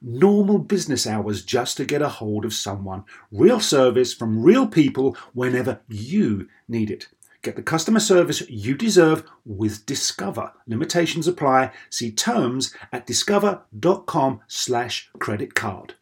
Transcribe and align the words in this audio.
normal 0.00 0.58
business 0.58 1.06
hours 1.06 1.44
just 1.44 1.76
to 1.76 1.84
get 1.84 2.02
a 2.02 2.08
hold 2.08 2.44
of 2.44 2.54
someone. 2.54 3.04
Real 3.30 3.60
service 3.60 4.14
from 4.14 4.42
real 4.42 4.66
people 4.66 5.16
whenever 5.32 5.80
you 5.88 6.48
need 6.68 6.90
it. 6.90 7.08
Get 7.42 7.56
the 7.56 7.62
customer 7.62 8.00
service 8.00 8.48
you 8.50 8.74
deserve 8.74 9.22
with 9.44 9.86
Discover. 9.86 10.52
Limitations 10.66 11.28
apply. 11.28 11.70
See 11.88 12.10
terms 12.10 12.74
at 12.92 13.06
discover.com 13.06 14.40
slash 14.48 15.08
credit 15.18 15.54
card. 15.54 15.94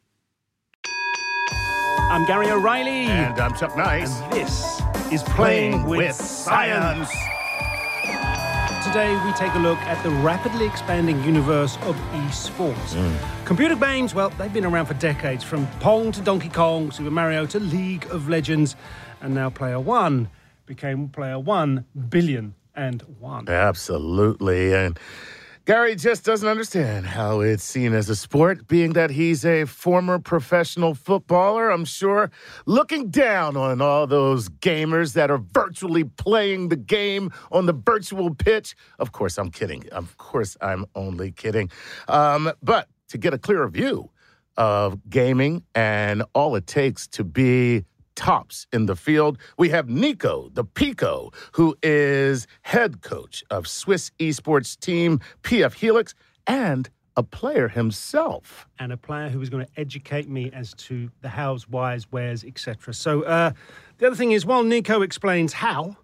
I'm 2.09 2.25
Gary 2.27 2.51
O'Reilly. 2.51 3.07
And 3.07 3.39
I'm 3.39 3.55
Chuck 3.55 3.77
Nice. 3.77 4.21
And 4.21 4.33
this 4.33 4.81
is 5.13 5.23
Playing 5.25 5.73
Playing 5.73 5.87
with, 5.87 5.99
with 5.99 6.17
Science. 6.17 7.11
Science. 7.11 7.36
Today 8.87 9.21
we 9.25 9.33
take 9.33 9.53
a 9.55 9.59
look 9.59 9.79
at 9.81 10.01
the 10.05 10.11
rapidly 10.11 10.65
expanding 10.65 11.21
universe 11.25 11.77
of 11.83 11.97
esports. 12.13 12.95
Mm. 12.95 13.45
Computer 13.45 13.75
games, 13.75 14.15
well, 14.15 14.31
they've 14.31 14.53
been 14.53 14.65
around 14.65 14.87
for 14.87 14.95
decades, 14.95 15.43
from 15.43 15.67
Pong 15.81 16.13
to 16.13 16.21
Donkey 16.21 16.49
Kong, 16.49 16.93
Super 16.93 17.11
Mario 17.11 17.47
to 17.47 17.59
League 17.59 18.07
of 18.11 18.29
Legends, 18.29 18.77
and 19.21 19.35
now 19.35 19.51
Player 19.51 19.81
One 19.81 20.29
became 20.67 21.09
Player 21.09 21.37
One 21.37 21.85
billion 22.09 22.55
and 22.77 23.03
one. 23.19 23.49
Absolutely. 23.49 24.73
And 24.73 24.97
Gary 25.67 25.97
just 25.97 26.25
doesn't 26.25 26.49
understand 26.49 27.07
how 27.07 27.41
it's 27.41 27.65
seen 27.65 27.93
as 27.93 28.09
a 28.09 28.15
sport, 28.15 28.69
being 28.69 28.93
that 28.93 29.11
he's 29.11 29.45
a 29.45 29.65
former 29.65 30.21
professional 30.21 30.95
footballer. 30.95 31.71
I'm 31.71 31.85
sure 31.85 32.31
looking 32.67 33.11
down 33.11 33.57
on 33.57 33.81
all 33.81 34.07
those 34.07 34.49
gamers 34.49 35.15
that 35.15 35.29
are 35.29 35.43
virtually 35.51 36.05
playing 36.05 36.69
the 36.69 36.77
game 36.77 37.33
on 37.51 37.67
the 37.67 37.73
virtual 37.73 38.33
pitch. 38.33 38.77
Of 39.01 39.11
course, 39.11 39.39
I'm 39.39 39.51
kidding. 39.51 39.89
Of 39.91 40.17
course, 40.19 40.57
I'm 40.61 40.87
only 40.95 41.33
kidding. 41.33 41.69
Um, 42.07 42.53
but 42.63 42.89
to 43.09 43.19
get 43.19 43.35
a 43.35 43.39
clearer 43.39 43.69
view 43.69 44.13
of 44.57 45.01
gaming 45.11 45.65
and 45.75 46.23
all 46.33 46.55
it 46.55 46.69
takes 46.69 47.09
to 47.09 47.25
be 47.25 47.85
tops 48.17 48.67
in 48.73 48.87
the 48.87 48.97
field. 48.97 49.39
We 49.57 49.69
have 49.69 49.89
Nico 49.89 50.51
the 50.53 50.65
Pico, 50.65 51.31
who 51.53 51.77
is 51.83 52.47
head 52.63 53.03
coach 53.03 53.45
of 53.51 53.69
Swiss 53.69 54.11
esports 54.19 54.77
team 54.79 55.21
PF 55.43 55.75
Helix 55.75 56.15
and 56.47 56.91
a 57.17 57.23
player 57.23 57.69
himself. 57.69 58.67
and 58.79 58.93
a 58.93 58.97
player 58.97 59.29
who 59.29 59.41
is 59.41 59.49
going 59.49 59.65
to 59.65 59.81
educate 59.81 60.29
me 60.29 60.51
as 60.53 60.75
to 60.75 61.11
the 61.23 61.31
hows, 61.31 61.69
whys, 61.69 62.05
wheres, 62.13 62.45
etc. 62.45 62.93
So 62.93 63.23
uh, 63.23 63.53
the 63.99 64.07
other 64.09 64.17
thing 64.17 64.33
is, 64.33 64.45
while 64.45 64.63
Nico 64.63 65.01
explains 65.03 65.55
how, 65.55 65.97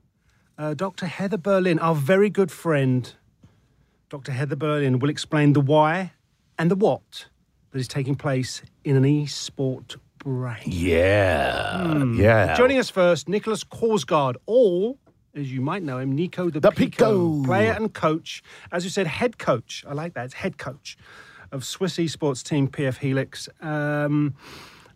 uh, 0.56 0.74
Dr. 0.74 1.06
Heather 1.06 1.36
Berlin, 1.36 1.78
our 1.78 1.94
very 1.94 2.30
good 2.30 2.50
friend, 2.50 3.14
Dr. 4.08 4.32
Heather 4.32 4.56
Berlin, 4.56 4.98
will 5.00 5.10
explain 5.10 5.52
the 5.52 5.60
why 5.60 6.12
and 6.58 6.70
the 6.70 6.76
what 6.76 7.26
that 7.72 7.78
is 7.78 7.88
taking 7.88 8.14
place 8.14 8.62
in 8.84 8.96
an 8.96 9.04
e-sport 9.04 9.96
brain. 10.22 10.62
Yeah. 10.66 12.04
Yeah. 12.04 12.54
Joining 12.54 12.78
us 12.78 12.90
first, 12.90 13.28
Nicholas 13.28 13.64
Korsgaard, 13.64 14.36
or 14.46 14.96
as 15.34 15.52
you 15.52 15.60
might 15.60 15.82
know 15.82 15.98
him, 15.98 16.12
Nico 16.12 16.50
the, 16.50 16.60
The 16.60 16.70
Pico, 16.70 17.40
Pico. 17.40 17.44
player 17.44 17.72
and 17.72 17.92
coach. 17.92 18.42
As 18.70 18.84
you 18.84 18.90
said, 18.90 19.06
head 19.06 19.38
coach. 19.38 19.84
I 19.88 19.94
like 19.94 20.14
that. 20.14 20.26
It's 20.26 20.34
head 20.34 20.58
coach 20.58 20.96
of 21.50 21.64
Swiss 21.64 21.96
esports 21.96 22.42
team 22.42 22.68
PF 22.68 22.98
Helix. 22.98 23.48
Um, 23.60 24.34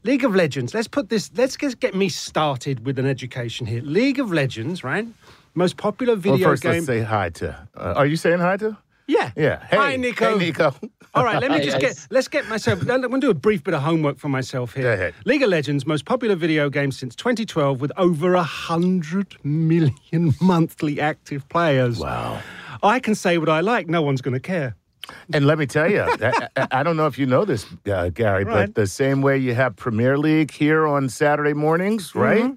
League 0.05 0.25
of 0.25 0.35
Legends. 0.35 0.73
Let's 0.73 0.89
put 0.89 1.09
this. 1.09 1.31
Let's 1.35 1.57
just 1.57 1.81
get 1.81 1.95
me 1.95 2.09
started 2.09 2.87
with 2.87 2.99
an 2.99 3.07
education 3.07 3.67
here. 3.67 3.83
League 3.83 4.21
of 4.21 4.33
Legends, 4.33 4.85
right? 4.85 5.07
Most 5.55 5.77
popular 5.77 6.15
well, 6.15 6.21
video 6.21 6.49
first, 6.49 6.63
game. 6.63 6.73
let's 6.73 6.87
say 6.87 7.01
hi 7.01 7.31
to. 7.31 7.69
Uh, 7.77 7.95
are 7.97 8.07
you 8.07 8.17
saying 8.17 8.39
hi 8.39 8.57
to? 8.59 8.77
Yeah, 9.07 9.31
Yeah. 9.37 9.65
Hey, 9.71 9.77
Hi, 9.77 9.97
Nico. 9.97 10.39
Hey, 10.39 10.47
Nico. 10.47 10.75
All 11.15 11.25
right, 11.25 11.41
let 11.41 11.51
me 11.51 11.61
just 11.61 11.79
get 11.81 12.07
let's 12.11 12.29
get 12.29 12.47
myself. 12.49 12.81
I'm 12.83 13.01
going 13.01 13.13
to 13.13 13.19
do 13.21 13.31
a 13.31 13.35
brief 13.35 13.65
bit 13.65 13.73
of 13.73 13.81
homework 13.83 14.19
for 14.19 14.29
myself 14.29 14.75
here. 14.75 14.83
Go 14.83 14.93
ahead. 14.93 15.15
League 15.25 15.43
of 15.43 15.49
Legends, 15.49 15.87
most 15.87 16.05
popular 16.05 16.35
video 16.35 16.69
game 16.69 16.93
since 16.93 17.17
2012, 17.17 17.81
with 17.81 17.91
over 17.97 18.35
a 18.35 18.43
hundred 18.43 19.35
million 19.43 20.35
monthly 20.43 21.01
active 21.01 21.49
players. 21.49 21.99
wow. 21.99 22.41
I 22.83 23.01
can 23.01 23.15
say 23.15 23.39
what 23.39 23.49
I 23.49 23.61
like. 23.61 23.89
No 23.89 24.03
one's 24.03 24.21
going 24.21 24.35
to 24.35 24.41
care. 24.41 24.77
And 25.33 25.47
let 25.47 25.57
me 25.57 25.67
tell 25.67 25.91
you, 25.91 26.01
I, 26.21 26.49
I- 26.57 26.67
I 26.73 26.83
don't 26.83 26.97
know 26.99 27.07
if 27.07 27.17
you 27.17 27.25
know 27.25 27.45
this, 27.47 27.65
uh, 27.91 28.11
Gary, 28.11 28.45
Right. 28.45 28.67
but 28.67 28.75
the 28.75 28.87
same 28.87 29.23
way 29.23 29.39
you 29.39 29.55
have 29.55 29.75
Premier 29.77 30.19
League 30.19 30.51
here 30.51 30.87
on 30.87 31.09
Saturday 31.09 31.55
mornings, 31.55 32.15
right? 32.15 32.43
Mm-hmm. 32.43 32.55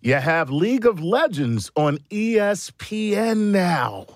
You 0.00 0.14
have 0.14 0.48
League 0.50 0.86
of 0.86 1.02
Legends 1.02 1.70
on 1.76 1.98
ESPN 2.10 3.50
now. 3.50 4.06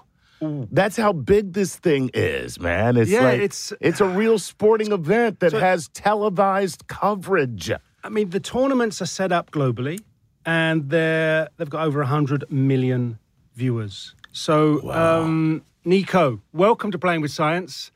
That's 0.71 0.97
how 0.97 1.12
big 1.12 1.53
this 1.53 1.77
thing 1.77 2.10
is, 2.15 2.59
man. 2.60 2.97
It's 2.97 3.10
Yeah, 3.10 3.22
like 3.25 3.41
it's- 3.41 3.72
it's 3.81 4.00
a 4.00 4.06
real 4.09 4.38
sporting 4.38 4.93
event 5.00 5.41
that 5.41 5.53
So- 5.53 5.60
has 5.60 5.88
televised 5.88 6.87
coverage. 6.88 7.71
I 8.03 8.09
mean, 8.09 8.31
the 8.31 8.41
tournaments 8.41 9.00
are 9.00 9.06
set 9.06 9.32
up 9.32 9.50
globally, 9.50 10.00
and 10.44 10.91
they're 10.91 11.49
they've 11.56 11.71
got 11.71 11.87
over 11.87 12.03
hundred 12.05 12.44
million 12.50 13.19
viewers. 13.55 14.15
So, 14.32 14.91
um, 14.93 15.62
Nico, 15.84 16.41
welcome 16.53 16.91
to 16.91 16.99
Playing 16.99 17.21
with 17.22 17.31
Science. 17.31 17.93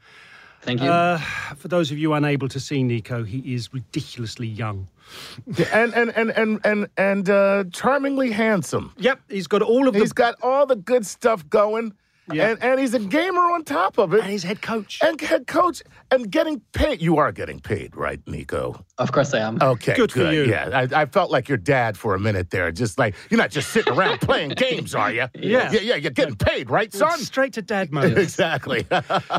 Thank 0.62 0.80
you. 0.82 0.88
Uh, 0.90 1.18
for 1.56 1.68
those 1.68 1.90
of 1.92 1.98
you 1.98 2.12
unable 2.14 2.48
to 2.48 2.58
see 2.60 2.82
Nico, 2.82 3.22
he 3.24 3.54
is 3.54 3.72
ridiculously 3.72 4.46
young. 4.46 4.88
and 5.72 5.94
and 5.94 6.10
and 6.16 6.30
and 6.30 6.60
and 6.64 6.88
and 6.96 7.30
uh, 7.30 7.64
charmingly 7.72 8.30
handsome. 8.30 8.92
Yep, 8.98 9.20
he's 9.28 9.46
got 9.46 9.62
all 9.62 9.88
of 9.88 9.94
the 9.94 10.00
He's 10.00 10.12
got 10.12 10.34
all 10.42 10.66
the 10.66 10.76
good 10.76 11.06
stuff 11.06 11.48
going, 11.48 11.94
Yeah. 12.32 12.50
and 12.50 12.62
and 12.62 12.80
he's 12.80 12.94
a 12.94 12.98
gamer 12.98 13.40
on 13.40 13.64
top 13.64 13.98
of 13.98 14.12
it. 14.14 14.20
and 14.20 14.30
he's 14.30 14.42
head 14.42 14.60
coach. 14.62 14.98
and 15.02 15.20
head 15.20 15.46
coach 15.46 15.82
and 16.10 16.30
getting 16.30 16.60
paid. 16.72 17.00
You 17.02 17.16
are 17.18 17.32
getting 17.32 17.60
paid, 17.60 17.96
right, 17.96 18.20
Nico? 18.26 18.84
of 18.98 19.12
course 19.12 19.32
I 19.34 19.38
am. 19.40 19.58
Okay, 19.62 19.94
Good 19.94 20.12
for 20.12 20.30
you. 20.32 20.44
Yeah, 20.44 20.70
I, 20.92 21.02
I 21.02 21.06
felt 21.06 21.30
like 21.30 21.48
your 21.48 21.58
dad 21.58 21.96
for 21.96 22.14
a 22.14 22.18
minute 22.18 22.50
there. 22.50 22.70
Just 22.72 22.98
like 22.98 23.14
you're 23.30 23.38
not 23.38 23.50
just 23.50 23.70
sitting 23.70 23.92
around 23.92 24.20
playing 24.22 24.50
games, 24.50 24.94
are 24.94 25.10
you? 25.12 25.26
Yeah. 25.34 25.70
yeah, 25.72 25.80
yeah. 25.80 25.94
You're 25.94 26.10
getting 26.10 26.36
paid, 26.36 26.68
right, 26.70 26.92
son? 26.92 27.18
Straight 27.20 27.52
to 27.54 27.62
dad 27.62 27.92
mode. 27.92 28.18
exactly. 28.18 28.86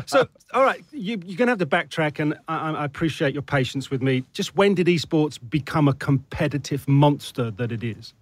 so, 0.06 0.26
all 0.54 0.64
right, 0.64 0.82
you, 0.92 1.20
you're 1.24 1.36
going 1.36 1.46
to 1.48 1.52
have 1.52 1.58
to 1.58 1.66
backtrack, 1.66 2.18
and 2.20 2.34
I, 2.48 2.70
I 2.70 2.72
I 2.80 2.84
appreciate 2.84 3.34
your 3.34 3.42
patience 3.42 3.90
with 3.90 4.00
me. 4.02 4.24
Just 4.32 4.56
when 4.56 4.74
did 4.74 4.86
esports 4.86 5.38
become 5.50 5.86
a 5.88 5.94
competitive 5.94 6.88
monster 6.88 7.50
that 7.52 7.70
it 7.72 7.84
is? 7.84 8.14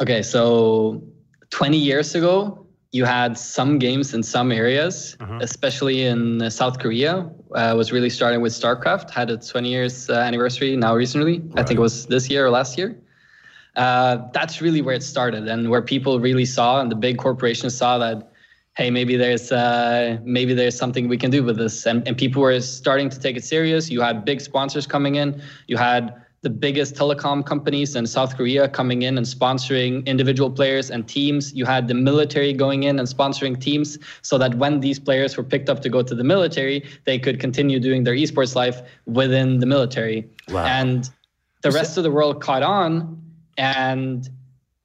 Okay, 0.00 0.22
so 0.22 1.02
20 1.50 1.76
years 1.76 2.14
ago, 2.14 2.64
you 2.92 3.04
had 3.04 3.36
some 3.36 3.78
games 3.78 4.14
in 4.14 4.22
some 4.22 4.50
areas, 4.50 5.16
especially 5.42 6.04
in 6.04 6.40
uh, 6.40 6.48
South 6.48 6.78
Korea. 6.78 7.30
Uh, 7.54 7.74
was 7.76 7.92
really 7.92 8.10
starting 8.10 8.40
with 8.40 8.52
StarCraft. 8.52 9.10
Had 9.10 9.30
its 9.30 9.48
20 9.48 9.68
years 9.68 10.08
uh, 10.08 10.14
anniversary 10.14 10.76
now 10.76 10.94
recently. 10.94 11.42
I 11.54 11.62
think 11.62 11.78
it 11.78 11.82
was 11.82 12.06
this 12.06 12.30
year 12.30 12.46
or 12.46 12.50
last 12.50 12.78
year. 12.78 12.96
Uh, 13.76 14.28
that's 14.32 14.60
really 14.60 14.82
where 14.82 14.94
it 14.94 15.02
started, 15.02 15.46
and 15.46 15.70
where 15.70 15.82
people 15.82 16.18
really 16.18 16.44
saw, 16.46 16.80
and 16.80 16.90
the 16.90 16.96
big 16.96 17.18
corporations 17.18 17.76
saw 17.76 17.98
that, 17.98 18.32
hey, 18.76 18.90
maybe 18.90 19.16
there's 19.16 19.52
uh, 19.52 20.18
maybe 20.24 20.54
there's 20.54 20.76
something 20.76 21.08
we 21.08 21.18
can 21.18 21.30
do 21.30 21.44
with 21.44 21.58
this, 21.58 21.86
and, 21.86 22.06
and 22.08 22.16
people 22.16 22.42
were 22.42 22.60
starting 22.60 23.08
to 23.10 23.20
take 23.20 23.36
it 23.36 23.44
serious. 23.44 23.90
You 23.90 24.00
had 24.00 24.24
big 24.24 24.40
sponsors 24.40 24.86
coming 24.86 25.16
in. 25.16 25.40
You 25.68 25.76
had 25.76 26.14
the 26.42 26.50
biggest 26.50 26.94
telecom 26.94 27.44
companies 27.44 27.96
in 27.96 28.06
South 28.06 28.36
Korea 28.36 28.68
coming 28.68 29.02
in 29.02 29.18
and 29.18 29.26
sponsoring 29.26 30.06
individual 30.06 30.50
players 30.50 30.90
and 30.90 31.08
teams. 31.08 31.52
You 31.52 31.64
had 31.64 31.88
the 31.88 31.94
military 31.94 32.52
going 32.52 32.84
in 32.84 32.98
and 32.98 33.08
sponsoring 33.08 33.60
teams 33.60 33.98
so 34.22 34.38
that 34.38 34.54
when 34.54 34.80
these 34.80 35.00
players 35.00 35.36
were 35.36 35.42
picked 35.42 35.68
up 35.68 35.80
to 35.82 35.88
go 35.88 36.02
to 36.02 36.14
the 36.14 36.22
military, 36.22 36.88
they 37.06 37.18
could 37.18 37.40
continue 37.40 37.80
doing 37.80 38.04
their 38.04 38.14
esports 38.14 38.54
life 38.54 38.82
within 39.06 39.58
the 39.58 39.66
military. 39.66 40.28
Wow. 40.48 40.64
And 40.64 41.10
the 41.62 41.72
rest 41.72 41.96
of 41.96 42.04
the 42.04 42.10
world 42.10 42.40
caught 42.40 42.62
on 42.62 43.20
and 43.56 44.28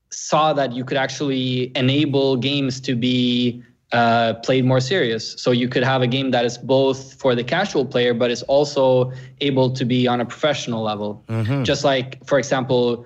saw 0.09 0.53
that 0.53 0.73
you 0.73 0.83
could 0.83 0.97
actually 0.97 1.71
enable 1.75 2.37
games 2.37 2.79
to 2.81 2.95
be 2.95 3.63
uh, 3.93 4.33
played 4.43 4.65
more 4.65 4.79
serious. 4.79 5.39
So 5.41 5.51
you 5.51 5.69
could 5.69 5.83
have 5.83 6.01
a 6.01 6.07
game 6.07 6.31
that 6.31 6.45
is 6.45 6.57
both 6.57 7.13
for 7.13 7.35
the 7.35 7.43
casual 7.43 7.85
player, 7.85 8.13
but 8.13 8.31
is 8.31 8.41
also 8.43 9.11
able 9.39 9.71
to 9.71 9.85
be 9.85 10.07
on 10.07 10.19
a 10.19 10.25
professional 10.25 10.83
level. 10.83 11.23
Mm-hmm. 11.27 11.63
Just 11.63 11.83
like, 11.83 12.25
for 12.25 12.39
example, 12.39 13.05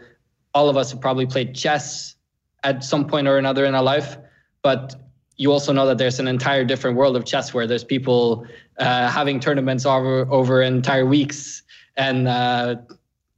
all 0.53 0.69
of 0.69 0.77
us 0.77 0.91
have 0.91 1.01
probably 1.01 1.25
played 1.25 1.53
chess 1.53 2.15
at 2.63 2.83
some 2.83 3.05
point 3.05 3.27
or 3.27 3.37
another 3.37 3.65
in 3.65 3.75
our 3.75 3.83
life, 3.83 4.17
but 4.61 4.95
you 5.35 5.51
also 5.51 5.71
know 5.71 5.85
that 5.85 5.97
there's 5.97 6.19
an 6.19 6.27
entire 6.27 6.63
different 6.63 6.97
world 6.97 7.15
of 7.15 7.25
chess 7.25 7.53
where 7.53 7.67
there's 7.67 7.83
people 7.83 8.47
uh, 8.79 9.09
having 9.09 9.39
tournaments 9.39 9.85
over 9.85 10.25
over 10.31 10.61
entire 10.61 11.05
weeks 11.05 11.61
and 11.95 12.27
uh, 12.27 12.75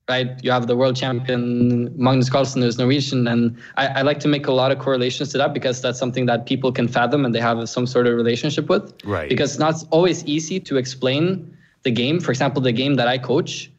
right? 0.10 0.44
You 0.44 0.52
have 0.52 0.68
the 0.68 0.76
world 0.76 0.96
champion 0.96 1.94
Magnus 1.96 2.30
Carlsen, 2.30 2.62
who's 2.64 2.78
Norwegian, 2.78 3.28
and 3.28 3.56
I, 3.78 3.88
I, 3.88 4.02
like 4.02 4.20
to 4.22 4.28
make 4.28 4.48
a 4.48 4.52
lot 4.52 4.72
of 4.72 4.80
correlations 4.80 5.32
to 5.32 5.38
that 5.38 5.54
because 5.54 5.82
that's 5.82 6.00
something 6.00 6.26
that 6.26 6.48
people 6.48 6.72
can 6.72 6.88
fathom 6.88 7.24
and 7.26 7.34
they 7.34 7.40
have 7.40 7.70
some 7.70 7.86
sort 7.86 8.08
of 8.08 8.16
relationship 8.16 8.68
with. 8.68 8.92
Right. 9.06 9.30
Because 9.30 9.52
it's 9.52 9.60
not 9.60 9.76
always 9.92 10.26
easy 10.26 10.60
to 10.62 10.78
explain 10.78 11.56
the 11.84 11.92
game. 11.92 12.20
For 12.20 12.32
example, 12.32 12.62
the 12.62 12.72
game 12.72 12.96
that 12.96 13.08
I 13.08 13.20
coach, 13.20 13.72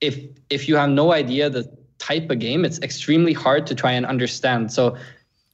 if 0.00 0.18
if 0.48 0.68
you 0.68 0.76
have 0.76 0.90
no 0.90 1.12
idea 1.12 1.50
the 1.50 1.68
type 1.98 2.30
of 2.30 2.38
game, 2.38 2.64
it's 2.64 2.78
extremely 2.80 3.32
hard 3.32 3.66
to 3.66 3.74
try 3.74 3.92
and 3.92 4.06
understand. 4.06 4.72
So 4.72 4.96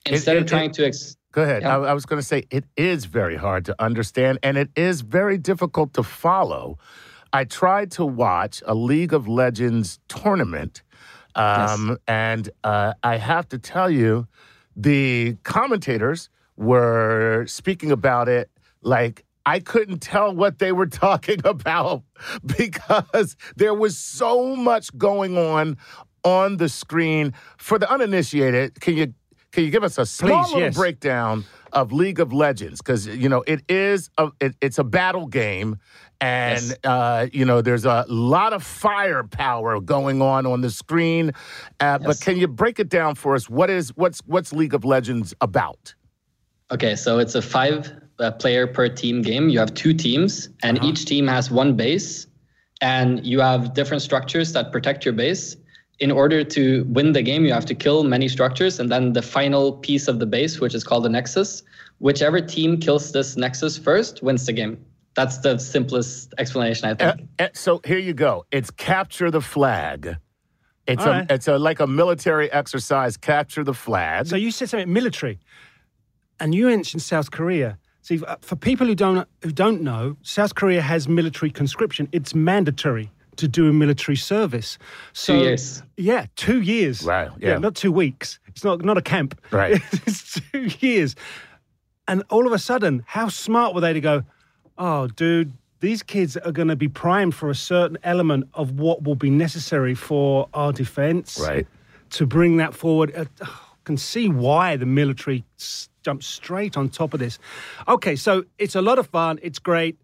instead 0.05 0.37
it, 0.37 0.41
it, 0.41 0.43
of 0.43 0.49
trying 0.49 0.71
it, 0.71 0.75
to 0.75 0.87
ex- 0.87 1.17
Go 1.33 1.43
ahead. 1.43 1.63
Yeah. 1.63 1.79
I, 1.79 1.91
I 1.91 1.93
was 1.95 2.07
going 2.07 2.21
to 2.21 2.27
say 2.27 2.47
it 2.51 2.65
is 2.77 3.05
very 3.05 3.37
hard 3.37 3.65
to 3.67 3.75
understand 3.79 4.39
and 4.43 4.57
it 4.57 4.71
is 4.77 5.03
very 5.03 5.39
difficult 5.39 5.95
to 5.95 6.03
follow 6.03 6.79
I 7.33 7.45
tried 7.45 7.91
to 7.93 8.05
watch 8.05 8.63
a 8.67 8.75
League 8.75 9.13
of 9.13 9.29
Legends 9.29 9.99
tournament, 10.09 10.83
um, 11.35 11.89
yes. 11.91 11.99
and 12.09 12.51
uh, 12.65 12.95
I 13.03 13.17
have 13.17 13.49
to 13.51 13.59
tell 13.59 13.91
you, 13.91 14.27
the 14.77 15.37
commentators 15.43 16.31
were 16.57 17.45
speaking 17.47 17.91
about 17.93 18.29
it 18.29 18.51
like 18.83 19.25
I 19.47 19.61
couldn't 19.61 20.01
tell 20.01 20.35
what 20.35 20.59
they 20.59 20.73
were 20.73 20.87
talking 21.07 21.41
about 21.45 22.03
because 22.45 23.37
there 23.57 23.75
was 23.75 23.97
so 23.97 24.55
much 24.55 24.97
going 24.97 25.39
on 25.39 25.79
on 26.25 26.59
the 26.59 26.69
screen. 26.69 27.33
For 27.57 27.79
the 27.79 27.91
uninitiated, 27.91 28.81
can 28.81 28.97
you 28.97 29.15
can 29.53 29.65
you 29.65 29.71
give 29.71 29.85
us 29.85 29.97
a 29.97 30.05
small 30.05 30.45
Please, 30.45 30.53
little 30.53 30.69
yes. 30.69 30.77
breakdown 30.77 31.45
of 31.73 31.93
League 31.93 32.21
of 32.21 32.33
Legends? 32.33 32.83
Because 32.83 33.07
you 33.07 33.29
know 33.29 33.43
it 33.47 33.63
is 33.69 34.11
a 34.19 34.31
it, 34.41 34.55
it's 34.61 34.79
a 34.79 34.85
battle 34.85 35.27
game, 35.27 35.79
and 36.21 36.61
Yes. 36.61 36.77
uh, 36.85 37.27
you 37.33 37.45
know 37.45 37.63
there's 37.63 37.85
a 37.85 38.05
lot 38.09 38.53
of 38.53 38.63
firepower 38.63 39.81
going 39.81 40.21
on 40.23 40.47
on 40.47 40.61
the 40.61 40.71
screen. 40.71 41.33
Uh, 41.81 41.99
But 41.99 42.21
can 42.21 42.37
you 42.37 42.49
break 42.49 42.79
it 42.81 42.89
down 42.89 43.15
for 43.15 43.35
us? 43.35 43.49
What 43.49 43.71
is 43.71 43.91
what's 43.97 44.21
what's 44.27 44.53
League 44.53 44.75
of 44.75 44.85
Legends 44.85 45.35
about? 45.41 45.95
Okay, 46.71 46.97
so 46.97 47.19
it's 47.19 47.35
a 47.35 47.43
five 47.43 47.91
uh, 48.19 48.33
player 48.33 48.67
per 48.67 48.89
team 48.89 49.23
game. 49.23 49.49
You 49.49 49.59
have 49.59 49.73
two 49.75 49.95
teams, 49.95 50.49
and 50.63 50.83
each 50.85 51.07
team 51.07 51.27
has 51.29 51.51
one 51.51 51.77
base, 51.77 52.27
and 52.83 53.25
you 53.25 53.41
have 53.41 53.73
different 53.75 54.03
structures 54.03 54.53
that 54.53 54.71
protect 54.73 55.05
your 55.05 55.15
base. 55.15 55.57
In 56.01 56.13
order 56.13 56.45
to 56.45 56.85
win 56.89 57.13
the 57.13 57.23
game, 57.23 57.45
you 57.45 57.53
have 57.53 57.65
to 57.67 57.75
kill 57.75 58.05
many 58.05 58.29
structures, 58.29 58.79
and 58.79 58.91
then 58.91 59.15
the 59.15 59.23
final 59.23 59.73
piece 59.73 60.07
of 60.09 60.19
the 60.21 60.27
base, 60.27 60.61
which 60.61 60.75
is 60.75 60.85
called 60.85 61.05
the 61.05 61.09
nexus, 61.09 61.63
whichever 62.01 62.41
team 62.41 62.79
kills 62.79 63.11
this 63.13 63.37
nexus 63.37 63.77
first 63.79 64.23
wins 64.23 64.47
the 64.47 64.53
game. 64.53 64.79
That's 65.19 65.39
the 65.39 65.59
simplest 65.59 66.33
explanation, 66.39 66.87
I 66.89 66.93
Uh, 66.93 66.97
think. 67.17 67.29
uh, 67.41 67.49
so 67.53 67.81
here 67.85 67.99
you 67.99 68.15
go. 68.15 68.45
It's 68.53 68.71
capture 68.71 69.31
the 69.33 69.41
flag. 69.41 70.17
It's 70.87 71.03
All 71.03 71.09
a 71.09 71.11
right. 71.19 71.31
it's 71.31 71.49
a 71.49 71.59
like 71.59 71.81
a 71.81 71.87
military 71.89 72.49
exercise. 72.53 73.17
Capture 73.17 73.65
the 73.65 73.75
flag. 73.75 74.27
So 74.29 74.37
you 74.37 74.51
said 74.53 74.69
something 74.71 74.93
military, 74.93 75.41
and 76.41 76.55
you 76.55 76.67
mentioned 76.67 77.03
South 77.03 77.31
Korea. 77.33 77.79
See, 78.03 78.21
uh, 78.25 78.37
for 78.43 78.57
people 78.57 78.87
who 78.87 78.95
don't 78.95 79.27
who 79.43 79.51
don't 79.51 79.83
know, 79.83 80.17
South 80.23 80.55
Korea 80.55 80.81
has 80.83 81.09
military 81.09 81.51
conscription. 81.51 82.09
It's 82.13 82.33
mandatory 82.35 83.11
to 83.37 83.49
do 83.49 83.69
a 83.69 83.73
military 83.73 84.17
service. 84.17 84.79
So, 85.13 85.33
Two 85.33 85.41
years. 85.45 85.83
Yeah, 85.97 86.27
two 86.37 86.61
years. 86.61 87.03
Right, 87.03 87.29
yeah. 87.41 87.59
not 87.59 87.75
two 87.75 87.93
weeks. 87.93 88.39
It's 88.47 88.63
not 88.65 88.85
not 88.85 88.97
a 88.99 89.03
camp. 89.03 89.35
Right. 89.51 89.73
it's 90.07 90.41
two 90.53 90.69
years. 90.87 91.17
And 92.07 92.23
all 92.31 92.47
of 92.47 92.53
a 92.53 92.59
sudden, 92.59 93.03
how 93.07 93.29
smart 93.31 93.75
were 93.75 93.83
they 93.83 93.93
to 93.95 94.01
go? 94.01 94.23
Oh, 94.79 95.09
dude, 95.09 95.53
these 95.81 96.03
kids 96.03 96.37
are 96.37 96.53
going 96.53 96.69
to 96.69 96.77
be 96.77 96.89
primed 96.89 97.35
for 97.35 97.51
a 97.51 97.55
certain 97.55 97.99
element 98.05 98.49
of 98.55 98.79
what 98.79 99.03
will 99.03 99.17
be 99.17 99.31
necessary 99.31 99.95
for 99.95 100.49
our 100.55 100.73
defense 100.73 101.39
right. 101.41 101.67
to 102.11 102.27
bring 102.27 102.57
that 102.59 102.75
forward. 102.75 103.13
Uh, 103.15 103.25
I 103.43 103.49
can 103.85 103.97
see 103.97 104.29
why 104.29 104.77
the 104.77 104.87
military 104.87 105.45
jumped 106.03 106.25
straight 106.25 106.77
on 106.77 106.89
top 106.89 107.13
of 107.13 107.21
this. 107.21 107.39
Okay, 107.87 108.17
so 108.17 108.45
it's 108.59 108.75
a 108.75 108.83
lot 108.83 108.99
of 108.99 109.09
fun. 109.09 109.39
It's 109.43 109.59
great. 109.59 109.99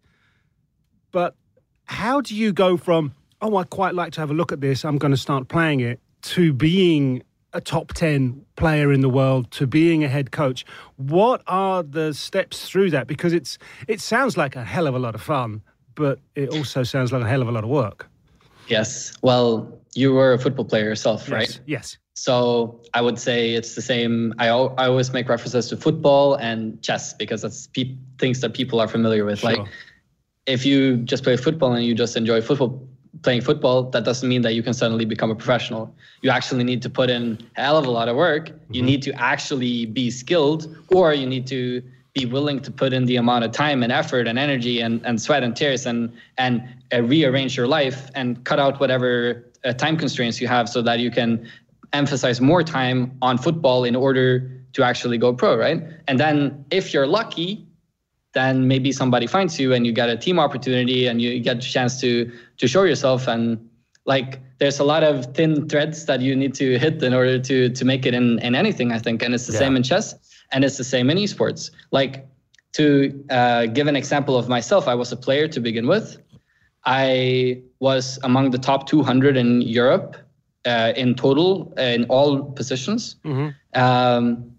But 1.12 1.36
how 1.84 2.20
do 2.20 2.34
you 2.34 2.52
go 2.52 2.76
from, 2.76 3.12
oh, 3.40 3.56
I 3.56 3.64
quite 3.64 3.94
like 3.94 4.12
to 4.14 4.20
have 4.20 4.30
a 4.30 4.34
look 4.34 4.50
at 4.52 4.60
this, 4.60 4.84
I'm 4.84 4.98
going 4.98 5.12
to 5.12 5.16
start 5.16 5.48
playing 5.48 5.80
it, 5.80 6.00
to 6.22 6.52
being 6.52 7.22
a 7.54 7.60
top 7.60 7.94
10 7.94 8.44
player 8.56 8.92
in 8.92 9.00
the 9.00 9.08
world, 9.08 9.50
to 9.52 9.66
being 9.66 10.04
a 10.04 10.08
head 10.08 10.32
coach? 10.32 10.64
What 10.96 11.42
are 11.46 11.82
the 11.82 12.12
steps 12.12 12.68
through 12.68 12.90
that? 12.90 13.06
Because 13.06 13.32
it's 13.32 13.58
it 13.88 14.00
sounds 14.00 14.36
like 14.36 14.56
a 14.56 14.64
hell 14.64 14.86
of 14.86 14.94
a 14.94 14.98
lot 14.98 15.14
of 15.14 15.22
fun, 15.22 15.62
but 15.94 16.18
it 16.34 16.50
also 16.50 16.82
sounds 16.82 17.12
like 17.12 17.22
a 17.22 17.28
hell 17.28 17.42
of 17.42 17.48
a 17.48 17.52
lot 17.52 17.64
of 17.64 17.70
work. 17.70 18.08
Yes. 18.68 19.16
Well, 19.22 19.78
you 19.94 20.12
were 20.12 20.32
a 20.32 20.38
football 20.38 20.64
player 20.64 20.84
yourself, 20.84 21.30
right? 21.30 21.48
Yes. 21.48 21.60
Yes. 21.66 21.98
So 22.14 22.80
I 22.94 23.00
would 23.00 23.18
say 23.18 23.54
it's 23.54 23.74
the 23.74 23.82
same. 23.82 24.32
I, 24.38 24.46
I 24.46 24.86
always 24.86 25.12
make 25.12 25.28
references 25.28 25.68
to 25.68 25.76
football 25.76 26.34
and 26.36 26.80
chess 26.82 27.12
because 27.12 27.42
that's 27.42 27.66
pe- 27.66 27.96
things 28.18 28.40
that 28.40 28.54
people 28.54 28.80
are 28.80 28.88
familiar 28.88 29.24
with. 29.24 29.42
Like 29.42 29.66
if 30.46 30.64
you 30.64 30.98
just 30.98 31.24
play 31.24 31.36
football 31.36 31.72
and 31.72 31.84
you 31.84 31.94
just 31.94 32.16
enjoy 32.16 32.40
football, 32.40 32.88
playing 33.22 33.42
football, 33.42 33.84
that 33.90 34.04
doesn't 34.04 34.28
mean 34.28 34.42
that 34.42 34.54
you 34.54 34.62
can 34.62 34.74
suddenly 34.74 35.04
become 35.04 35.30
a 35.30 35.34
professional. 35.34 35.94
You 36.22 36.30
actually 36.30 36.64
need 36.64 36.82
to 36.82 36.90
put 36.90 37.10
in 37.10 37.38
a 37.56 37.62
hell 37.62 37.76
of 37.76 37.86
a 37.86 37.90
lot 37.90 38.08
of 38.08 38.16
work. 38.16 38.50
You 38.70 38.82
need 38.82 39.02
to 39.02 39.12
actually 39.12 39.86
be 39.86 40.10
skilled, 40.10 40.74
or 40.90 41.14
you 41.14 41.26
need 41.26 41.46
to 41.48 41.82
be 42.14 42.26
willing 42.26 42.60
to 42.60 42.70
put 42.70 42.92
in 42.92 43.06
the 43.06 43.16
amount 43.16 43.44
of 43.44 43.50
time 43.50 43.82
and 43.82 43.90
effort 43.90 44.28
and 44.28 44.38
energy 44.38 44.80
and, 44.80 45.04
and 45.04 45.20
sweat 45.20 45.42
and 45.42 45.56
tears 45.56 45.84
and 45.84 46.12
and 46.38 46.62
uh, 46.92 47.02
rearrange 47.02 47.56
your 47.56 47.66
life 47.66 48.08
and 48.14 48.44
cut 48.44 48.60
out 48.60 48.78
whatever 48.78 49.44
uh, 49.64 49.72
time 49.72 49.96
constraints 49.96 50.40
you 50.40 50.46
have 50.46 50.68
so 50.68 50.80
that 50.80 51.00
you 51.00 51.10
can 51.10 51.48
emphasize 51.92 52.40
more 52.40 52.62
time 52.62 53.16
on 53.20 53.36
football 53.36 53.84
in 53.84 53.96
order 53.96 54.50
to 54.74 54.82
actually 54.82 55.18
go 55.18 55.32
pro, 55.32 55.56
right? 55.56 55.82
And 56.08 56.18
then 56.18 56.64
if 56.70 56.92
you're 56.92 57.06
lucky, 57.06 57.63
then 58.34 58.68
maybe 58.68 58.92
somebody 58.92 59.26
finds 59.26 59.58
you 59.58 59.72
and 59.72 59.86
you 59.86 59.92
get 59.92 60.08
a 60.08 60.16
team 60.16 60.38
opportunity 60.38 61.06
and 61.06 61.20
you 61.22 61.40
get 61.40 61.56
a 61.58 61.60
chance 61.60 62.00
to 62.00 62.30
to 62.58 62.68
show 62.68 62.82
yourself. 62.82 63.26
And 63.28 63.58
like 64.06 64.40
there's 64.58 64.78
a 64.80 64.84
lot 64.84 65.02
of 65.02 65.34
thin 65.34 65.68
threads 65.68 66.04
that 66.06 66.20
you 66.20 66.36
need 66.36 66.54
to 66.54 66.78
hit 66.78 67.02
in 67.02 67.14
order 67.14 67.38
to 67.38 67.68
to 67.70 67.84
make 67.84 68.04
it 68.06 68.14
in 68.14 68.38
in 68.40 68.54
anything 68.54 68.92
i 68.92 68.98
think. 68.98 69.22
And 69.22 69.34
it's 69.34 69.46
the 69.46 69.52
Yeah. 69.52 69.60
same 69.60 69.76
in 69.76 69.82
chess 69.82 70.14
and 70.52 70.64
it's 70.64 70.76
the 70.76 70.84
same 70.84 71.10
in 71.10 71.16
esports. 71.18 71.70
Like 71.90 72.26
to 72.74 73.24
uh, 73.30 73.66
give 73.66 73.86
an 73.86 73.96
example 73.96 74.36
of 74.36 74.48
myself 74.48 74.88
i 74.88 74.94
was 74.94 75.12
a 75.12 75.16
player 75.16 75.46
to 75.48 75.60
begin 75.60 75.86
with. 75.86 76.18
I 76.86 77.62
was 77.80 78.18
among 78.24 78.50
the 78.50 78.58
top 78.58 78.86
200 78.88 79.36
in 79.36 79.62
europe 79.62 80.16
uh, 80.66 80.92
in 80.96 81.14
total 81.14 81.72
in 81.78 82.04
all 82.08 82.42
positions. 82.52 83.16
Um, 83.74 84.53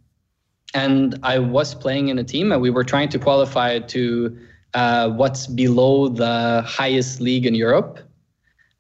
and 0.76 1.18
I 1.24 1.40
was 1.40 1.74
playing 1.74 2.10
in 2.10 2.20
a 2.20 2.24
team, 2.24 2.52
and 2.52 2.62
we 2.62 2.70
were 2.70 2.84
trying 2.84 3.08
to 3.10 3.18
qualify 3.18 3.80
to 3.80 4.38
uh, 4.74 5.10
what's 5.10 5.48
below 5.48 6.10
the 6.10 6.64
highest 6.68 7.22
league 7.22 7.46
in 7.46 7.56
Europe. 7.56 8.00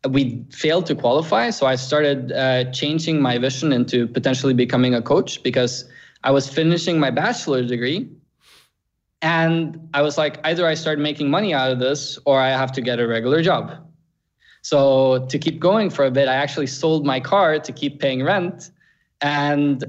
We 0.07 0.43
failed 0.51 0.85
to 0.87 0.95
qualify, 0.95 1.49
so 1.51 1.65
I 1.65 1.75
started 1.75 2.33
uh, 2.33 2.69
changing 2.71 3.21
my 3.21 3.37
vision 3.37 3.71
into 3.71 4.07
potentially 4.07 4.53
becoming 4.53 4.93
a 4.93 5.01
coach 5.01 5.41
because 5.41 5.89
I 6.23 6.31
was 6.31 6.49
finishing 6.49 6.99
my 6.99 7.11
bachelor 7.11 7.63
degree, 7.63 8.09
and 9.21 9.89
I 9.93 10.01
was 10.01 10.17
like, 10.17 10.39
either 10.43 10.67
I 10.67 10.73
start 10.73 10.99
making 10.99 11.29
money 11.29 11.53
out 11.53 11.71
of 11.71 11.79
this, 11.79 12.19
or 12.25 12.39
I 12.39 12.49
have 12.49 12.73
to 12.73 12.81
get 12.81 12.99
a 12.99 13.07
regular 13.07 13.41
job. 13.41 13.71
So 14.63 15.25
to 15.27 15.39
keep 15.39 15.59
going 15.59 15.89
for 15.89 16.03
a 16.03 16.11
bit, 16.11 16.27
I 16.27 16.35
actually 16.35 16.67
sold 16.67 17.05
my 17.05 17.21
car 17.21 17.57
to 17.57 17.71
keep 17.71 18.01
paying 18.01 18.21
rent, 18.21 18.71
and 19.21 19.81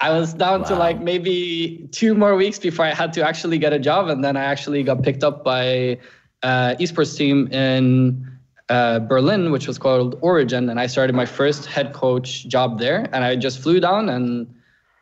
I 0.00 0.10
was 0.10 0.32
down 0.32 0.64
to 0.64 0.76
like 0.76 1.00
maybe 1.00 1.88
two 1.90 2.14
more 2.14 2.36
weeks 2.36 2.58
before 2.58 2.84
I 2.84 2.94
had 2.94 3.12
to 3.14 3.26
actually 3.26 3.58
get 3.58 3.72
a 3.72 3.78
job, 3.78 4.08
and 4.08 4.22
then 4.22 4.36
I 4.36 4.44
actually 4.44 4.82
got 4.84 5.02
picked 5.02 5.24
up 5.24 5.42
by 5.42 5.98
uh, 6.42 6.76
esports 6.78 7.16
team 7.16 7.48
in 7.48 8.24
uh, 8.68 9.00
Berlin, 9.00 9.50
which 9.50 9.66
was 9.66 9.76
called 9.76 10.16
Origen, 10.20 10.68
and 10.70 10.78
I 10.78 10.86
started 10.86 11.16
my 11.16 11.26
first 11.26 11.66
head 11.66 11.92
coach 11.94 12.46
job 12.46 12.78
there. 12.78 13.08
And 13.12 13.24
I 13.24 13.34
just 13.34 13.58
flew 13.60 13.80
down, 13.80 14.08
and 14.08 14.46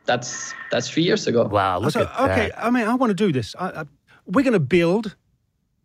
that's 0.06 0.54
that's 0.70 0.88
three 0.88 1.02
years 1.02 1.26
ago. 1.26 1.44
Wow, 1.44 1.80
look 1.80 1.92
So, 1.92 2.02
at 2.02 2.20
okay, 2.30 2.48
that. 2.48 2.64
I 2.64 2.70
mean, 2.70 2.88
I 2.88 2.94
want 2.94 3.10
to 3.10 3.14
do 3.14 3.32
this. 3.32 3.54
I, 3.58 3.80
I, 3.80 3.84
we're 4.24 4.44
going 4.44 4.54
to 4.54 4.60
build 4.60 5.14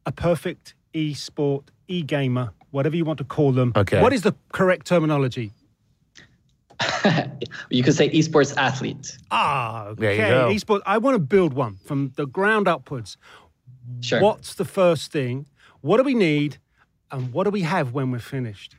a 0.06 0.12
perfect 0.14 0.74
e-sport, 0.94 1.70
e-gamer, 1.88 2.52
whatever 2.72 2.96
you 2.96 3.04
want 3.04 3.18
to 3.18 3.26
call 3.26 3.52
them. 3.52 3.74
Okay. 3.76 4.02
What 4.02 4.14
is 4.14 4.22
the 4.22 4.36
correct 4.54 4.88
terminology? 4.88 5.52
you 7.70 7.84
could 7.84 7.94
say 7.94 8.10
esports 8.10 8.56
athlete. 8.58 9.18
Ah, 9.32 9.86
okay. 9.88 10.02
There 10.02 10.14
you 10.14 10.18
go. 10.18 10.50
Esport. 10.50 10.82
I 10.86 10.98
want 10.98 11.16
to 11.16 11.20
build 11.20 11.54
one 11.54 11.78
from 11.86 12.12
the 12.16 12.26
ground 12.26 12.68
upwards. 12.68 13.18
Sure. 14.02 14.22
What's 14.22 14.56
the 14.56 14.66
first 14.66 15.12
thing? 15.12 15.46
What 15.82 15.98
do 15.98 16.04
we 16.04 16.14
need? 16.14 16.58
And 17.12 17.34
what 17.34 17.44
do 17.44 17.50
we 17.50 17.62
have 17.62 17.94
when 17.94 18.12
we're 18.12 18.20
finished? 18.20 18.76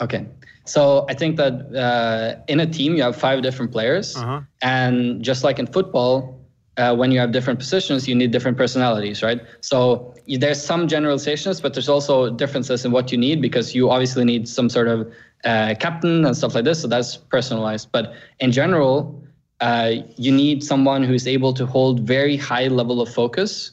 Okay. 0.00 0.26
So 0.64 1.06
I 1.08 1.14
think 1.14 1.36
that 1.36 1.74
uh, 1.74 2.40
in 2.48 2.60
a 2.60 2.66
team, 2.66 2.94
you 2.94 3.02
have 3.02 3.16
five 3.16 3.42
different 3.42 3.72
players. 3.72 4.16
Uh-huh. 4.16 4.42
And 4.62 5.22
just 5.22 5.42
like 5.42 5.58
in 5.58 5.66
football, 5.66 6.45
uh, 6.76 6.94
when 6.94 7.10
you 7.10 7.18
have 7.18 7.32
different 7.32 7.58
positions, 7.58 8.06
you 8.06 8.14
need 8.14 8.30
different 8.30 8.56
personalities, 8.56 9.22
right? 9.22 9.40
So 9.60 10.14
there's 10.26 10.62
some 10.62 10.88
generalizations, 10.88 11.60
but 11.60 11.74
there's 11.74 11.88
also 11.88 12.30
differences 12.30 12.84
in 12.84 12.92
what 12.92 13.10
you 13.10 13.18
need 13.18 13.40
because 13.40 13.74
you 13.74 13.90
obviously 13.90 14.24
need 14.24 14.48
some 14.48 14.68
sort 14.68 14.88
of 14.88 15.12
uh, 15.44 15.74
captain 15.78 16.24
and 16.24 16.36
stuff 16.36 16.54
like 16.54 16.64
this. 16.64 16.82
So 16.82 16.88
that's 16.88 17.16
personalized. 17.16 17.90
But 17.92 18.12
in 18.40 18.52
general, 18.52 19.22
uh, 19.60 19.92
you 20.16 20.32
need 20.32 20.62
someone 20.62 21.02
who's 21.02 21.26
able 21.26 21.54
to 21.54 21.66
hold 21.66 22.00
very 22.00 22.36
high 22.36 22.68
level 22.68 23.00
of 23.00 23.12
focus 23.12 23.72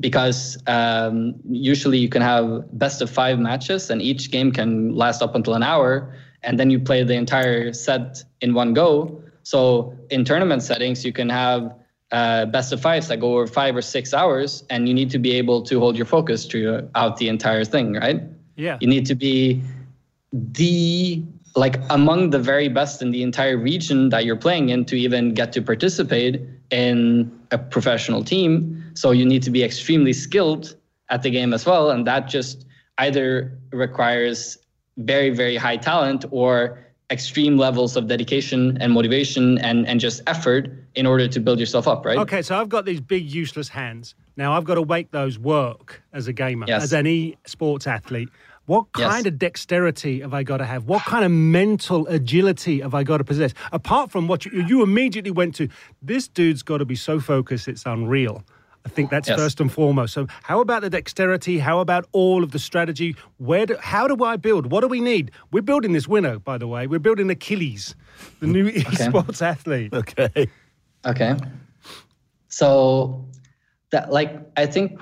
because 0.00 0.58
um, 0.66 1.36
usually 1.48 1.98
you 1.98 2.08
can 2.08 2.22
have 2.22 2.64
best 2.76 3.00
of 3.00 3.08
five 3.08 3.38
matches 3.38 3.90
and 3.90 4.02
each 4.02 4.30
game 4.32 4.50
can 4.50 4.94
last 4.94 5.22
up 5.22 5.36
until 5.36 5.54
an 5.54 5.62
hour 5.62 6.12
and 6.42 6.58
then 6.58 6.70
you 6.70 6.80
play 6.80 7.04
the 7.04 7.14
entire 7.14 7.72
set 7.72 8.22
in 8.40 8.54
one 8.54 8.74
go 8.74 9.22
so 9.44 9.96
in 10.10 10.24
tournament 10.24 10.62
settings 10.64 11.04
you 11.04 11.12
can 11.12 11.28
have 11.28 11.72
uh, 12.12 12.46
best 12.46 12.72
of 12.72 12.80
fives 12.80 13.08
that 13.08 13.18
go 13.20 13.32
over 13.34 13.46
five 13.46 13.74
or 13.76 13.82
six 13.82 14.14
hours 14.14 14.64
and 14.70 14.86
you 14.88 14.94
need 14.94 15.10
to 15.10 15.18
be 15.18 15.32
able 15.32 15.62
to 15.62 15.80
hold 15.80 15.96
your 15.96 16.06
focus 16.06 16.46
throughout 16.46 17.16
the 17.16 17.28
entire 17.28 17.64
thing 17.64 17.94
right 17.94 18.22
Yeah. 18.56 18.78
you 18.80 18.86
need 18.88 19.06
to 19.06 19.14
be 19.14 19.62
the 20.32 21.22
like 21.56 21.78
among 21.90 22.30
the 22.30 22.38
very 22.38 22.68
best 22.68 23.00
in 23.00 23.12
the 23.12 23.22
entire 23.22 23.56
region 23.56 24.08
that 24.08 24.24
you're 24.24 24.36
playing 24.36 24.70
in 24.70 24.84
to 24.86 24.96
even 24.96 25.34
get 25.34 25.52
to 25.52 25.62
participate 25.62 26.40
in 26.70 27.30
a 27.52 27.58
professional 27.58 28.24
team. 28.24 28.82
So 28.94 29.12
you 29.12 29.24
need 29.24 29.42
to 29.44 29.50
be 29.50 29.62
extremely 29.62 30.12
skilled 30.12 30.74
at 31.10 31.22
the 31.22 31.30
game 31.30 31.52
as 31.52 31.64
well. 31.64 31.90
And 31.90 32.06
that 32.08 32.28
just 32.28 32.66
either 32.98 33.56
requires 33.70 34.58
very, 34.96 35.30
very 35.30 35.56
high 35.56 35.76
talent 35.76 36.24
or 36.30 36.83
extreme 37.10 37.58
levels 37.58 37.96
of 37.96 38.06
dedication 38.06 38.78
and 38.80 38.92
motivation 38.92 39.58
and, 39.58 39.86
and 39.86 40.00
just 40.00 40.22
effort 40.26 40.68
in 40.94 41.06
order 41.06 41.28
to 41.28 41.38
build 41.40 41.60
yourself 41.60 41.86
up, 41.86 42.04
right? 42.06 42.18
Okay, 42.18 42.40
so 42.42 42.56
I've 42.58 42.68
got 42.70 42.84
these 42.86 43.00
big 43.00 43.24
useless 43.30 43.68
hands. 43.68 44.14
Now 44.36 44.54
I've 44.54 44.64
got 44.64 44.76
to 44.76 44.84
make 44.86 45.10
those 45.10 45.38
work 45.38 46.02
as 46.12 46.28
a 46.28 46.32
gamer, 46.32 46.64
Yes. 46.66 46.82
as 46.82 46.92
any 46.94 47.36
sports 47.46 47.86
athlete. 47.86 48.30
What 48.66 48.86
Yes. 48.96 49.12
kind 49.12 49.26
of 49.26 49.38
dexterity 49.38 50.20
have 50.20 50.32
I 50.32 50.42
got 50.42 50.56
to 50.56 50.64
have? 50.64 50.86
What 50.86 51.02
kind 51.02 51.24
of 51.24 51.30
mental 51.30 52.06
agility 52.06 52.80
have 52.80 52.94
I 52.94 53.02
got 53.02 53.18
to 53.18 53.24
possess? 53.24 53.52
Apart 53.72 54.10
from 54.10 54.26
what 54.26 54.46
you, 54.46 54.62
you 54.62 54.82
immediately 54.82 55.30
went 55.30 55.54
to, 55.56 55.68
this 56.00 56.26
dude's 56.26 56.62
got 56.62 56.78
to 56.78 56.86
be 56.86 56.96
so 56.96 57.20
focused 57.20 57.68
it's 57.68 57.84
unreal. 57.84 58.42
I 58.84 58.90
think 58.90 59.10
that's 59.10 59.28
Yes. 59.28 59.38
first 59.38 59.60
and 59.60 59.72
foremost. 59.72 60.12
So, 60.12 60.26
how 60.42 60.60
about 60.60 60.82
the 60.82 60.90
dexterity? 60.90 61.58
How 61.58 61.80
about 61.80 62.06
all 62.12 62.44
of 62.44 62.50
the 62.50 62.58
strategy? 62.58 63.16
Where? 63.38 63.66
Do, 63.66 63.76
how 63.80 64.06
do 64.06 64.22
I 64.24 64.36
build? 64.36 64.70
What 64.70 64.80
do 64.82 64.88
we 64.88 65.00
need? 65.00 65.30
We're 65.52 65.62
building 65.62 65.92
this 65.92 66.06
winner, 66.06 66.38
by 66.38 66.58
the 66.58 66.66
way. 66.66 66.86
We're 66.86 66.98
building 66.98 67.30
Achilles, 67.30 67.94
the 68.40 68.46
new 68.46 68.70
esports 68.70 69.40
athlete. 69.42 69.92
Okay. 69.94 70.48
Okay. 71.06 71.34
So 72.48 73.24
that 73.90 74.12
like 74.12 74.38
I 74.56 74.66
think 74.66 75.00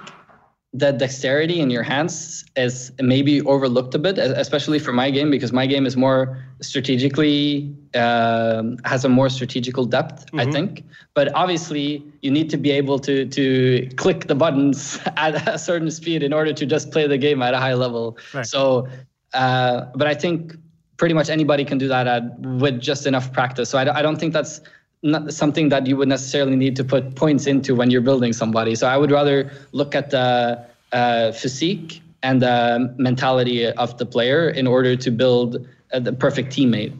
that 0.74 0.98
dexterity 0.98 1.60
in 1.60 1.68
your 1.70 1.82
hands 1.82 2.44
is 2.56 2.92
maybe 3.00 3.42
overlooked 3.42 3.94
a 3.94 3.98
bit, 3.98 4.16
especially 4.18 4.78
for 4.78 4.92
my 4.92 5.10
game 5.10 5.30
because 5.30 5.52
my 5.52 5.66
game 5.66 5.84
is 5.86 5.96
more 5.96 6.42
strategically 6.62 7.74
um, 7.94 8.78
has 8.84 9.04
a 9.04 9.08
more 9.08 9.28
strategical 9.28 9.84
depth, 9.84 10.26
I 10.34 10.44
think. 10.52 10.84
But 11.14 11.34
obviously, 11.34 12.02
you 12.22 12.30
need 12.30 12.48
to 12.50 12.56
be 12.56 12.70
able 12.70 12.98
to 13.00 13.26
to 13.26 13.88
click 13.96 14.26
the 14.28 14.34
buttons 14.34 14.98
at 15.16 15.46
a 15.48 15.58
certain 15.58 15.90
speed 15.90 16.22
in 16.22 16.32
order 16.32 16.52
to 16.52 16.64
just 16.66 16.90
play 16.90 17.06
the 17.06 17.18
game 17.18 17.42
at 17.42 17.52
a 17.54 17.58
high 17.58 17.74
level. 17.74 18.16
Right. 18.32 18.46
So, 18.46 18.88
uh, 19.34 19.86
but 19.94 20.06
I 20.06 20.14
think 20.14 20.56
pretty 20.96 21.14
much 21.14 21.28
anybody 21.28 21.64
can 21.64 21.78
do 21.78 21.88
that 21.88 22.06
at, 22.06 22.38
with 22.38 22.80
just 22.80 23.06
enough 23.06 23.32
practice. 23.32 23.68
So 23.70 23.76
I, 23.78 23.84
don't- 23.84 23.96
I 23.96 24.02
don't 24.02 24.18
think 24.20 24.32
that's 24.32 24.60
not 25.02 25.32
something 25.32 25.68
that 25.70 25.86
you 25.88 25.96
would 25.96 26.08
necessarily 26.08 26.54
need 26.54 26.76
to 26.76 26.84
put 26.84 27.16
points 27.16 27.46
into 27.46 27.74
when 27.74 27.90
you're 27.90 28.02
building 28.10 28.32
somebody. 28.32 28.76
So 28.76 28.86
I 28.86 28.96
would 28.96 29.10
rather 29.10 29.50
look 29.72 29.96
at 29.96 30.10
the 30.10 30.64
uh, 30.92 31.32
physique 31.32 32.00
and 32.22 32.40
the 32.40 32.94
mentality 32.98 33.66
of 33.66 33.98
the 33.98 34.06
player 34.06 34.48
in 34.48 34.66
order 34.68 34.94
to 34.94 35.10
build 35.10 35.66
uh, 35.92 36.00
the 36.00 36.12
perfect 36.12 36.52
teammate. 36.52 36.96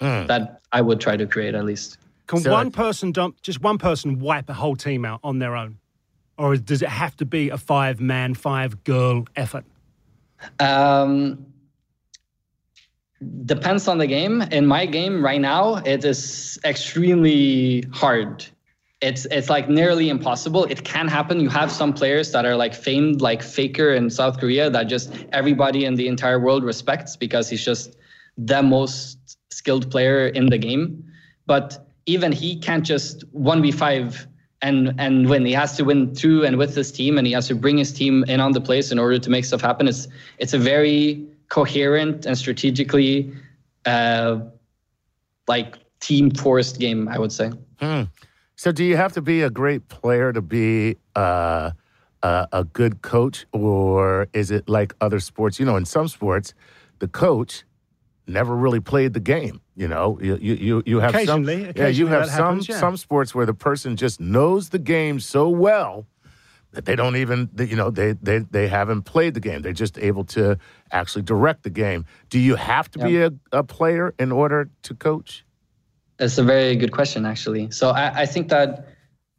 That 0.00 0.60
I 0.70 0.80
would 0.80 1.00
try 1.00 1.16
to 1.16 1.26
create 1.26 1.54
at 1.56 1.64
least. 1.64 1.98
Can 2.28 2.38
So- 2.40 2.52
one 2.52 2.70
person 2.70 3.10
dump, 3.10 3.42
just 3.42 3.60
one 3.62 3.78
person 3.78 4.20
wipe 4.20 4.48
a 4.48 4.54
whole 4.54 4.76
team 4.76 5.04
out 5.04 5.18
on 5.24 5.38
their 5.40 5.56
own? 5.56 5.78
Or 6.36 6.56
does 6.56 6.82
it 6.82 6.88
have 6.88 7.16
to 7.16 7.24
be 7.24 7.48
a 7.48 7.58
five 7.58 8.00
man, 8.00 8.34
five 8.34 8.84
girl 8.84 9.24
effort? 9.34 9.64
Um, 10.60 11.46
depends 13.44 13.88
on 13.88 13.98
the 13.98 14.06
game. 14.06 14.42
In 14.42 14.66
my 14.66 14.86
game 14.86 15.24
right 15.24 15.40
now, 15.40 15.76
it 15.76 16.04
is 16.04 16.58
extremely 16.64 17.82
hard. 17.92 18.46
It's 19.00 19.26
it's 19.26 19.48
like 19.50 19.68
nearly 19.68 20.08
impossible. 20.08 20.64
It 20.64 20.84
can 20.84 21.08
happen. 21.08 21.40
You 21.40 21.48
have 21.48 21.72
some 21.72 21.92
players 21.92 22.30
that 22.32 22.44
are 22.44 22.56
like 22.56 22.74
famed, 22.74 23.20
like 23.20 23.42
Faker 23.42 23.92
in 23.94 24.10
South 24.10 24.38
Korea, 24.38 24.70
that 24.70 24.84
just 24.84 25.12
everybody 25.32 25.84
in 25.84 25.96
the 25.96 26.06
entire 26.06 26.38
world 26.38 26.62
respects 26.62 27.16
because 27.16 27.48
he's 27.48 27.64
just 27.64 27.96
the 28.38 28.62
most 28.62 29.18
skilled 29.50 29.90
player 29.90 30.28
in 30.28 30.46
the 30.46 30.58
game. 30.58 31.04
But 31.46 31.86
even 32.06 32.32
he 32.32 32.56
can't 32.56 32.84
just 32.84 33.24
one 33.32 33.60
v 33.60 33.70
five 33.70 34.26
and 34.62 34.94
and 34.98 35.28
win. 35.28 35.44
He 35.44 35.52
has 35.52 35.76
to 35.76 35.84
win 35.84 36.14
through 36.14 36.44
and 36.44 36.56
with 36.56 36.74
his 36.74 36.90
team, 36.90 37.18
and 37.18 37.26
he 37.26 37.32
has 37.34 37.48
to 37.48 37.54
bring 37.54 37.76
his 37.76 37.92
team 37.92 38.24
in 38.24 38.40
on 38.40 38.52
the 38.52 38.60
place 38.60 38.90
in 38.90 38.98
order 38.98 39.18
to 39.18 39.30
make 39.30 39.44
stuff 39.44 39.60
happen. 39.60 39.88
It's 39.88 40.08
it's 40.38 40.54
a 40.54 40.58
very 40.58 41.26
coherent 41.48 42.26
and 42.26 42.36
strategically 42.36 43.32
uh, 43.86 44.40
like 45.46 45.76
team 46.00 46.30
forest 46.30 46.78
game, 46.78 47.08
I 47.08 47.18
would 47.18 47.32
say. 47.32 47.50
So, 48.56 48.72
do 48.72 48.84
you 48.84 48.96
have 48.96 49.12
to 49.12 49.22
be 49.22 49.42
a 49.42 49.50
great 49.50 49.88
player 49.88 50.32
to 50.32 50.42
be 50.42 50.96
uh, 51.14 51.70
a, 52.22 52.48
a 52.52 52.64
good 52.64 53.02
coach, 53.02 53.46
or 53.52 54.26
is 54.32 54.50
it 54.50 54.68
like 54.68 54.94
other 55.00 55.20
sports? 55.20 55.60
You 55.60 55.66
know, 55.66 55.76
in 55.76 55.84
some 55.84 56.08
sports, 56.08 56.54
the 56.98 57.08
coach 57.08 57.64
never 58.28 58.54
really 58.54 58.80
played 58.80 59.14
the 59.14 59.20
game. 59.20 59.60
You 59.76 59.88
know, 59.88 60.18
you 60.20 60.36
you 60.36 60.54
you, 60.54 60.82
you 60.86 61.00
have 61.00 61.12
some 61.12 61.44
Occasionally, 61.44 61.72
yeah, 61.76 61.88
you 61.88 62.06
have 62.08 62.26
some 62.26 62.44
happens, 62.44 62.68
yeah. 62.68 62.78
some 62.78 62.96
sports 62.96 63.34
where 63.34 63.46
the 63.46 63.54
person 63.54 63.96
just 63.96 64.20
knows 64.20 64.70
the 64.70 64.78
game 64.78 65.20
so 65.20 65.48
well 65.48 66.06
that 66.72 66.84
they 66.84 66.94
don't 66.94 67.16
even 67.16 67.48
you 67.58 67.76
know 67.76 67.90
they 67.90 68.12
they 68.12 68.38
they 68.38 68.68
haven't 68.68 69.02
played 69.02 69.34
the 69.34 69.40
game. 69.40 69.62
They're 69.62 69.72
just 69.72 69.98
able 69.98 70.24
to 70.26 70.58
actually 70.92 71.22
direct 71.22 71.62
the 71.62 71.70
game. 71.70 72.04
Do 72.28 72.38
you 72.38 72.56
have 72.56 72.90
to 72.92 72.98
be 72.98 73.22
a, 73.22 73.32
a 73.52 73.64
player 73.64 74.14
in 74.18 74.32
order 74.32 74.70
to 74.82 74.94
coach? 74.94 75.44
That's 76.18 76.36
a 76.36 76.42
very 76.42 76.74
good 76.76 76.92
question, 76.92 77.24
actually. 77.24 77.70
So 77.70 77.90
I, 77.90 78.22
I 78.22 78.26
think 78.26 78.48
that 78.48 78.88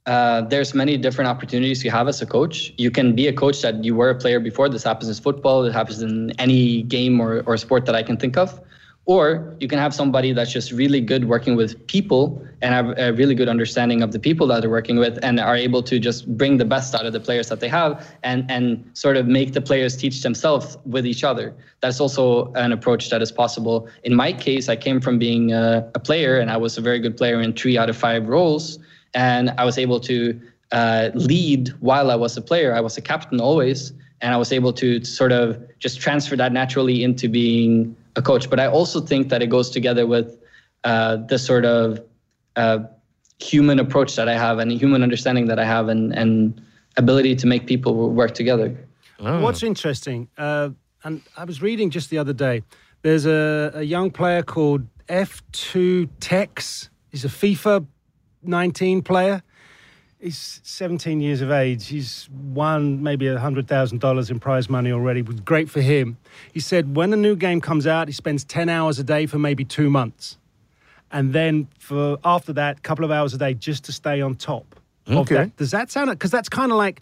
uh, 0.05 0.41
there's 0.41 0.73
many 0.73 0.97
different 0.97 1.27
opportunities 1.27 1.83
you 1.83 1.91
have 1.91 2.07
as 2.07 2.21
a 2.21 2.25
coach. 2.25 2.73
You 2.77 2.89
can 2.89 3.15
be 3.15 3.27
a 3.27 3.33
coach 3.33 3.61
that 3.61 3.83
you 3.83 3.95
were 3.95 4.09
a 4.09 4.15
player 4.15 4.39
before. 4.39 4.69
This 4.69 4.83
happens 4.83 5.09
in 5.09 5.21
football. 5.21 5.65
It 5.65 5.73
happens 5.73 6.01
in 6.01 6.31
any 6.39 6.83
game 6.83 7.19
or, 7.19 7.41
or 7.45 7.57
sport 7.57 7.85
that 7.85 7.95
I 7.95 8.01
can 8.01 8.17
think 8.17 8.37
of. 8.37 8.59
Or 9.09 9.55
you 9.59 9.67
can 9.67 9.79
have 9.79 9.91
somebody 9.91 10.33
that's 10.33 10.51
just 10.51 10.71
really 10.71 11.01
good 11.01 11.25
working 11.25 11.55
with 11.55 11.87
people 11.87 12.45
and 12.61 12.75
have 12.75 12.95
a 12.95 13.11
really 13.11 13.33
good 13.33 13.49
understanding 13.49 14.03
of 14.03 14.11
the 14.11 14.19
people 14.19 14.45
that 14.45 14.61
they're 14.61 14.69
working 14.69 14.97
with 14.99 15.17
and 15.23 15.39
are 15.39 15.55
able 15.55 15.81
to 15.81 15.97
just 15.97 16.37
bring 16.37 16.57
the 16.57 16.65
best 16.65 16.93
out 16.93 17.07
of 17.07 17.13
the 17.13 17.19
players 17.19 17.49
that 17.49 17.59
they 17.59 17.67
have 17.69 18.07
and, 18.21 18.45
and 18.51 18.87
sort 18.93 19.17
of 19.17 19.25
make 19.25 19.53
the 19.53 19.61
players 19.61 19.97
teach 19.97 20.21
themselves 20.21 20.77
with 20.85 21.07
each 21.07 21.23
other. 21.23 21.55
That's 21.81 21.99
also 21.99 22.53
an 22.53 22.71
approach 22.71 23.09
that 23.09 23.23
is 23.23 23.31
possible. 23.31 23.89
In 24.03 24.13
my 24.13 24.31
case, 24.31 24.69
I 24.69 24.75
came 24.75 25.01
from 25.01 25.17
being 25.17 25.53
a, 25.53 25.89
a 25.95 25.99
player 25.99 26.37
and 26.37 26.51
I 26.51 26.57
was 26.57 26.77
a 26.77 26.81
very 26.81 26.99
good 26.99 27.17
player 27.17 27.41
in 27.41 27.53
three 27.53 27.79
out 27.79 27.89
of 27.89 27.97
five 27.97 28.27
roles. 28.27 28.77
And 29.15 29.49
I 29.57 29.65
was 29.65 29.79
able 29.79 29.99
to 30.01 30.39
uh, 30.71 31.09
lead 31.15 31.69
while 31.79 32.11
I 32.11 32.15
was 32.15 32.37
a 32.37 32.43
player. 32.43 32.75
I 32.75 32.81
was 32.81 32.95
a 32.95 33.01
captain 33.01 33.41
always. 33.41 33.91
And 34.21 34.35
I 34.35 34.37
was 34.37 34.51
able 34.51 34.73
to 34.73 35.03
sort 35.03 35.31
of 35.31 35.57
just 35.79 35.99
transfer 35.99 36.35
that 36.35 36.51
naturally 36.51 37.03
into 37.03 37.27
being 37.27 37.95
a 38.15 38.21
coach. 38.21 38.49
But 38.49 38.59
I 38.59 38.67
also 38.67 39.01
think 39.01 39.29
that 39.29 39.41
it 39.41 39.47
goes 39.47 39.69
together 39.69 40.05
with 40.05 40.37
uh, 40.83 41.17
the 41.17 41.37
sort 41.37 41.65
of 41.65 42.01
uh, 42.55 42.79
human 43.39 43.79
approach 43.79 44.15
that 44.15 44.27
I 44.27 44.37
have 44.37 44.59
and 44.59 44.71
human 44.71 45.03
understanding 45.03 45.47
that 45.47 45.59
I 45.59 45.65
have 45.65 45.87
and, 45.89 46.13
and 46.13 46.61
ability 46.97 47.35
to 47.37 47.47
make 47.47 47.67
people 47.67 48.09
work 48.09 48.33
together. 48.33 48.75
Oh. 49.19 49.41
What's 49.41 49.63
interesting, 49.63 50.29
uh, 50.37 50.69
and 51.03 51.21
I 51.35 51.45
was 51.45 51.61
reading 51.61 51.89
just 51.89 52.09
the 52.09 52.17
other 52.17 52.33
day, 52.33 52.63
there's 53.01 53.25
a, 53.25 53.71
a 53.75 53.83
young 53.83 54.11
player 54.11 54.43
called 54.43 54.85
F2 55.07 56.09
Tex. 56.19 56.89
He's 57.09 57.25
a 57.25 57.29
FIFA 57.29 57.85
19 58.43 59.01
player. 59.01 59.41
He's 60.19 60.59
17 60.63 61.21
years 61.21 61.39
of 61.39 61.49
age. 61.49 61.87
He's 61.87 62.27
won 62.31 63.01
maybe 63.01 63.25
$100,000 63.25 64.29
in 64.31 64.39
prize 64.39 64.69
money 64.69 64.91
already. 64.91 65.21
Was 65.21 65.39
great 65.39 65.69
for 65.69 65.79
him. 65.79 66.17
He 66.51 66.59
said 66.59 66.95
when 66.95 67.13
a 67.13 67.15
new 67.17 67.37
game 67.37 67.61
comes 67.61 67.87
out, 67.87 68.09
he 68.09 68.13
spends 68.13 68.43
10 68.43 68.67
hours 68.67 68.99
a 68.99 69.03
day 69.03 69.25
for 69.27 69.39
maybe 69.39 69.63
two 69.63 69.89
months. 69.89 70.37
And 71.09 71.31
then 71.31 71.69
for 71.79 72.17
after 72.25 72.51
that, 72.53 72.79
a 72.79 72.81
couple 72.81 73.05
of 73.05 73.11
hours 73.11 73.33
a 73.33 73.37
day 73.37 73.53
just 73.53 73.85
to 73.85 73.93
stay 73.93 74.19
on 74.21 74.35
top 74.35 74.75
okay. 75.07 75.19
of 75.19 75.27
that. 75.27 75.55
Does 75.55 75.71
that 75.71 75.89
sound 75.89 76.09
like, 76.09 76.17
because 76.19 76.31
that's 76.31 76.49
kind 76.49 76.71
of 76.73 76.77
like 76.77 76.99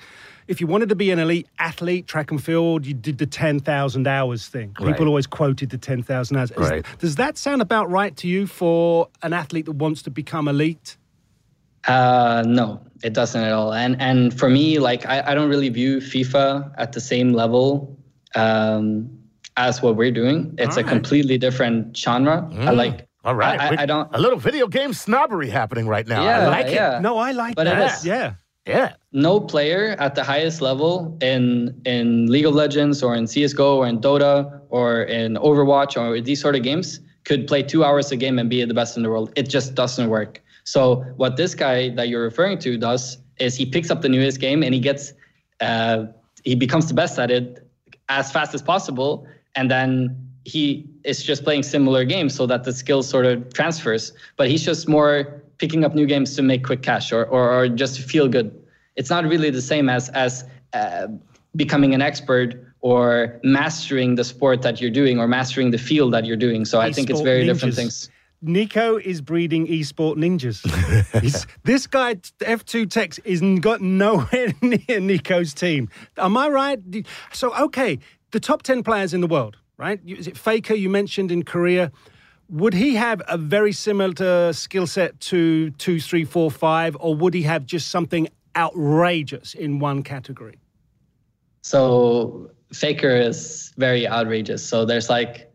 if 0.48 0.62
you 0.62 0.68
wanted 0.68 0.90
to 0.90 0.96
be 0.96 1.10
an 1.10 1.18
elite 1.18 1.48
athlete, 1.58 2.06
track 2.08 2.30
and 2.30 2.42
field, 2.42 2.86
you 2.86 2.94
did 2.94 3.18
the 3.18 3.26
10,000 3.26 4.08
hours 4.08 4.48
thing. 4.48 4.70
People 4.78 4.92
Right. 4.92 5.02
always 5.02 5.26
quoted 5.28 5.72
the 5.72 5.78
10,000 5.80 6.38
hours. 6.38 6.52
Is- 6.52 6.58
Right. 6.58 6.86
Does 7.00 7.16
that 7.16 7.38
sound 7.38 7.64
about 7.64 7.90
right 7.90 8.16
to 8.18 8.28
you 8.28 8.46
for 8.46 9.10
an 9.24 9.34
athlete 9.34 9.66
that 9.66 9.74
wants 9.74 10.04
to 10.04 10.12
become 10.12 10.48
elite? 10.48 10.98
Uh, 11.86 12.44
no, 12.46 12.82
it 13.04 13.14
doesn't 13.14 13.42
at 13.42 13.52
all. 13.52 13.74
And 13.74 14.00
and 14.02 14.38
for 14.38 14.50
me, 14.50 14.80
like 14.80 15.06
I, 15.06 15.32
I 15.32 15.36
don't 15.36 15.50
really 15.50 15.70
view 15.70 15.98
FIFA 15.98 16.72
at 16.78 16.94
the 16.94 17.02
same 17.02 17.34
level 17.34 17.98
um, 18.36 19.10
as 19.56 19.82
what 19.82 19.96
we're 19.96 20.12
doing. 20.12 20.54
It's 20.58 20.78
a 20.78 20.80
Alright. 20.82 20.88
completely 20.94 21.38
different 21.38 21.96
genre. 21.96 22.48
I 22.60 22.72
like. 22.72 23.08
All 23.24 23.36
right. 23.36 23.60
I, 23.60 23.68
I, 23.76 23.82
I 23.84 23.86
don't. 23.86 24.08
A 24.16 24.20
little 24.20 24.40
video 24.40 24.68
game 24.68 24.94
snobbery 24.94 25.50
happening 25.50 25.88
right 25.88 26.08
now. 26.08 26.22
I 26.22 26.26
Yeah, 26.26 26.58
it. 26.60 26.74
yeah. 26.74 27.00
No, 27.02 27.18
I 27.18 27.32
like 27.32 27.56
But 27.56 27.68
it 27.68 27.72
that. 27.76 27.98
is- 28.00 28.06
Yeah. 28.06 28.34
Yeah. 28.66 28.94
no 29.14 29.40
player 29.40 29.96
at 29.98 30.16
the 30.16 30.24
highest 30.26 30.60
level 30.62 31.18
in 31.22 31.74
in 31.86 32.28
League 32.28 32.46
of 32.46 32.54
Legends 32.54 33.02
or 33.02 33.16
in 33.16 33.26
CS:GO 33.26 33.78
or 33.78 33.88
in 33.88 34.00
Dota 34.02 34.60
or 34.70 35.04
in 35.04 35.36
Overwatch 35.36 35.96
or 35.98 36.20
these 36.20 36.42
sort 36.42 36.56
of 36.56 36.64
games 36.64 37.00
could 37.24 37.48
play 37.48 37.64
two 37.64 37.86
hours 37.86 38.12
a 38.12 38.18
game 38.18 38.38
and 38.40 38.50
be 38.50 38.64
the 38.66 38.74
best 38.74 38.98
in 38.98 39.04
the 39.04 39.10
world. 39.10 39.32
It 39.38 39.48
just 39.50 39.74
doesn't 39.76 40.10
work. 40.10 40.42
So 40.68 40.98
what 41.16 41.38
this 41.38 41.56
guy 41.56 41.92
that 41.92 42.10
you're 42.10 42.24
referring 42.24 42.60
to 42.60 42.78
does 42.78 43.20
is 43.40 43.56
he 43.56 43.66
picks 43.66 43.90
up 43.90 44.02
the 44.02 44.10
newest 44.10 44.42
game 44.42 44.64
and 44.64 44.74
he 44.74 44.82
gets 44.82 45.14
uh, 45.62 46.08
he 46.44 46.56
becomes 46.56 46.88
the 46.90 46.94
best 46.94 47.18
at 47.18 47.32
it 47.32 47.66
as 48.10 48.34
fast 48.34 48.54
as 48.54 48.62
possible, 48.62 49.26
and 49.56 49.72
then 49.72 50.16
he 50.44 50.86
is 51.06 51.24
just 51.24 51.46
playing 51.46 51.64
similar 51.64 52.04
games 52.04 52.36
so 52.36 52.46
that 52.48 52.66
the 52.66 52.74
skill 52.74 53.02
sort 53.02 53.26
of 53.26 53.54
transfers. 53.54 54.12
But 54.36 54.50
he's 54.50 54.66
just 54.66 54.90
more 54.90 55.42
picking 55.58 55.86
up 55.86 55.96
new 55.96 56.06
games 56.06 56.36
to 56.36 56.42
make 56.42 56.66
quick 56.66 56.82
cash 56.84 57.14
or, 57.14 57.24
or, 57.24 57.50
or 57.58 57.70
just 57.70 57.96
to 57.96 58.02
feel 58.02 58.28
good. 58.28 58.52
It's 58.98 59.10
not 59.10 59.24
really 59.24 59.50
the 59.50 59.62
same 59.62 59.88
as 59.88 60.10
as 60.10 60.44
uh, 60.74 61.08
becoming 61.56 61.94
an 61.94 62.02
expert 62.02 62.62
or 62.82 63.40
mastering 63.42 64.16
the 64.16 64.26
sport 64.26 64.64
that 64.64 64.82
you're 64.82 64.92
doing 64.92 65.18
or 65.18 65.30
mastering 65.30 65.72
the 65.72 65.78
field 65.78 66.12
that 66.14 66.26
you're 66.26 66.36
doing. 66.36 66.66
So 66.66 66.82
I 66.82 66.92
think 66.92 67.10
it's 67.10 67.22
very 67.22 67.46
different 67.46 67.74
things. 67.74 68.10
Nico 68.42 68.98
is 68.98 69.22
breeding 69.22 69.68
esport 69.68 70.16
ninjas. 70.18 70.62
He's- 71.22 71.48
this 71.64 71.88
guy, 71.88 72.16
F2Tekkz, 72.16 73.20
is 73.26 73.42
n- 73.42 73.56
got 73.58 73.82
nowhere 73.82 74.54
near 74.62 75.00
Nico's 75.00 75.54
team. 75.54 75.90
Am 76.18 76.38
I 76.38 76.48
right? 76.50 76.80
So, 77.34 77.54
okay, 77.56 78.00
the 78.32 78.40
top 78.40 78.62
10 78.64 78.84
players 78.84 79.14
in 79.14 79.22
the 79.22 79.28
world, 79.28 79.58
right? 79.78 80.00
Is 80.06 80.28
it 80.28 80.38
Faker 80.38 80.76
you 80.76 80.90
mentioned 80.90 81.32
in 81.32 81.44
Korea? 81.44 81.92
Would 82.50 82.74
he 82.74 82.96
have 82.96 83.22
a 83.28 83.38
very 83.38 83.72
similar 83.74 84.14
uh, 84.20 84.54
skill 84.54 84.88
set 84.88 85.20
to 85.22 85.72
two, 85.72 86.00
three, 86.00 86.24
four, 86.24 86.50
five, 86.52 86.96
or 87.00 87.16
would 87.16 87.34
he 87.34 87.42
have 87.42 87.66
just 87.66 87.90
something 87.90 88.28
outrageous 88.56 89.54
in 89.54 89.80
one 89.80 90.02
category? 90.04 90.60
So 91.62 92.50
Faker 92.72 93.10
is 93.10 93.74
very 93.78 94.08
outrageous. 94.08 94.66
So 94.68 94.86
there's 94.86 95.10
like 95.10 95.47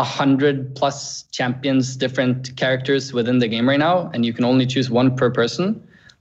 a 0.00 0.02
hundred 0.20 0.74
plus 0.74 1.24
champions, 1.38 1.94
different 2.04 2.56
characters 2.56 3.12
within 3.12 3.38
the 3.38 3.48
game 3.54 3.68
right 3.68 3.78
now, 3.78 4.10
and 4.14 4.24
you 4.26 4.32
can 4.32 4.44
only 4.44 4.66
choose 4.66 4.88
one 4.90 5.14
per 5.14 5.30
person. 5.30 5.66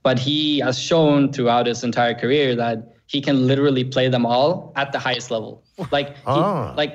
But 0.03 0.19
he 0.19 0.59
has 0.59 0.77
shown 0.77 1.31
throughout 1.33 1.65
his 1.65 1.83
entire 1.83 2.13
career 2.13 2.55
that 2.55 2.77
he 3.07 3.21
can 3.21 3.47
literally 3.47 3.85
play 3.95 4.07
them 4.09 4.25
all 4.25 4.73
at 4.75 4.91
the 4.91 4.99
highest 4.99 5.31
level. 5.31 5.63
Like 5.91 6.09
he, 6.09 6.23
Ah. 6.25 6.73
like 6.75 6.93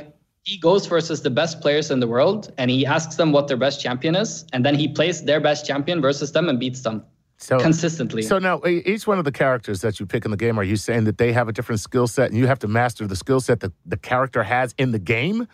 he 0.51 0.59
goes 0.59 0.87
versus 0.87 1.23
the 1.23 1.31
best 1.31 1.55
players 1.63 1.91
in 1.91 2.01
the 2.01 2.07
world, 2.07 2.53
and 2.59 2.71
he 2.71 2.85
asks 2.97 3.17
them 3.17 3.33
what 3.33 3.49
their 3.49 3.57
best 3.67 3.81
champion 3.81 4.15
is, 4.15 4.45
and 4.53 4.61
then 4.67 4.75
he 4.75 4.87
plays 4.89 5.25
their 5.25 5.41
best 5.41 5.67
champion 5.67 6.03
versus 6.03 6.33
them 6.33 6.49
and 6.51 6.59
beats 6.61 6.83
them 6.83 7.03
So 7.39 7.59
consistently. 7.59 8.23
So 8.23 8.39
now, 8.39 8.61
each 8.67 9.07
one 9.07 9.19
of 9.19 9.25
the 9.25 9.33
characters 9.33 9.81
that 9.81 9.99
you 9.99 10.07
pick 10.07 10.25
in 10.27 10.31
the 10.31 10.37
game, 10.37 10.59
are 10.61 10.65
you 10.73 10.77
saying 10.77 11.05
that 11.05 11.17
they 11.17 11.33
have 11.33 11.49
a 11.49 11.53
different 11.53 11.81
skill 11.81 12.07
set, 12.07 12.27
and 12.31 12.39
you 12.39 12.47
have 12.47 12.59
to 12.59 12.69
master 12.69 13.07
the 13.07 13.17
skill 13.17 13.41
set 13.41 13.61
that 13.61 13.73
the 13.87 13.97
character 13.97 14.43
has 14.43 14.75
in 14.77 14.93
the 14.93 14.99
game? 15.17 15.49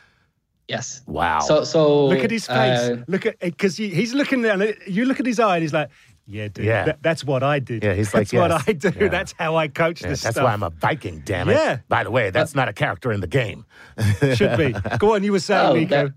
Yes. 0.74 1.02
Wow. 1.06 1.40
So 1.40 1.64
so 1.64 2.06
Look 2.06 2.24
at 2.24 2.30
his 2.30 2.46
face. 2.46 2.78
uh, 2.80 2.96
look 3.09 3.26
at 3.26 3.38
because 3.40 3.76
he, 3.76 3.88
he's 3.90 4.14
looking 4.14 4.42
there. 4.42 4.54
and 4.61 4.76
You 4.87 5.04
look 5.04 5.20
at 5.20 5.26
his 5.26 5.38
eye, 5.40 5.56
and 5.56 5.62
he's 5.62 5.72
like, 5.74 5.90
"Yeah, 6.26 6.48
dude, 6.48 6.64
Yeah. 6.64 6.85
that- 6.85 7.02
that's 7.02 7.22
what 7.24 7.42
I 7.42 7.59
did. 7.59 7.83
Yeah, 7.85 7.94
he's 7.94 8.14
like, 8.14 8.28
that's 8.28 8.33
what. 8.40 8.52
I 8.68 8.72
do. 8.72 8.92
Yeah. 8.98 9.09
That's 9.09 9.33
how 9.38 9.56
I 9.56 9.68
coach 9.68 10.00
Yeah, 10.02 10.09
this 10.11 10.22
that's 10.22 10.35
stuff." 10.37 10.44
why 10.44 10.52
I'm 10.52 10.62
a 10.62 10.70
Viking. 10.70 11.22
Damn 11.24 11.48
it. 11.48 11.54
Yeah. 11.54 11.78
By 11.88 12.04
the 12.04 12.11
way, 12.11 12.30
that's 12.30 12.54
not 12.54 12.68
a 12.68 12.72
character 12.72 13.11
in 13.12 13.20
the 13.20 13.26
game. 13.40 13.66
Should 14.35 14.56
be. 14.56 14.74
Go 14.98 15.14
on, 15.14 15.24
you 15.24 15.33
were 15.33 15.40
saying, 15.40 15.66
Oh, 15.70 15.74
Nico. 15.74 15.88
there, 15.90 16.14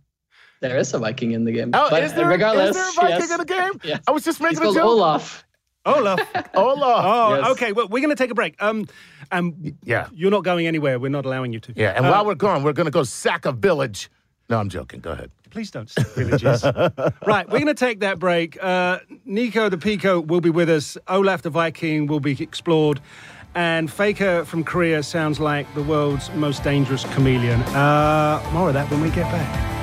there 0.62 0.78
is 0.78 0.94
a 0.94 1.00
Viking 1.00 1.32
in 1.32 1.44
the 1.46 1.52
game. 1.52 1.72
Oh, 1.74 1.90
but 1.90 2.04
is 2.04 2.14
there, 2.14 2.28
regardless, 2.28 2.76
is 2.76 2.76
there 2.76 2.90
a 2.90 3.10
Viking 3.10 3.20
yes. 3.28 3.32
in 3.32 3.38
the 3.40 3.46
game? 3.46 3.72
Yes. 3.84 4.00
I 4.08 4.12
was 4.12 4.24
just 4.24 4.38
He's 4.40 4.46
making 4.60 4.70
a 4.70 4.74
joke. 4.74 4.84
Olaf. 4.86 5.44
Olaf. 5.86 6.20
Olaf. 6.56 7.04
Oh, 7.06 7.36
Yes. 7.36 7.48
okay. 7.52 7.72
Well, 7.74 7.88
we're 7.90 8.00
going 8.06 8.16
to 8.16 8.24
take 8.24 8.32
a 8.32 8.36
break. 8.36 8.56
Um, 8.64 8.88
and 9.32 9.76
Yeah. 9.84 10.08
you're 10.14 10.32
not 10.32 10.44
going 10.46 10.66
anywhere. 10.68 10.98
We're 11.00 11.10
not 11.10 11.26
allowing 11.26 11.52
you 11.52 11.60
to. 11.60 11.74
Yeah, 11.76 11.90
and 11.98 12.06
Uh, 12.06 12.12
while 12.12 12.26
we're 12.26 12.36
gone, 12.36 12.64
we're 12.64 12.72
going 12.72 12.86
to 12.86 12.92
go 12.92 13.04
sack 13.04 13.46
a 13.46 13.52
village. 13.52 14.10
No, 14.54 14.60
I'm 14.60 14.70
joking. 14.70 15.00
Go 15.00 15.14
ahead. 15.14 15.32
Please 15.50 15.72
don't 15.72 15.90
stick 15.90 16.06
villages. 16.10 16.64
right, 17.26 17.50
we're 17.50 17.58
going 17.58 17.66
to 17.66 17.74
take 17.74 18.02
that 18.02 18.20
break. 18.20 18.64
Uh, 18.64 19.00
Nico 19.26 19.68
the 19.68 19.80
Pico 19.80 20.20
will 20.20 20.42
be 20.42 20.52
with 20.52 20.70
us. 20.70 20.96
Olaf 21.08 21.42
the 21.42 21.50
Viking 21.50 22.06
will 22.06 22.20
be 22.20 22.40
explored. 22.40 23.02
And 23.56 23.92
Faker 23.92 24.46
from 24.46 24.64
Korea 24.64 25.02
sounds 25.02 25.40
like 25.40 25.66
the 25.74 25.82
world's 25.82 26.30
most 26.36 26.64
dangerous 26.64 27.04
chameleon. 27.16 27.62
Uh, 27.64 28.48
more 28.54 28.68
of 28.68 28.76
that 28.76 28.92
when 28.92 29.02
we 29.02 29.10
get 29.10 29.24
back. 29.32 29.83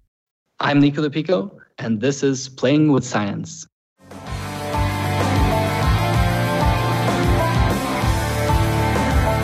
I'm 0.61 0.79
Nico 0.79 1.09
Pico, 1.09 1.59
and 1.79 1.99
this 2.01 2.21
is 2.21 2.47
Playing 2.47 2.91
with 2.91 3.03
Science. 3.03 3.67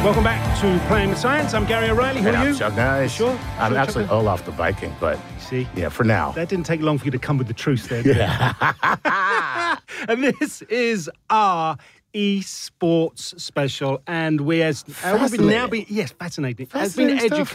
Welcome 0.03 0.23
back 0.23 0.58
to 0.62 0.80
Playing 0.88 1.10
with 1.10 1.17
Science. 1.17 1.53
I'm 1.53 1.65
Gary 1.65 1.89
O'Reilly. 1.89 2.21
Who 2.21 2.27
And 2.30 2.38
are 2.38 2.39
I'm 2.43 2.47
you? 2.53 2.56
Chuck 2.58 2.75
Nice. 2.77 3.12
Sure? 3.12 3.38
I'm 3.58 3.71
Sure, 3.73 3.77
actually 3.80 4.03
Chuck? 4.06 4.13
Olaf 4.13 4.45
the 4.45 4.51
Viking, 4.51 4.95
but 5.01 5.19
See, 5.39 5.67
yeah, 5.75 5.89
for 5.89 6.06
now. 6.06 6.32
that 6.32 6.47
didn't 6.47 6.65
take 6.65 6.80
long 6.82 6.97
for 6.97 7.06
you 7.06 7.12
to 7.12 7.19
come 7.19 7.38
with 7.38 7.47
the 7.47 7.53
truth 7.53 7.89
there. 7.89 8.03
did 8.03 8.15
it? 8.17 8.21
and 10.10 10.23
this 10.39 10.62
is 10.63 11.10
our 11.30 11.77
esports 12.13 13.38
special, 13.39 14.01
and 14.08 14.41
we 14.41 14.62
as 14.62 14.86
uh, 15.03 15.17
we've 15.19 15.32
been 15.32 15.47
now 15.47 15.67
been 15.67 15.86
yes, 15.89 16.12
fascinating. 16.12 16.67
Has 16.71 16.95
been 16.95 17.10
Fascinating 17.10 17.27
stuff. 17.45 17.51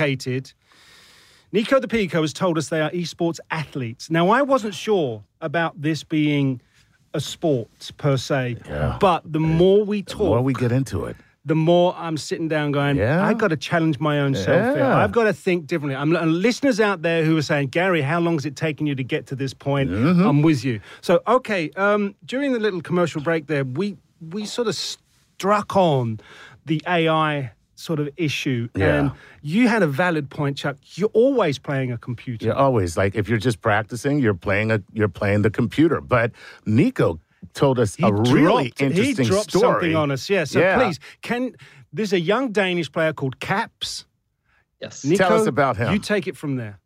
Nico 1.52 1.78
the 1.78 1.88
Pico 1.88 2.22
has 2.22 2.32
told 2.32 2.56
us 2.56 2.68
they 2.68 2.80
are 2.80 2.90
esports 2.90 3.38
athletes. 3.50 4.10
Now, 4.10 4.30
I 4.30 4.42
wasn't 4.42 4.74
sure 4.74 5.22
about 5.40 5.80
this 5.80 6.02
being 6.02 6.60
a 7.14 7.20
sport 7.20 7.68
per 7.98 8.16
se, 8.16 8.56
Yeah. 8.66 8.96
but 8.98 9.30
the 9.30 9.40
more 9.40 9.84
we 9.84 10.02
talk, 10.02 10.18
The 10.18 10.24
more 10.24 10.40
we 10.42 10.54
get 10.54 10.72
into 10.72 11.04
it. 11.04 11.16
the 11.44 11.54
more 11.54 11.94
I'm 11.98 12.16
sitting 12.16 12.48
down 12.48 12.72
going, 12.72 12.96
Yeah. 12.96 13.22
I 13.26 13.34
got 13.34 13.48
to 13.48 13.56
challenge 13.58 13.98
my 14.00 14.20
own 14.20 14.34
self 14.34 14.76
here. 14.76 14.82
I've 14.84 15.12
got 15.12 15.24
to 15.24 15.34
think 15.34 15.66
differently. 15.66 15.94
I'm 15.96 16.10
listeners 16.10 16.80
out 16.80 17.02
there 17.02 17.22
who 17.24 17.36
are 17.36 17.42
saying, 17.42 17.68
Gary, 17.68 18.00
how 18.00 18.18
long 18.20 18.34
has 18.34 18.46
it 18.46 18.56
taken 18.56 18.86
you 18.86 18.94
to 18.94 19.04
get 19.04 19.26
to 19.26 19.36
this 19.36 19.52
point? 19.52 19.90
Mm-hmm. 19.90 20.24
I'm 20.26 20.40
with 20.40 20.64
you. 20.64 20.80
So, 21.02 21.20
okay, 21.26 21.70
um, 21.76 22.14
during 22.24 22.52
the 22.52 22.60
little 22.60 22.80
commercial 22.80 23.20
break 23.20 23.46
there, 23.46 23.64
we 23.64 23.96
we 24.30 24.46
sort 24.46 24.68
of 24.68 24.74
struck 24.76 25.76
on 25.76 26.18
the 26.64 26.80
AI 26.86 27.50
sort 27.82 27.98
of 28.00 28.08
issue, 28.16 28.68
Yeah. 28.74 28.94
and 28.98 29.10
you 29.42 29.68
had 29.68 29.82
a 29.82 29.86
valid 29.86 30.30
point, 30.30 30.56
Chuck. 30.56 30.76
You're 30.94 31.10
always 31.14 31.58
playing 31.58 31.90
a 31.92 31.98
computer. 31.98 32.46
You're 32.46 32.54
always 32.66 32.96
like 32.96 33.14
if 33.16 33.28
you're 33.28 33.38
just 33.48 33.60
practicing, 33.60 34.18
you're 34.20 34.34
playing 34.48 34.70
a 34.70 34.80
you're 34.92 35.08
playing 35.20 35.42
the 35.42 35.50
computer. 35.50 36.00
But 36.00 36.30
Nico 36.64 37.18
told 37.54 37.78
us 37.78 37.96
He 37.96 38.04
a 38.04 38.12
really 38.12 38.68
dropped, 38.68 38.82
interesting 38.82 39.24
he 39.24 39.30
dropped 39.30 39.50
story. 39.50 39.62
something 39.72 39.96
on 39.96 40.10
us. 40.12 40.30
Yeah. 40.30 40.44
So 40.44 40.60
Yeah. 40.60 40.78
please, 40.78 40.98
can 41.22 41.54
there's 41.92 42.12
a 42.12 42.20
young 42.20 42.52
Danish 42.52 42.90
player 42.90 43.12
called 43.12 43.40
Caps. 43.40 44.06
Yes. 44.80 45.04
Nico, 45.04 45.28
Tell 45.28 45.40
us 45.40 45.46
about 45.46 45.76
him. 45.76 45.92
You 45.92 45.98
take 45.98 46.26
it 46.26 46.36
from 46.36 46.56
there. 46.56 46.78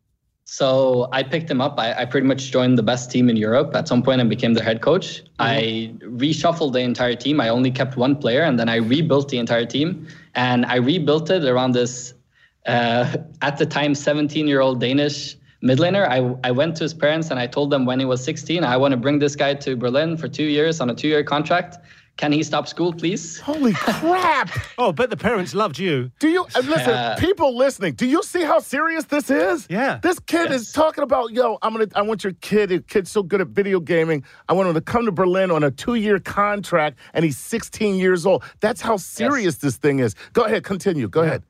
So 0.49 1.09
I 1.11 1.23
picked 1.23 1.51
him 1.51 1.59
up. 1.59 1.77
I, 1.77 1.93
I 1.93 2.05
pretty 2.05 2.25
much 2.25 2.51
joined 2.51 2.77
the 2.77 2.83
best 2.83 3.11
team 3.11 3.29
in 3.29 3.35
Europe 3.35 3.75
at 3.75 3.85
some 3.85 4.01
point 4.01 4.21
and 4.21 4.29
became 4.29 4.53
their 4.53 4.63
head 4.63 4.79
coach. 4.79 5.21
I 5.39 5.93
reshuffled 5.99 6.71
the 6.71 6.79
entire 6.79 7.15
team. 7.15 7.41
I 7.41 7.49
only 7.49 7.69
kept 7.69 7.97
one 7.97 8.15
player 8.15 8.43
and 8.43 8.57
then 8.57 8.69
I 8.69 8.77
rebuilt 8.77 9.27
the 9.27 9.39
entire 9.39 9.65
team. 9.65 10.07
And 10.35 10.65
I 10.65 10.77
rebuilt 10.77 11.29
it 11.29 11.43
around 11.43 11.73
this, 11.73 12.13
uh, 12.65 13.17
at 13.41 13.57
the 13.57 13.65
time, 13.65 13.93
17 13.93 14.47
year 14.47 14.61
old 14.61 14.79
Danish 14.79 15.35
mid 15.61 15.79
laner. 15.79 16.07
I, 16.07 16.33
I 16.47 16.51
went 16.51 16.77
to 16.77 16.85
his 16.85 16.93
parents 16.93 17.29
and 17.29 17.41
I 17.41 17.47
told 17.47 17.69
them 17.69 17.85
when 17.85 17.99
he 17.99 18.05
was 18.05 18.23
16, 18.23 18.63
I 18.63 18.77
want 18.77 18.93
to 18.93 18.97
bring 18.97 19.19
this 19.19 19.35
guy 19.35 19.53
to 19.53 19.75
Berlin 19.75 20.15
for 20.15 20.29
two 20.29 20.45
years 20.45 20.79
on 20.79 20.89
a 20.89 20.95
two 20.95 21.09
year 21.09 21.25
contract. 21.25 21.77
Can 22.17 22.31
he 22.31 22.41
stop 22.41 22.67
school, 22.67 22.93
please? 22.93 23.39
Holy 23.39 23.73
crap! 23.75 24.49
Oh, 24.79 24.91
but 24.91 25.11
the 25.11 25.17
parents 25.17 25.53
loved 25.53 25.77
you. 25.77 26.11
Do 26.19 26.29
you 26.29 26.45
listen? 26.55 26.89
Yeah. 26.89 27.15
People 27.19 27.55
listening, 27.55 27.93
do 27.93 28.07
you 28.07 28.23
see 28.23 28.41
how 28.41 28.59
serious 28.59 29.05
this 29.05 29.29
is? 29.29 29.67
Yeah. 29.69 29.99
This 30.01 30.19
kid 30.19 30.51
is 30.51 30.71
talking 30.71 31.03
about, 31.03 31.31
yo, 31.31 31.59
I'm 31.61 31.73
gonna, 31.73 31.87
I 31.95 32.01
want 32.01 32.23
your 32.23 32.33
kid. 32.33 32.71
Your 32.71 32.81
kid's 32.81 33.11
so 33.11 33.21
good 33.21 33.39
at 33.39 33.49
video 33.49 33.79
gaming. 33.79 34.23
I 34.49 34.53
want 34.53 34.67
him 34.67 34.73
to 34.73 34.81
come 34.81 35.05
to 35.05 35.11
Berlin 35.11 35.51
on 35.51 35.63
a 35.63 35.69
two-year 35.69 36.19
contract, 36.19 36.97
and 37.13 37.23
he's 37.23 37.37
16 37.37 37.95
years 37.95 38.25
old. 38.25 38.43
That's 38.61 38.81
how 38.81 38.97
serious 38.97 39.57
this 39.57 39.77
thing 39.77 39.99
is. 39.99 40.15
Go 40.33 40.43
ahead, 40.43 40.63
continue. 40.63 41.07
Go 41.07 41.21
ahead. 41.21 41.43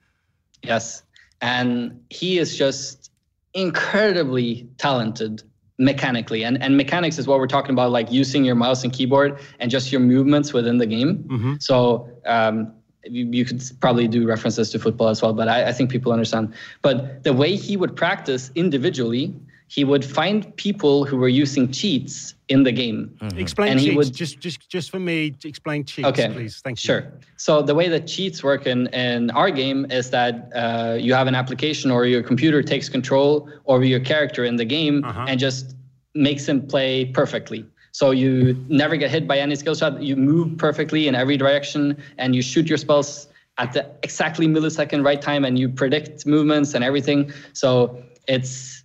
Yes. 0.63 1.03
And 1.41 2.01
he 2.09 2.39
is 2.39 2.57
just 2.57 3.09
incredibly 3.53 4.67
talented 4.77 5.43
mechanically. 5.77 6.43
And 6.43 6.61
and 6.61 6.75
mechanics 6.77 7.17
is 7.17 7.27
what 7.27 7.39
we're 7.39 7.47
talking 7.47 7.71
about, 7.71 7.91
like 7.91 8.11
using 8.11 8.43
your 8.45 8.55
mouse 8.55 8.83
and 8.83 8.91
keyboard 8.91 9.39
and 9.59 9.69
just 9.71 9.91
your 9.91 10.01
movements 10.01 10.53
within 10.53 10.77
the 10.77 10.85
game. 10.85 11.25
So 11.59 12.09
um, 12.25 12.73
you, 13.03 13.27
you 13.31 13.45
could 13.45 13.61
probably 13.79 14.07
do 14.07 14.27
references 14.27 14.69
to 14.71 14.79
football 14.79 15.09
as 15.09 15.21
well, 15.21 15.33
but 15.33 15.47
I, 15.47 15.69
I 15.69 15.71
think 15.71 15.91
people 15.91 16.11
understand. 16.11 16.53
But 16.81 17.23
the 17.23 17.33
way 17.33 17.55
he 17.55 17.77
would 17.77 17.95
practice 17.95 18.51
individually, 18.55 19.33
he 19.69 19.83
would 19.83 20.03
find 20.05 20.55
people 20.55 21.03
who 21.05 21.17
were 21.17 21.27
using 21.27 21.71
cheats 21.71 22.33
in 22.47 22.63
the 22.63 22.71
game. 22.71 23.17
Explain 23.35 23.71
And 23.71 23.79
he 23.79 23.87
cheats. 23.87 23.97
would- 23.97 24.13
just, 24.15 24.39
just, 24.39 24.69
just 24.69 24.89
for 24.89 24.99
me, 24.99 25.35
explain 25.43 25.83
cheats, 25.83 26.07
Okay. 26.07 26.29
please. 26.29 26.61
Thank 26.63 26.81
you. 26.83 26.87
Sure. 26.87 27.11
So 27.35 27.61
the 27.61 27.75
way 27.75 27.89
that 27.89 28.07
cheats 28.07 28.43
work 28.43 28.65
in, 28.65 28.87
in 28.87 29.29
our 29.31 29.51
game 29.51 29.85
is 29.91 30.09
that 30.11 30.49
uh, 30.55 30.97
you 30.99 31.13
have 31.13 31.27
an 31.27 31.35
application 31.35 31.91
or 31.91 32.05
your 32.05 32.23
computer 32.23 32.63
takes 32.63 32.87
control 32.87 33.49
over 33.65 33.83
your 33.83 33.99
character 33.99 34.45
in 34.45 34.55
the 34.55 34.65
game 34.65 35.03
and 35.05 35.39
just 35.39 35.75
makes 36.15 36.47
him 36.47 36.65
play 36.65 37.05
perfectly. 37.05 37.65
So 37.91 38.11
you 38.11 38.55
never 38.69 38.95
get 38.95 39.11
hit 39.11 39.27
by 39.27 39.39
any 39.39 39.55
skill 39.55 39.75
shot. 39.75 40.01
You 40.01 40.15
move 40.15 40.57
perfectly 40.57 41.07
in 41.07 41.15
every 41.15 41.35
direction 41.35 41.97
and 42.17 42.33
you 42.35 42.41
shoot 42.41 42.67
your 42.69 42.77
spells 42.77 43.27
at 43.57 43.73
the 43.73 43.89
exactly 44.03 44.47
millisecond 44.47 45.03
right 45.03 45.21
time 45.21 45.43
and 45.43 45.57
you 45.59 45.67
predict 45.67 46.25
movements 46.25 46.73
and 46.75 46.83
everything. 46.83 47.33
So 47.53 48.01
it's 48.27 48.76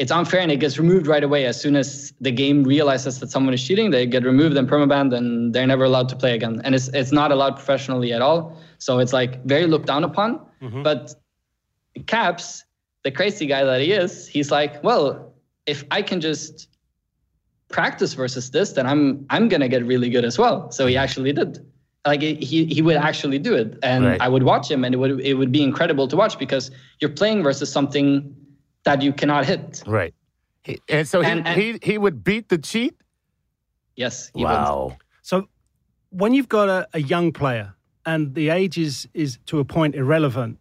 it's 0.00 0.10
unfair 0.10 0.40
and 0.40 0.50
it 0.50 0.56
gets 0.56 0.78
removed 0.78 1.06
right 1.06 1.22
away 1.22 1.44
as 1.44 1.60
soon 1.60 1.76
as 1.76 2.14
the 2.22 2.30
game 2.30 2.64
realizes 2.64 3.20
that 3.20 3.30
someone 3.30 3.52
is 3.52 3.62
cheating. 3.62 3.90
They 3.90 4.06
get 4.06 4.24
removed 4.24 4.56
and 4.56 4.66
permabanned, 4.66 5.14
and 5.14 5.54
they're 5.54 5.66
never 5.66 5.84
allowed 5.84 6.08
to 6.08 6.16
play 6.16 6.34
again. 6.34 6.62
And 6.64 6.74
it's 6.74 6.88
it's 6.88 7.12
not 7.12 7.30
allowed 7.30 7.56
professionally 7.56 8.10
at 8.14 8.22
all. 8.22 8.56
So 8.78 8.98
it's 8.98 9.12
like 9.12 9.44
very 9.44 9.66
looked 9.66 9.86
down 9.86 10.02
upon. 10.02 10.40
Mm-hmm. 10.62 10.82
But 10.82 11.14
Caps, 12.06 12.64
the 13.04 13.10
crazy 13.10 13.44
guy 13.44 13.62
that 13.62 13.82
he 13.82 13.92
is, 13.92 14.26
he's 14.26 14.50
like, 14.50 14.82
well, 14.82 15.34
if 15.66 15.84
I 15.90 16.00
can 16.00 16.22
just 16.22 16.68
practice 17.68 18.14
versus 18.14 18.50
this, 18.50 18.72
then 18.72 18.86
I'm 18.86 19.26
I'm 19.28 19.48
gonna 19.48 19.68
get 19.68 19.84
really 19.84 20.08
good 20.08 20.24
as 20.24 20.38
well. 20.38 20.70
So 20.70 20.86
he 20.86 20.96
actually 20.96 21.34
did. 21.34 21.62
Like 22.06 22.22
he 22.22 22.64
he 22.64 22.80
would 22.80 22.96
actually 22.96 23.38
do 23.38 23.54
it, 23.54 23.78
and 23.82 24.06
Right. 24.06 24.20
I 24.22 24.28
would 24.28 24.44
watch 24.44 24.70
him, 24.70 24.82
and 24.82 24.94
it 24.94 24.98
would 24.98 25.20
it 25.20 25.34
would 25.34 25.52
be 25.52 25.62
incredible 25.62 26.08
to 26.08 26.16
watch 26.16 26.38
because 26.38 26.70
you're 27.00 27.10
playing 27.20 27.42
versus 27.42 27.70
something 27.70 28.34
that 28.84 29.02
you 29.02 29.12
cannot 29.12 29.44
hit. 29.46 29.82
Right. 29.86 30.14
He, 30.62 30.78
and 30.88 31.06
so 31.08 31.20
he, 31.22 31.30
And- 31.30 31.46
and- 31.46 31.60
he 31.60 31.78
he 31.82 31.98
would 31.98 32.22
beat 32.24 32.48
the 32.48 32.58
cheat. 32.58 32.94
Yes. 33.96 34.30
He 34.34 34.44
Would. 34.44 34.50
Wow. 34.50 34.96
So 35.22 35.48
when 36.10 36.32
you've 36.34 36.48
got 36.48 36.68
a, 36.68 36.88
a 36.94 37.00
young 37.00 37.32
player 37.32 37.74
and 38.06 38.34
the 38.34 38.48
age 38.50 38.78
is, 38.78 39.06
is 39.14 39.38
to 39.46 39.58
a 39.58 39.64
point 39.64 39.94
irrelevant 39.94 40.58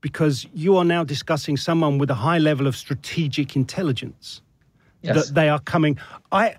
because 0.00 0.46
you 0.54 0.76
are 0.76 0.84
now 0.84 1.04
discussing 1.04 1.56
someone 1.56 1.98
with 1.98 2.10
a 2.10 2.14
high 2.14 2.38
level 2.38 2.66
of 2.66 2.74
strategic 2.76 3.54
intelligence 3.56 4.42
Yes. 5.02 5.14
that 5.28 5.34
they 5.34 5.48
are 5.48 5.60
coming. 5.60 5.98
I, 6.32 6.56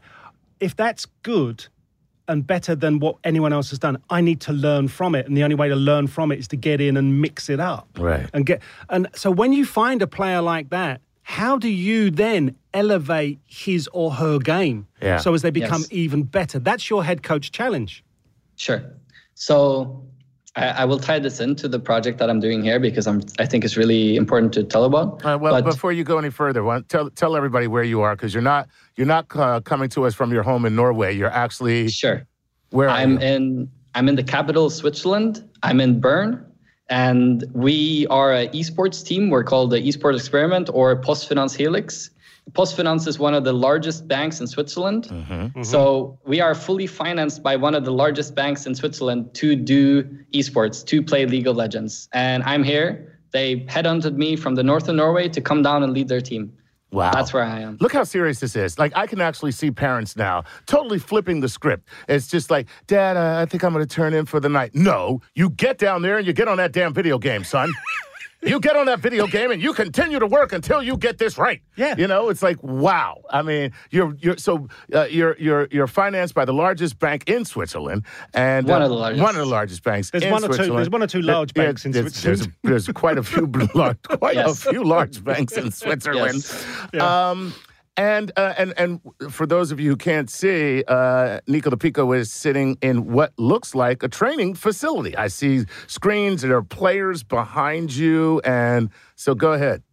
if 0.59 0.75
that's 0.75 1.05
good, 1.23 1.67
and 2.27 2.45
better 2.45 2.75
than 2.75 2.99
what 2.99 3.15
anyone 3.23 3.51
else 3.53 3.69
has 3.71 3.79
done. 3.79 3.97
I 4.09 4.21
need 4.21 4.39
to 4.41 4.53
learn 4.53 4.87
from 4.87 5.15
it, 5.15 5.27
and 5.27 5.35
the 5.35 5.43
only 5.43 5.55
way 5.55 5.69
to 5.69 5.75
learn 5.75 6.07
from 6.07 6.31
it 6.31 6.39
is 6.39 6.47
to 6.49 6.55
get 6.55 6.79
in 6.81 6.97
and 6.97 7.21
mix 7.21 7.49
it 7.49 7.59
up. 7.59 7.87
Right. 7.99 8.29
And 8.33 8.45
get 8.45 8.61
and 8.89 9.07
so 9.13 9.31
when 9.31 9.53
you 9.53 9.65
find 9.65 10.01
a 10.01 10.07
player 10.07 10.41
like 10.41 10.69
that, 10.69 11.01
how 11.23 11.57
do 11.57 11.67
you 11.69 12.09
then 12.11 12.55
elevate 12.73 13.39
his 13.45 13.87
or 13.93 14.11
her 14.11 14.39
game 14.39 14.87
Yeah. 15.01 15.17
so 15.17 15.33
as 15.33 15.41
they 15.41 15.51
become 15.51 15.81
Yes. 15.81 15.91
even 15.91 16.23
better? 16.23 16.59
That's 16.59 16.89
your 16.89 17.03
head 17.03 17.21
coach 17.23 17.51
challenge. 17.51 18.03
Sure. 18.55 18.81
So 19.35 20.03
I, 20.55 20.67
I 20.67 20.85
will 20.85 20.99
tie 20.99 21.19
this 21.19 21.39
into 21.39 21.67
the 21.67 21.79
project 21.79 22.17
that 22.19 22.29
I'm 22.29 22.39
doing 22.39 22.61
here 22.63 22.79
because 22.79 23.07
I'm 23.07 23.21
I 23.39 23.45
think 23.45 23.63
it's 23.63 23.77
really 23.77 24.15
important 24.15 24.53
to 24.53 24.63
tell 24.63 24.83
about. 24.83 25.23
Well, 25.23 25.39
But- 25.39 25.63
before 25.65 25.91
you 25.93 26.03
go 26.03 26.17
any 26.17 26.29
further, 26.29 26.61
don't- 26.61 26.87
tell 26.89 27.09
tell 27.09 27.35
everybody 27.35 27.67
where 27.67 27.83
you 27.83 28.01
are 28.01 28.15
because 28.15 28.33
you're 28.33 28.43
not 28.43 28.67
you're 28.97 29.07
not 29.07 29.27
uh, 29.35 29.61
coming 29.61 29.89
to 29.89 30.05
us 30.05 30.13
from 30.13 30.31
your 30.31 30.43
home 30.43 30.65
in 30.65 30.75
Norway. 30.75 31.15
You're 31.15 31.31
actually 31.31 31.89
Sure. 31.89 32.25
where 32.71 32.89
I'm 32.89 33.17
in 33.19 33.69
I'm 33.95 34.09
in 34.09 34.15
the 34.15 34.23
capital 34.23 34.65
of 34.65 34.73
Switzerland. 34.73 35.43
I'm 35.63 35.79
in 35.79 35.99
Bern. 35.99 36.45
And 36.89 37.45
we 37.53 38.05
are 38.07 38.33
an 38.33 38.49
esports 38.49 39.05
team. 39.05 39.29
We're 39.29 39.45
called 39.45 39.69
the 39.71 39.79
Esports 39.79 40.17
Experiment 40.17 40.69
or 40.73 40.93
Postfinance 41.01 41.55
Helix. 41.55 42.09
Postfinance 42.51 43.07
is 43.07 43.17
one 43.17 43.33
of 43.33 43.43
the 43.43 43.53
largest 43.53 44.07
banks 44.07 44.41
in 44.41 44.47
Switzerland. 44.47 45.09
So 45.63 46.19
we 46.25 46.41
are 46.41 46.53
fully 46.53 46.87
financed 46.87 47.43
by 47.43 47.55
one 47.55 47.75
of 47.75 47.85
the 47.85 47.91
largest 47.93 48.35
banks 48.35 48.65
in 48.65 48.75
Switzerland 48.75 49.33
to 49.35 49.55
do 49.55 50.03
esports, 50.33 50.85
to 50.87 51.01
play 51.01 51.25
League 51.25 51.47
of 51.47 51.55
Legends. 51.55 52.09
And 52.13 52.43
I'm 52.43 52.63
here. 52.63 53.19
They 53.31 53.61
headhunted 53.61 54.15
me 54.15 54.35
from 54.35 54.55
the 54.55 54.63
north 54.63 54.89
of 54.89 54.95
Norway 54.95 55.29
to 55.29 55.39
come 55.39 55.63
down 55.63 55.83
and 55.83 55.93
lead 55.93 56.09
their 56.09 56.19
team. 56.19 56.51
Wow. 56.91 57.11
That's 57.13 57.31
where 57.31 57.43
I 57.43 57.61
am. 57.61 57.77
Look 57.79 57.93
how 57.93 58.03
serious 58.03 58.41
this 58.41 58.53
is. 58.55 58.77
Like, 58.77 58.91
I 58.97 59.07
can 59.07 59.21
actually 59.21 59.53
see 59.53 59.71
parents 59.71 60.17
now 60.17 60.43
totally 60.65 60.99
flipping 60.99 61.39
the 61.39 61.47
script. 61.47 61.87
It's 62.09 62.27
just 62.27 62.51
like, 62.51 62.67
Dad, 62.87 63.15
uh, 63.15 63.39
I 63.41 63.45
think 63.45 63.63
I'm 63.63 63.71
going 63.71 63.85
to 63.85 63.95
turn 63.95 64.13
in 64.13 64.25
for 64.25 64.41
the 64.41 64.49
night. 64.49 64.75
No, 64.75 65.21
you 65.33 65.51
get 65.51 65.77
down 65.77 66.01
there 66.01 66.17
and 66.17 66.27
you 66.27 66.33
get 66.33 66.49
on 66.49 66.57
that 66.57 66.73
damn 66.73 66.93
video 66.93 67.17
game, 67.17 67.45
son. 67.45 67.71
you 68.43 68.59
get 68.59 68.75
on 68.75 68.85
that 68.87 68.99
video 68.99 69.27
game 69.27 69.51
and 69.51 69.61
you 69.61 69.73
continue 69.73 70.19
to 70.19 70.25
work 70.25 70.51
until 70.53 70.81
you 70.81 70.97
get 70.97 71.17
this 71.17 71.37
right. 71.37 71.61
Yeah. 71.75 71.95
You 71.97 72.07
know, 72.07 72.29
it's 72.29 72.41
like, 72.41 72.61
wow. 72.63 73.21
I 73.29 73.41
mean, 73.41 73.71
you're 73.91 74.15
you're 74.19 74.37
so 74.37 74.67
uh, 74.93 75.03
you're 75.03 75.35
you're 75.39 75.67
you're 75.71 75.87
financed 75.87 76.33
by 76.33 76.45
the 76.45 76.53
largest 76.53 76.97
bank 76.99 77.23
in 77.29 77.45
Switzerland 77.45 78.03
and 78.33 78.67
One 78.67 78.81
uh, 78.81 78.85
of 78.85 78.89
the 78.91 78.97
largest. 78.97 79.23
one 79.23 79.35
of 79.35 79.39
the 79.41 79.45
largest 79.45 79.83
banks. 79.83 80.09
There's 80.09 80.23
in 80.23 80.31
one 80.31 80.43
or 80.43 80.47
two- 80.47 80.53
Switzerland. 80.53 80.77
there's 80.79 80.89
one 80.89 81.03
or 81.03 81.07
two 81.07 81.21
large 81.21 81.51
yeah, 81.55 81.63
banks 81.65 81.85
in 81.85 81.91
there's- 81.91 82.13
Switzerland. 82.15 82.53
There's, 82.63 82.85
there's 82.85 82.93
quite 82.95 83.17
a 83.17 83.23
few 83.23 83.45
large, 83.75 83.97
quite 84.07 84.35
Yes. 84.35 84.65
a 84.65 84.69
few 84.71 84.83
large 84.83 85.23
banks 85.23 85.53
in 85.57 85.71
Switzerland. 85.81 86.43
Um, 86.99 87.53
and 87.97 88.31
uh, 88.37 88.53
and 88.57 88.73
and 88.77 89.01
for 89.29 89.45
those 89.45 89.71
of 89.71 89.79
you 89.79 89.91
who 89.91 89.97
can't 89.97 90.29
see, 90.29 90.83
uh, 90.87 91.39
Nico 91.47 91.75
Pico 91.75 92.11
is 92.13 92.31
sitting 92.31 92.77
in 92.81 93.11
what 93.11 93.33
looks 93.37 93.75
like 93.75 94.01
a 94.03 94.07
training 94.07 94.55
facility. 94.55 95.15
I 95.15 95.27
see 95.27 95.65
screens. 95.87 96.41
There 96.41 96.55
are 96.55 96.63
players 96.63 97.23
behind 97.23 97.93
you, 97.93 98.41
and 98.45 98.89
so 99.15 99.35
go 99.35 99.53
ahead. 99.53 99.83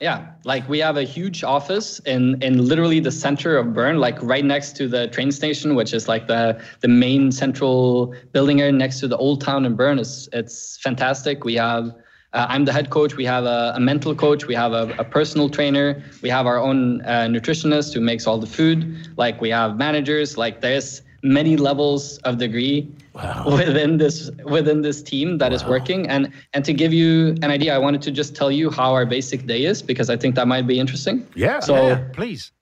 Yeah, 0.00 0.28
like 0.44 0.66
we 0.66 0.78
have 0.78 0.96
a 0.96 1.02
huge 1.02 1.44
office 1.44 1.98
in 2.06 2.40
in 2.42 2.66
literally 2.66 3.00
the 3.00 3.10
center 3.10 3.58
of 3.58 3.74
Bern, 3.74 3.98
like 3.98 4.22
right 4.22 4.44
next 4.44 4.76
to 4.76 4.88
the 4.88 5.08
train 5.08 5.32
station, 5.32 5.74
which 5.74 5.92
is 5.92 6.08
like 6.08 6.28
the 6.28 6.62
the 6.80 6.88
main 6.88 7.32
central 7.32 8.14
building 8.32 8.60
area 8.60 8.72
next 8.72 9.00
to 9.00 9.08
the 9.08 9.16
old 9.16 9.40
town 9.40 9.66
in 9.66 9.74
Bern. 9.74 9.98
It's 9.98 10.28
it's 10.32 10.78
fantastic. 10.82 11.44
We 11.44 11.54
have. 11.56 11.94
Uh, 12.32 12.46
I'm 12.48 12.64
the 12.64 12.72
head 12.72 12.90
coach. 12.90 13.16
We 13.16 13.24
have 13.24 13.44
a, 13.44 13.72
a 13.74 13.80
mental 13.80 14.14
coach. 14.14 14.46
We 14.46 14.54
have 14.54 14.72
a, 14.72 14.94
a 14.98 15.04
personal 15.04 15.48
trainer. 15.48 16.02
We 16.22 16.28
have 16.28 16.46
our 16.46 16.58
own 16.58 17.00
uh, 17.02 17.26
nutritionist 17.28 17.92
who 17.92 18.00
makes 18.00 18.26
all 18.26 18.38
the 18.38 18.46
food. 18.46 19.08
Like 19.16 19.40
we 19.40 19.50
have 19.50 19.76
managers. 19.76 20.38
Like 20.38 20.60
there's 20.60 21.02
many 21.22 21.56
levels 21.56 22.18
of 22.18 22.38
degree 22.38 22.88
within 23.46 23.98
this 23.98 24.30
within 24.44 24.82
this 24.82 25.02
team 25.02 25.38
that 25.38 25.52
is 25.52 25.64
working. 25.64 26.08
And 26.08 26.32
and 26.54 26.64
to 26.64 26.72
give 26.72 26.92
you 26.92 27.30
an 27.42 27.50
idea, 27.50 27.74
I 27.74 27.78
wanted 27.78 28.02
to 28.02 28.12
just 28.12 28.36
tell 28.36 28.50
you 28.52 28.70
how 28.70 28.94
our 28.94 29.04
basic 29.06 29.46
day 29.46 29.64
is 29.64 29.82
because 29.82 30.08
I 30.08 30.16
think 30.16 30.36
that 30.36 30.46
might 30.46 30.66
be 30.68 30.78
interesting. 30.78 31.26
Yeah. 31.34 31.58
So 31.58 31.88
Yeah, 31.88 32.04
please. 32.12 32.52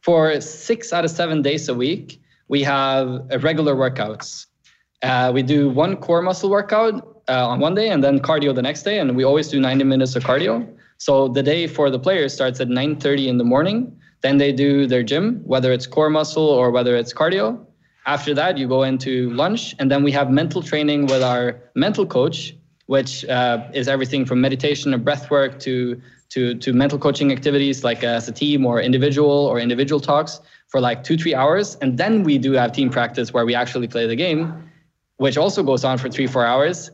for 0.00 0.40
six 0.40 0.92
out 0.92 1.04
of 1.04 1.12
seven 1.12 1.42
days 1.42 1.68
a 1.68 1.74
week, 1.74 2.20
we 2.48 2.64
have 2.64 3.24
regular 3.42 3.76
workouts. 3.76 4.46
Uh, 5.02 5.30
we 5.32 5.42
do 5.42 5.68
one 5.68 5.96
core 5.96 6.22
muscle 6.22 6.50
workout 6.50 7.15
uh, 7.28 7.48
on 7.48 7.60
one 7.60 7.74
day 7.74 7.88
and 7.88 8.02
then 8.02 8.20
cardio 8.20 8.54
the 8.54 8.62
next 8.62 8.82
day, 8.82 8.98
and 8.98 9.16
we 9.16 9.24
always 9.24 9.48
do 9.48 9.60
90 9.60 9.84
minutes 9.84 10.16
of 10.16 10.24
cardio. 10.24 10.66
So 10.98 11.28
the 11.28 11.42
day 11.42 11.66
for 11.66 11.90
the 11.90 11.98
players 11.98 12.32
starts 12.32 12.60
at 12.60 12.68
9:30 12.68 13.28
in 13.28 13.38
the 13.38 13.44
morning. 13.44 13.92
Then 14.22 14.38
they 14.38 14.52
do 14.52 14.86
their 14.86 15.02
gym, 15.02 15.42
whether 15.44 15.72
it's 15.72 15.86
core 15.86 16.10
muscle 16.10 16.48
or 16.48 16.70
whether 16.70 16.96
it's 16.96 17.12
cardio. 17.12 17.58
After 18.06 18.32
that, 18.34 18.56
you 18.56 18.68
go 18.68 18.82
into 18.84 19.30
lunch, 19.30 19.74
and 19.78 19.90
then 19.90 20.02
we 20.02 20.12
have 20.12 20.30
mental 20.30 20.62
training 20.62 21.06
with 21.06 21.22
our 21.22 21.60
mental 21.74 22.06
coach, 22.06 22.54
which 22.86 23.24
uh, 23.26 23.68
is 23.74 23.88
everything 23.88 24.24
from 24.24 24.40
meditation 24.40 24.94
and 24.94 25.04
breath 25.04 25.30
work 25.30 25.58
to 25.60 26.00
to 26.30 26.54
to 26.54 26.72
mental 26.72 26.98
coaching 26.98 27.30
activities 27.32 27.84
like 27.84 28.02
uh, 28.02 28.18
as 28.18 28.28
a 28.28 28.32
team 28.32 28.64
or 28.64 28.80
individual 28.80 29.46
or 29.50 29.58
individual 29.60 30.00
talks 30.00 30.40
for 30.68 30.80
like 30.80 31.04
two 31.04 31.16
three 31.16 31.34
hours, 31.34 31.76
and 31.82 31.98
then 31.98 32.22
we 32.22 32.38
do 32.38 32.52
have 32.52 32.72
team 32.72 32.88
practice 32.88 33.32
where 33.32 33.44
we 33.44 33.54
actually 33.54 33.88
play 33.88 34.06
the 34.06 34.16
game, 34.16 34.70
which 35.18 35.36
also 35.36 35.62
goes 35.62 35.84
on 35.84 35.98
for 35.98 36.08
three 36.08 36.26
four 36.26 36.46
hours 36.46 36.90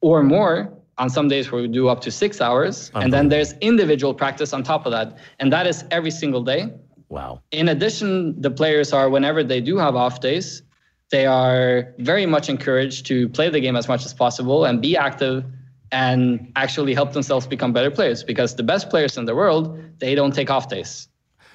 or 0.00 0.22
more 0.22 0.72
on 0.98 1.08
some 1.08 1.28
days 1.28 1.50
where 1.50 1.62
we 1.62 1.68
do 1.68 1.88
up 1.88 2.00
to 2.02 2.10
six 2.10 2.40
hours, 2.40 2.90
and 2.94 3.12
then 3.12 3.20
uh-huh. 3.20 3.28
there's 3.30 3.52
individual 3.54 4.12
practice 4.12 4.52
on 4.52 4.62
top 4.62 4.84
of 4.86 4.92
that, 4.92 5.16
and 5.38 5.52
that 5.52 5.66
is 5.66 5.84
every 5.90 6.10
single 6.10 6.42
day. 6.42 6.72
Wow. 7.08 7.40
In 7.50 7.68
addition, 7.68 8.40
the 8.40 8.50
players 8.50 8.92
are, 8.92 9.08
whenever 9.08 9.42
they 9.42 9.60
do 9.60 9.78
have 9.78 9.96
off 9.96 10.20
days, 10.20 10.62
they 11.10 11.26
are 11.26 11.92
very 11.98 12.24
much 12.26 12.48
encouraged 12.48 13.06
to 13.06 13.28
play 13.30 13.48
the 13.48 13.60
game 13.60 13.76
as 13.76 13.88
much 13.88 14.06
as 14.06 14.14
possible 14.14 14.64
and 14.64 14.80
be 14.80 14.96
active 14.96 15.44
and 15.92 16.52
actually 16.54 16.94
help 16.94 17.12
themselves 17.12 17.46
become 17.46 17.72
better 17.72 17.90
players 17.90 18.22
because 18.22 18.54
the 18.54 18.62
best 18.62 18.90
players 18.90 19.16
in 19.16 19.24
the 19.24 19.34
world, 19.34 19.76
they 19.98 20.14
don't 20.14 20.32
take 20.32 20.50
off 20.50 20.68
days. 20.68 21.08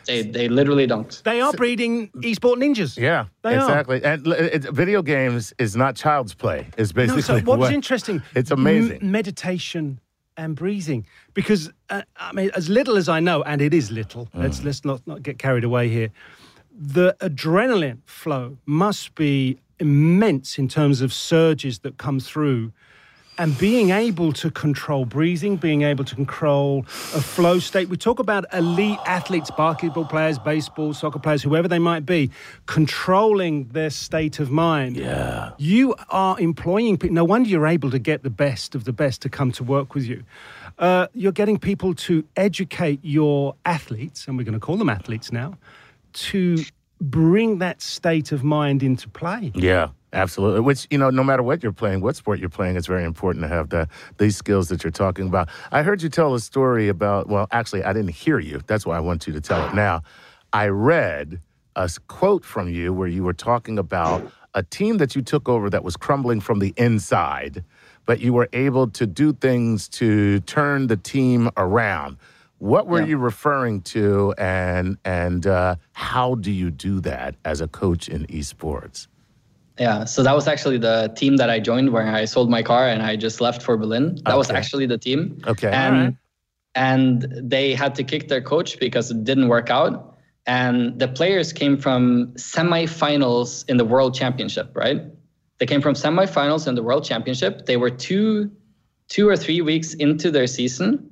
They, 0.06 0.22
they 0.24 0.48
literally 0.50 0.88
don't. 0.88 1.22
They 1.24 1.42
are 1.42 1.52
breeding 1.54 2.10
esport 2.24 2.58
ninjas. 2.58 2.98
Yeah. 2.98 3.26
They 3.42 3.56
are. 3.56 3.64
exactly. 3.64 4.04
And 4.04 4.26
l- 4.28 4.34
it, 4.34 4.64
video 4.72 5.02
games 5.02 5.54
is 5.58 5.76
not 5.76 5.96
child's 5.96 6.34
play. 6.34 6.68
It's 6.78 6.94
No, 6.94 7.02
basically 7.02 7.22
so 7.24 7.40
what's 7.40 7.60
what- 7.60 7.74
interesting? 7.74 8.22
It's 8.36 8.52
amazing. 8.52 9.00
m- 9.02 9.12
meditation 9.12 10.00
and 10.38 10.56
breathing, 10.56 11.06
because 11.34 11.72
uh, 11.90 12.02
I 12.18 12.34
mean, 12.34 12.52
as 12.56 12.68
little 12.70 12.98
as 12.98 13.08
I 13.08 13.20
know, 13.22 13.42
and 13.44 13.62
it 13.62 13.74
is 13.74 13.90
little. 13.90 14.26
Mm. 14.36 14.44
Let's 14.44 14.64
let's 14.64 14.84
not 14.84 15.02
not 15.08 15.24
get 15.24 15.38
carried 15.40 15.64
away 15.64 15.88
here. 15.88 16.10
The 16.78 17.16
adrenaline 17.22 18.00
flow 18.06 18.58
must 18.66 19.16
be 19.16 19.58
immense 19.80 20.58
in 20.58 20.68
terms 20.68 21.02
of 21.02 21.14
surges 21.14 21.80
that 21.80 21.98
come 21.98 22.20
through. 22.20 22.72
And 23.38 23.58
being 23.58 23.90
able 23.90 24.32
to 24.34 24.50
control 24.50 25.04
breathing, 25.06 25.58
being 25.58 25.82
able 25.82 26.06
to 26.06 26.16
control 26.16 26.86
a 27.14 27.22
flow 27.22 27.60
state. 27.60 27.90
We 27.90 27.98
talk 27.98 28.20
about 28.20 28.46
elite 28.54 28.98
athletes, 29.06 29.52
basketball 29.52 30.06
players, 30.06 30.40
baseball, 30.40 30.94
soccer 30.94 31.20
players, 31.20 31.44
whoever 31.44 31.68
they 31.68 31.80
might 31.80 32.06
be, 32.06 32.32
controlling 32.66 33.66
their 33.70 33.90
state 33.90 34.40
of 34.40 34.52
mind. 34.52 34.96
yeah. 34.96 35.52
You 35.58 35.96
are 36.10 36.40
employing 36.40 36.98
people. 36.98 37.14
No 37.14 37.26
wonder 37.26 37.50
you're 37.50 37.68
able 37.68 37.92
to 37.92 38.00
get 38.00 38.24
the 38.24 38.30
best 38.30 38.74
of 38.74 38.86
the 38.86 38.94
best 38.94 39.22
to 39.24 39.30
come 39.30 39.52
to 39.54 39.64
work 39.66 39.96
with 39.96 40.06
you. 40.06 40.24
Uh, 40.80 41.08
you're 41.14 41.32
getting 41.32 41.58
people 41.58 41.94
to 41.94 42.24
educate 42.38 43.00
your 43.04 43.56
athletes, 43.66 44.28
and 44.28 44.38
we're 44.38 44.44
going 44.44 44.54
to 44.54 44.60
call 44.60 44.78
them 44.78 44.90
athletes 44.90 45.32
now, 45.32 45.58
to 46.14 46.64
bring 47.02 47.60
that 47.60 47.82
state 47.82 48.32
of 48.32 48.44
mind 48.44 48.82
into 48.82 49.10
play. 49.10 49.52
Yeah, 49.56 49.90
absolutely. 50.16 50.62
Which 50.62 50.88
you 50.90 50.98
know, 50.98 51.10
no 51.10 51.24
matter 51.24 51.44
what 51.44 51.62
you're 51.62 51.72
playing, 51.72 52.02
what 52.02 52.16
sport 52.16 52.40
you're 52.40 52.50
playing, 52.50 52.76
it's 52.78 52.88
very 52.88 53.04
important 53.04 53.44
to 53.44 53.48
have 53.50 53.70
the 53.70 53.88
these 54.18 54.36
skills 54.38 54.70
that 54.70 54.84
you're 54.84 54.92
talking 54.92 55.28
about. 55.28 55.50
I 55.72 55.84
heard 55.84 56.02
you 56.02 56.10
tell 56.10 56.34
a 56.34 56.40
story 56.40 56.88
about. 56.90 57.28
Well, 57.30 57.48
actually, 57.52 57.84
I 57.84 57.94
didn't 57.94 58.16
hear 58.16 58.40
you. 58.40 58.62
That's 58.68 58.86
why 58.86 58.98
I 58.98 59.02
want 59.02 59.28
you 59.28 59.34
to 59.34 59.42
tell 59.42 59.68
it 59.68 59.76
now. 59.76 60.02
I 60.54 60.68
read 60.68 61.40
a 61.76 61.90
quote 62.08 62.46
from 62.46 62.70
you 62.70 62.94
where 62.94 63.08
you 63.08 63.24
were 63.24 63.34
talking 63.34 63.78
about 63.78 64.24
a 64.54 64.64
team 64.64 64.98
that 64.98 65.16
you 65.16 65.22
took 65.22 65.50
over 65.50 65.70
that 65.70 65.84
was 65.84 65.98
crumbling 65.98 66.40
from 66.40 66.60
the 66.60 66.74
inside, 66.78 67.64
but 68.06 68.22
you 68.22 68.32
were 68.32 68.48
able 68.54 68.88
to 68.88 69.06
do 69.06 69.34
things 69.34 69.90
to 69.90 70.40
turn 70.42 70.88
the 70.88 70.96
team 70.96 71.50
around. 71.58 72.16
What 72.60 72.88
were 72.88 73.02
Yeah. 73.02 73.08
you 73.08 73.18
referring 73.18 73.82
to, 73.94 74.34
and 74.38 74.98
and 75.04 75.46
uh, 75.46 75.76
how 75.92 76.36
do 76.36 76.52
you 76.52 76.72
do 76.72 77.02
that 77.02 77.36
as 77.44 77.60
a 77.60 77.68
coach 77.68 78.08
in 78.08 78.26
esports? 78.28 79.08
Yeah, 79.78 80.06
so 80.06 80.24
that 80.24 80.34
was 80.34 80.48
actually 80.48 80.78
the 80.78 81.14
team 81.18 81.36
that 81.38 81.50
I 81.50 81.60
joined 81.60 81.92
where 81.92 82.08
I 82.08 82.26
sold 82.26 82.50
my 82.50 82.64
car 82.64 82.88
and 82.88 83.02
I 83.02 83.18
just 83.18 83.42
left 83.42 83.62
for 83.62 83.76
Berlin. 83.76 84.18
That 84.26 84.38
was 84.38 84.50
actually 84.50 84.86
the 84.86 84.98
team. 84.98 85.42
Okay. 85.46 85.70
And 85.70 85.96
Alright. 85.96 86.16
and 86.76 87.28
they 87.42 87.74
had 87.74 87.94
to 87.96 88.04
kick 88.04 88.30
their 88.30 88.42
coach 88.42 88.80
because 88.80 89.12
it 89.12 89.24
didn't 89.26 89.50
work 89.50 89.70
out. 89.70 90.18
And 90.46 90.98
the 91.00 91.08
players 91.08 91.52
came 91.52 91.78
from 91.78 92.28
semifinals 92.36 93.68
in 93.68 93.78
the 93.78 93.86
World 93.86 94.14
Championship, 94.14 94.72
right? 94.76 95.02
They 95.58 95.66
came 95.66 95.82
from 95.82 95.96
semifinals 95.96 96.68
in 96.68 96.76
the 96.76 96.84
World 96.84 97.04
Championship. 97.04 97.66
They 97.66 97.78
were 97.78 97.90
two 97.90 98.52
two 99.08 99.28
or 99.28 99.38
three 99.38 99.62
weeks 99.62 99.94
into 99.94 100.32
their 100.32 100.48
season 100.48 101.12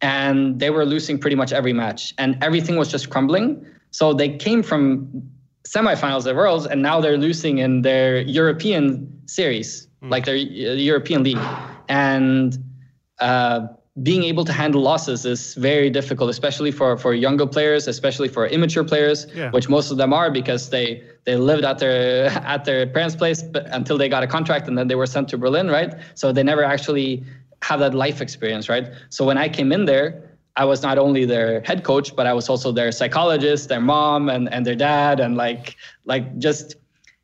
and 0.00 0.58
they 0.58 0.70
were 0.70 0.84
losing 0.84 1.18
pretty 1.18 1.36
much 1.36 1.52
every 1.52 1.72
match 1.72 2.14
and 2.18 2.36
everything 2.42 2.76
was 2.76 2.88
just 2.88 3.10
crumbling. 3.10 3.64
So 3.90 4.12
they 4.12 4.36
came 4.36 4.62
from 4.62 5.30
semifinals 5.64 6.18
of 6.18 6.24
the 6.24 6.34
Worlds, 6.34 6.66
and 6.66 6.82
now 6.82 7.00
they're 7.00 7.18
losing 7.18 7.58
in 7.58 7.82
their 7.82 8.20
European 8.22 9.08
series, 9.26 9.88
mm. 10.02 10.10
like 10.10 10.24
their 10.24 10.36
uh, 10.36 10.38
European 10.38 11.22
league, 11.22 11.44
and. 11.88 12.58
Uh, 13.18 13.68
being 14.02 14.22
able 14.22 14.42
to 14.42 14.52
handle 14.52 14.80
losses 14.80 15.26
is 15.26 15.54
very 15.54 15.90
difficult, 15.90 16.30
especially 16.30 16.70
for, 16.70 16.96
for 16.96 17.12
younger 17.12 17.46
players, 17.46 17.86
especially 17.86 18.26
for 18.26 18.46
immature 18.46 18.84
players, 18.84 19.26
yeah. 19.34 19.50
which 19.50 19.68
most 19.68 19.90
of 19.90 19.98
them 19.98 20.14
are 20.14 20.30
because 20.30 20.70
they 20.70 21.02
they 21.24 21.36
lived 21.36 21.64
at 21.64 21.78
their 21.78 22.26
at 22.46 22.64
their 22.64 22.86
parents' 22.86 23.14
place 23.14 23.42
but 23.42 23.66
until 23.66 23.98
they 23.98 24.08
got 24.08 24.22
a 24.22 24.26
contract 24.26 24.66
and 24.66 24.78
then 24.78 24.88
they 24.88 24.94
were 24.94 25.06
sent 25.06 25.28
to 25.28 25.38
Berlin, 25.38 25.68
right? 25.68 25.94
So 26.14 26.32
they 26.32 26.42
never 26.42 26.64
actually 26.64 27.22
have 27.62 27.80
that 27.80 27.94
life 27.94 28.20
experience, 28.20 28.68
right? 28.68 28.90
So 29.10 29.24
when 29.24 29.38
I 29.38 29.48
came 29.48 29.72
in 29.72 29.84
there, 29.84 30.31
I 30.56 30.64
was 30.64 30.82
not 30.82 30.98
only 30.98 31.24
their 31.24 31.62
head 31.62 31.82
coach, 31.82 32.14
but 32.14 32.26
I 32.26 32.34
was 32.34 32.48
also 32.48 32.72
their 32.72 32.92
psychologist, 32.92 33.68
their 33.68 33.80
mom, 33.80 34.28
and 34.28 34.52
and 34.52 34.66
their 34.66 34.74
dad, 34.74 35.20
and 35.20 35.36
like 35.36 35.76
like 36.04 36.38
just 36.38 36.76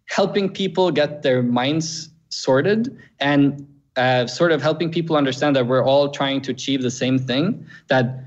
helping 0.06 0.48
people 0.48 0.90
get 0.90 1.22
their 1.22 1.42
minds 1.42 2.10
sorted 2.30 2.96
and 3.20 3.66
uh, 3.96 4.26
sort 4.26 4.52
of 4.52 4.62
helping 4.62 4.90
people 4.90 5.16
understand 5.16 5.54
that 5.56 5.66
we're 5.66 5.84
all 5.84 6.10
trying 6.10 6.40
to 6.42 6.52
achieve 6.52 6.82
the 6.82 6.90
same 6.90 7.18
thing. 7.18 7.66
That 7.88 8.24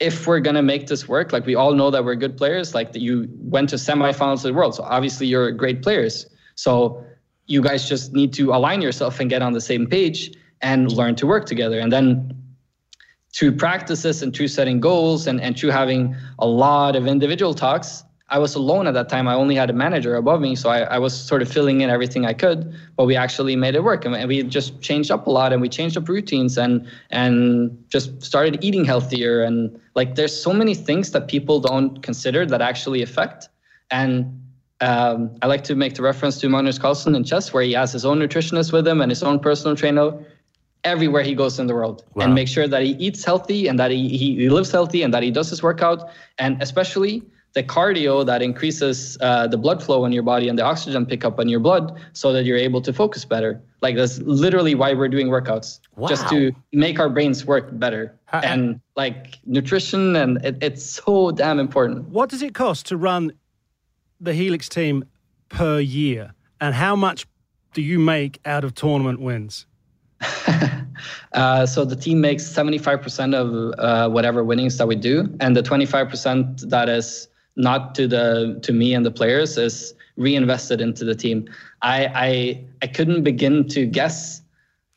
if 0.00 0.26
we're 0.26 0.40
gonna 0.40 0.62
make 0.62 0.88
this 0.88 1.08
work, 1.08 1.32
like 1.32 1.46
we 1.46 1.54
all 1.54 1.72
know 1.74 1.90
that 1.90 2.04
we're 2.04 2.16
good 2.16 2.36
players. 2.36 2.74
Like 2.74 2.92
that 2.92 3.02
you 3.02 3.28
went 3.38 3.68
to 3.70 3.76
semifinals 3.76 4.36
of 4.36 4.42
the 4.42 4.54
world, 4.54 4.74
so 4.74 4.82
obviously 4.82 5.28
you're 5.28 5.52
great 5.52 5.82
players. 5.82 6.26
So 6.56 7.04
you 7.46 7.62
guys 7.62 7.88
just 7.88 8.12
need 8.12 8.32
to 8.34 8.52
align 8.52 8.82
yourself 8.82 9.20
and 9.20 9.30
get 9.30 9.42
on 9.42 9.52
the 9.52 9.60
same 9.60 9.86
page 9.86 10.34
and 10.60 10.90
learn 10.92 11.14
to 11.16 11.26
work 11.26 11.46
together. 11.46 11.78
And 11.78 11.92
then 11.92 12.34
through 13.38 13.52
practices 13.52 14.20
and 14.20 14.34
through 14.34 14.48
setting 14.48 14.80
goals 14.80 15.28
and, 15.28 15.40
and 15.40 15.56
through 15.56 15.70
having 15.70 16.16
a 16.40 16.46
lot 16.46 16.96
of 16.96 17.06
individual 17.06 17.54
talks, 17.54 18.02
I 18.30 18.38
was 18.38 18.56
alone 18.56 18.88
at 18.88 18.94
that 18.94 19.08
time. 19.08 19.28
I 19.28 19.34
only 19.34 19.54
had 19.54 19.70
a 19.70 19.72
manager 19.72 20.16
above 20.16 20.40
me, 20.40 20.56
so 20.56 20.68
I, 20.68 20.80
I, 20.80 20.98
was 20.98 21.18
sort 21.18 21.40
of 21.40 21.48
filling 21.48 21.80
in 21.80 21.88
everything 21.88 22.26
I 22.26 22.34
could. 22.34 22.74
But 22.96 23.06
we 23.06 23.16
actually 23.16 23.54
made 23.56 23.74
it 23.74 23.84
work, 23.84 24.04
and 24.04 24.28
we 24.28 24.42
just 24.42 24.82
changed 24.82 25.10
up 25.10 25.28
a 25.28 25.30
lot, 25.30 25.52
and 25.52 25.62
we 25.62 25.68
changed 25.68 25.96
up 25.96 26.08
routines, 26.08 26.58
and 26.58 26.86
and 27.10 27.82
just 27.88 28.22
started 28.22 28.62
eating 28.62 28.84
healthier. 28.84 29.42
And 29.42 29.80
like, 29.94 30.16
there's 30.16 30.38
so 30.38 30.52
many 30.52 30.74
things 30.74 31.12
that 31.12 31.28
people 31.28 31.60
don't 31.60 32.02
consider 32.02 32.44
that 32.44 32.60
actually 32.60 33.00
affect. 33.00 33.48
And 33.90 34.42
um, 34.80 35.30
I 35.40 35.46
like 35.46 35.64
to 35.64 35.74
make 35.74 35.94
the 35.94 36.02
reference 36.02 36.38
to 36.40 36.48
Magnus 36.50 36.78
Carlsen 36.78 37.14
in 37.14 37.24
chess, 37.24 37.54
where 37.54 37.62
he 37.62 37.72
has 37.72 37.92
his 37.92 38.04
own 38.04 38.18
nutritionist 38.18 38.72
with 38.72 38.86
him 38.86 39.00
and 39.00 39.10
his 39.10 39.22
own 39.22 39.38
personal 39.38 39.74
trainer 39.74 40.12
everywhere 40.84 41.22
he 41.22 41.34
goes 41.34 41.58
in 41.58 41.66
the 41.66 41.74
world 41.74 42.04
wow. 42.14 42.24
and 42.24 42.34
make 42.34 42.48
sure 42.48 42.68
that 42.68 42.82
he 42.82 42.90
eats 42.92 43.24
healthy 43.24 43.66
and 43.66 43.78
that 43.78 43.90
he, 43.90 44.16
he 44.16 44.48
lives 44.48 44.70
healthy 44.70 45.02
and 45.02 45.12
that 45.12 45.22
he 45.22 45.30
does 45.30 45.50
his 45.50 45.62
workout 45.62 46.10
and 46.38 46.60
especially 46.62 47.22
the 47.54 47.62
cardio 47.62 48.24
that 48.24 48.42
increases 48.42 49.16
uh, 49.20 49.46
the 49.46 49.56
blood 49.56 49.82
flow 49.82 50.04
in 50.04 50.12
your 50.12 50.22
body 50.22 50.48
and 50.48 50.58
the 50.58 50.62
oxygen 50.62 51.06
pickup 51.06 51.40
in 51.40 51.48
your 51.48 51.60
blood 51.60 51.98
so 52.12 52.32
that 52.32 52.44
you're 52.44 52.58
able 52.58 52.80
to 52.82 52.92
focus 52.92 53.24
better. 53.24 53.60
Like 53.80 53.96
that's 53.96 54.18
literally 54.20 54.74
why 54.74 54.92
we're 54.92 55.08
doing 55.08 55.28
workouts, 55.28 55.80
wow. 55.96 56.08
just 56.08 56.28
to 56.28 56.52
make 56.72 57.00
our 57.00 57.08
brains 57.08 57.44
work 57.46 57.66
better. 57.72 58.14
How, 58.26 58.40
and 58.40 58.80
like 58.96 59.38
nutrition, 59.46 60.14
and 60.14 60.44
it, 60.44 60.58
it's 60.60 60.84
so 60.84 61.30
damn 61.30 61.58
important. 61.58 62.08
What 62.08 62.28
does 62.28 62.42
it 62.42 62.54
cost 62.54 62.86
to 62.86 62.96
run 62.96 63.32
the 64.20 64.34
Helix 64.34 64.68
team 64.68 65.04
per 65.48 65.80
year? 65.80 66.34
And 66.60 66.74
how 66.74 66.96
much 66.96 67.26
do 67.72 67.82
you 67.82 67.98
make 67.98 68.40
out 68.44 68.64
of 68.64 68.74
tournament 68.74 69.20
wins? 69.20 69.66
uh, 71.32 71.66
so 71.66 71.84
the 71.84 71.96
team 71.96 72.20
makes 72.20 72.44
75% 72.44 73.34
of 73.34 73.78
uh, 73.78 74.08
whatever 74.10 74.44
winnings 74.44 74.78
that 74.78 74.86
we 74.86 74.96
do, 74.96 75.34
and 75.40 75.56
the 75.56 75.62
25% 75.62 76.68
that 76.68 76.88
is 76.88 77.28
not 77.56 77.94
to 77.96 78.06
the 78.06 78.58
to 78.62 78.72
me 78.72 78.94
and 78.94 79.04
the 79.04 79.10
players 79.10 79.58
is 79.58 79.94
reinvested 80.16 80.80
into 80.80 81.04
the 81.04 81.14
team. 81.14 81.48
I 81.82 82.06
I 82.14 82.64
I 82.82 82.86
couldn't 82.86 83.24
begin 83.24 83.68
to 83.68 83.84
guess 83.84 84.42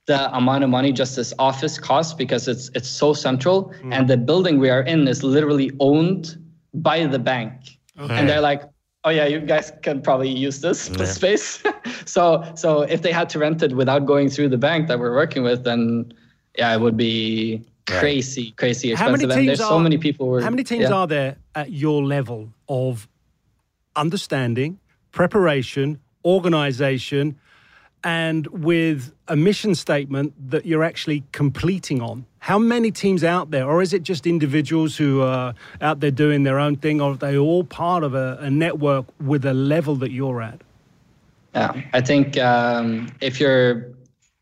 the 0.06 0.36
amount 0.36 0.64
of 0.64 0.70
money 0.70 0.92
just 0.92 1.16
this 1.16 1.34
office 1.40 1.78
costs 1.78 2.14
because 2.14 2.48
it's 2.48 2.70
it's 2.76 2.88
so 2.88 3.14
central 3.14 3.74
mm. 3.84 3.94
and 3.94 4.08
the 4.08 4.18
building 4.18 4.60
we 4.60 4.70
are 4.70 4.82
in 4.82 5.08
is 5.08 5.24
literally 5.24 5.72
owned 5.80 6.38
by 6.74 7.06
the 7.06 7.20
bank. 7.20 7.52
Okay. 8.00 8.14
And 8.14 8.28
they're 8.28 8.42
like, 8.42 8.64
"Oh 9.04 9.10
yeah, 9.10 9.26
you 9.26 9.40
guys 9.40 9.72
can 9.82 10.02
probably 10.02 10.30
use 10.30 10.62
this 10.62 10.90
yeah. 10.90 11.06
space." 11.20 11.64
so 12.06 12.44
so 12.56 12.82
if 12.82 13.02
they 13.02 13.12
had 13.12 13.30
to 13.30 13.40
rent 13.40 13.64
it 13.64 13.74
without 13.76 14.06
going 14.06 14.30
through 14.30 14.50
the 14.50 14.58
bank 14.58 14.88
that 14.88 15.00
we're 15.00 15.16
working 15.16 15.44
with 15.44 15.64
then 15.64 16.14
yeah, 16.58 16.74
it 16.74 16.82
would 16.82 16.98
be 16.98 17.64
crazy, 17.88 18.44
right. 18.44 18.58
crazy 18.58 18.92
expensive. 18.92 19.00
How 19.00 19.12
many 19.12 19.24
teams 19.24 19.36
and 19.36 19.48
there's 19.50 19.62
are, 19.62 19.70
so 19.70 19.80
many 19.80 19.98
people. 19.98 20.28
Were, 20.28 20.42
how 20.42 20.50
many 20.50 20.64
teams 20.64 20.84
yeah. 20.84 20.94
are 20.94 21.08
there 21.08 21.38
at 21.56 21.72
your 21.72 22.04
level 22.04 22.54
of 22.68 23.08
understanding, 23.96 24.80
preparation, 25.12 26.00
organization, 26.26 27.38
and 28.04 28.48
with 28.48 29.14
a 29.28 29.36
mission 29.36 29.76
statement 29.76 30.34
that 30.50 30.66
you're 30.66 30.84
actually 30.84 31.24
completing 31.32 32.02
on? 32.02 32.26
How 32.40 32.58
many 32.58 32.92
teams 32.92 33.24
out 33.24 33.52
there, 33.52 33.68
or 33.68 33.82
is 33.82 33.94
it 33.94 34.04
just 34.04 34.26
individuals 34.26 34.98
who 34.98 35.22
are 35.22 35.54
out 35.80 36.00
there 36.00 36.12
doing 36.12 36.44
their 36.44 36.60
own 36.60 36.76
thing, 36.76 37.00
or 37.00 37.12
are 37.12 37.16
they 37.16 37.38
all 37.38 37.64
part 37.64 38.04
of 38.04 38.16
a, 38.16 38.38
a 38.42 38.50
network 38.50 39.06
with 39.20 39.46
a 39.46 39.54
level 39.54 39.96
that 39.98 40.12
you're 40.12 40.42
at? 40.42 40.62
Yeah, 41.54 41.82
I 41.94 42.02
think 42.02 42.38
um, 42.38 43.12
if 43.22 43.40
you're 43.40 43.92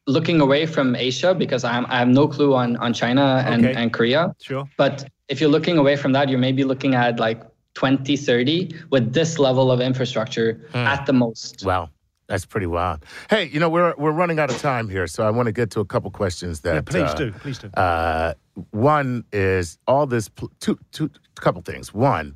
looking 0.09 0.41
away 0.41 0.65
from 0.65 0.95
Asia 0.95 1.33
because 1.35 1.63
I'm, 1.63 1.85
I 1.87 1.99
have 1.99 2.07
no 2.07 2.27
clue 2.27 2.55
on, 2.55 2.77
on 2.77 2.93
China 2.93 3.43
and, 3.45 3.65
okay. 3.65 3.79
and 3.79 3.93
Korea. 3.93 4.35
Sure. 4.41 4.67
But 4.77 5.07
if 5.27 5.39
you're 5.39 5.49
looking 5.49 5.77
away 5.77 5.95
from 5.95 6.11
that, 6.13 6.29
you're 6.29 6.39
maybe 6.39 6.63
looking 6.63 6.95
at 6.95 7.19
like 7.19 7.41
2030 7.75 8.75
with 8.89 9.13
this 9.13 9.37
level 9.39 9.71
of 9.71 9.79
infrastructure 9.79 10.67
hmm. 10.71 10.77
at 10.77 11.05
the 11.05 11.13
most. 11.13 11.63
Wow. 11.63 11.89
That's 12.29 12.45
pretty 12.45 12.67
wild. 12.67 13.03
Hey, 13.27 13.49
you 13.49 13.59
know 13.59 13.69
we're 13.69 13.95
we're 13.97 14.11
running 14.11 14.37
out 14.37 14.51
of 14.51 14.61
time 14.61 14.87
here, 14.87 15.07
so 15.07 15.25
I 15.25 15.31
want 15.31 15.47
to 15.47 15.51
get 15.51 15.71
to 15.71 15.79
a 15.79 15.85
couple 15.85 16.11
questions 16.11 16.61
that. 16.61 16.75
Yeah, 16.75 16.81
please 16.81 17.09
uh, 17.09 17.15
do, 17.15 17.31
please 17.31 17.57
do. 17.57 17.69
Uh, 17.73 18.35
one 18.69 19.23
is 19.33 19.79
all 19.87 20.05
this 20.05 20.29
two 20.59 20.77
two 20.91 21.09
couple 21.35 21.63
things. 21.63 21.91
One, 21.91 22.35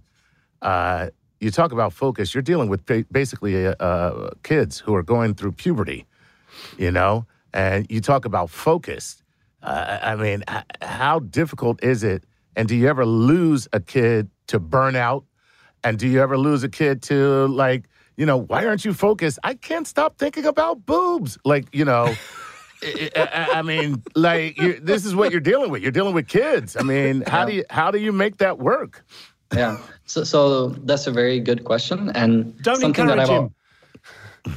uh, 0.64 1.12
you 1.40 1.52
talk 1.52 1.72
about 1.72 1.94
focus. 1.94 2.34
You're 2.34 2.42
dealing 2.42 2.70
with 2.70 2.84
basically 3.12 3.68
uh, 3.68 4.30
kids 4.42 4.80
who 4.80 4.96
are 4.96 5.04
going 5.04 5.36
through 5.36 5.52
puberty, 5.52 6.08
you 6.76 6.90
know, 6.90 7.28
and 7.54 7.86
you 7.88 8.02
talk 8.02 8.26
about 8.26 8.50
focus. 8.50 9.24
Uh, 9.62 10.00
I 10.02 10.16
mean, 10.16 10.44
how 10.82 11.20
difficult 11.20 11.84
is 11.84 12.04
it? 12.04 12.24
And 12.56 12.68
do 12.68 12.76
you 12.76 12.88
ever 12.88 13.06
lose 13.06 13.68
a 13.74 13.80
kid 13.80 14.32
to 14.48 14.60
burnout? 14.60 15.24
And 15.84 16.00
do 16.00 16.08
you 16.08 16.20
ever 16.22 16.38
lose 16.38 16.64
a 16.64 16.70
kid 16.70 17.04
to 17.04 17.48
like, 17.48 17.86
you 18.18 18.26
know, 18.26 18.38
why 18.38 18.66
aren't 18.66 18.86
you 18.86 18.94
focused? 18.94 19.40
I 19.44 19.56
can't 19.56 19.88
stop 19.88 20.18
thinking 20.18 20.46
about 20.46 20.86
boobs. 20.86 21.38
Like, 21.44 21.66
you 21.74 21.86
know, 21.86 22.14
I, 22.84 23.50
I, 23.54 23.62
mean, 23.62 24.04
like 24.16 24.58
this 24.82 25.06
is 25.06 25.16
what 25.16 25.32
you're 25.32 25.42
dealing 25.42 25.72
with. 25.72 25.82
You're 25.82 25.92
dealing 25.92 26.14
with 26.14 26.28
kids. 26.28 26.76
I 26.76 26.84
mean, 26.84 27.24
how 27.28 27.46
do 27.46 27.54
you 27.54 27.64
how 27.70 27.92
do 27.92 28.00
you 28.00 28.12
make 28.12 28.38
that 28.38 28.60
work? 28.60 29.06
Yeah. 29.54 29.78
So, 30.06 30.24
so 30.24 30.70
that's 30.70 31.08
a 31.08 31.12
very 31.12 31.40
good 31.40 31.64
question, 31.64 32.12
and 32.16 32.58
Don't 32.62 32.78
something 32.78 33.08
that 33.08 33.20
I've 33.20 33.50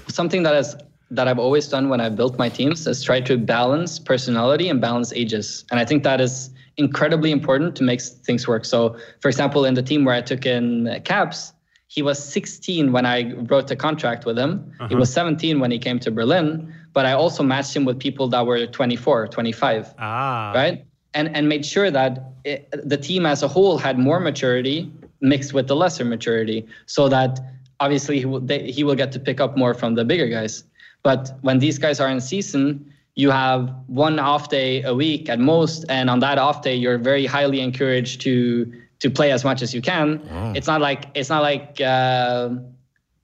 something 0.09 0.43
that 0.43 0.55
has 0.55 0.77
that 1.11 1.29
I've 1.29 1.39
always 1.39 1.69
done 1.69 1.89
when 1.89 2.01
I 2.01 2.09
built 2.09 2.37
my 2.37 2.49
teams 2.49 2.87
is 2.87 3.03
try 3.03 3.21
to 3.21 3.39
balance 3.39 3.99
personality 3.99 4.69
and 4.69 4.81
balance 4.81 5.13
ages. 5.13 5.65
And 5.71 5.79
I 5.79 5.85
think 5.85 6.03
that 6.03 6.21
is 6.21 6.51
incredibly 6.77 7.31
important 7.31 7.77
to 7.77 7.85
make 7.85 8.03
things 8.03 8.49
work. 8.49 8.65
So, 8.65 8.97
for 9.21 9.29
example, 9.29 9.65
in 9.65 9.75
the 9.75 9.83
team 9.83 10.05
where 10.05 10.15
I 10.15 10.21
took 10.21 10.45
in 10.47 11.01
Caps, 11.05 11.53
he 11.97 12.03
was 12.03 12.23
16 12.23 12.93
when 12.93 13.07
I 13.07 13.33
wrote 13.33 13.69
the 13.69 13.75
contract 13.75 14.27
with 14.27 14.39
him. 14.39 14.71
Uh-huh. 14.79 14.89
He 14.89 14.95
was 14.95 15.11
17 15.11 15.59
when 15.59 15.71
he 15.71 15.79
came 15.79 15.99
to 16.01 16.11
Berlin, 16.11 16.73
but 16.93 17.07
I 17.07 17.13
also 17.13 17.43
matched 17.43 17.75
him 17.75 17.87
with 17.87 17.99
people 17.99 18.29
that 18.29 18.45
were 18.45 18.67
24, 18.67 19.29
25. 19.29 19.95
Ah. 19.99 20.53
Right? 20.55 20.85
And 21.15 21.35
and 21.35 21.49
made 21.49 21.65
sure 21.65 21.91
that 21.91 22.33
it, 22.45 22.69
the 22.71 22.99
team 22.99 23.25
as 23.25 23.43
a 23.43 23.49
whole 23.49 23.79
had 23.79 23.99
more 23.99 24.21
maturity 24.21 24.93
mixed 25.23 25.55
with 25.55 25.67
the 25.69 25.75
lesser 25.75 26.05
maturity 26.05 26.67
so 26.85 27.09
that 27.09 27.41
obviously 27.81 28.19
he 28.19 28.27
will, 28.27 28.41
they, 28.41 28.71
he 28.71 28.85
will 28.85 28.95
get 28.95 29.11
to 29.13 29.19
pick 29.19 29.41
up 29.41 29.57
more 29.57 29.73
from 29.73 29.95
the 29.95 30.05
bigger 30.05 30.29
guys. 30.29 30.65
But 31.03 31.39
when 31.41 31.59
these 31.61 31.79
guys 31.79 31.99
are 31.99 32.11
in 32.11 32.21
season, 32.21 32.93
you 33.15 33.31
have 33.31 33.75
one 33.87 34.19
off 34.19 34.51
day 34.51 34.83
a 34.83 34.95
week 34.95 35.31
at 35.31 35.39
most, 35.39 35.87
and 35.89 36.11
on 36.11 36.21
that 36.21 36.37
off 36.37 36.61
day, 36.61 36.75
you're 36.75 36.99
very 36.99 37.25
highly 37.25 37.61
encouraged 37.61 38.21
to 38.21 38.71
to 39.07 39.11
play 39.11 39.31
as 39.33 39.45
much 39.45 39.63
as 39.63 39.75
you 39.75 39.83
can. 39.83 40.07
Oh. 40.31 40.53
It's 40.57 40.67
not 40.67 40.81
like 40.81 41.07
it's 41.15 41.31
not 41.35 41.43
like 41.43 41.81
uh, 41.81 42.51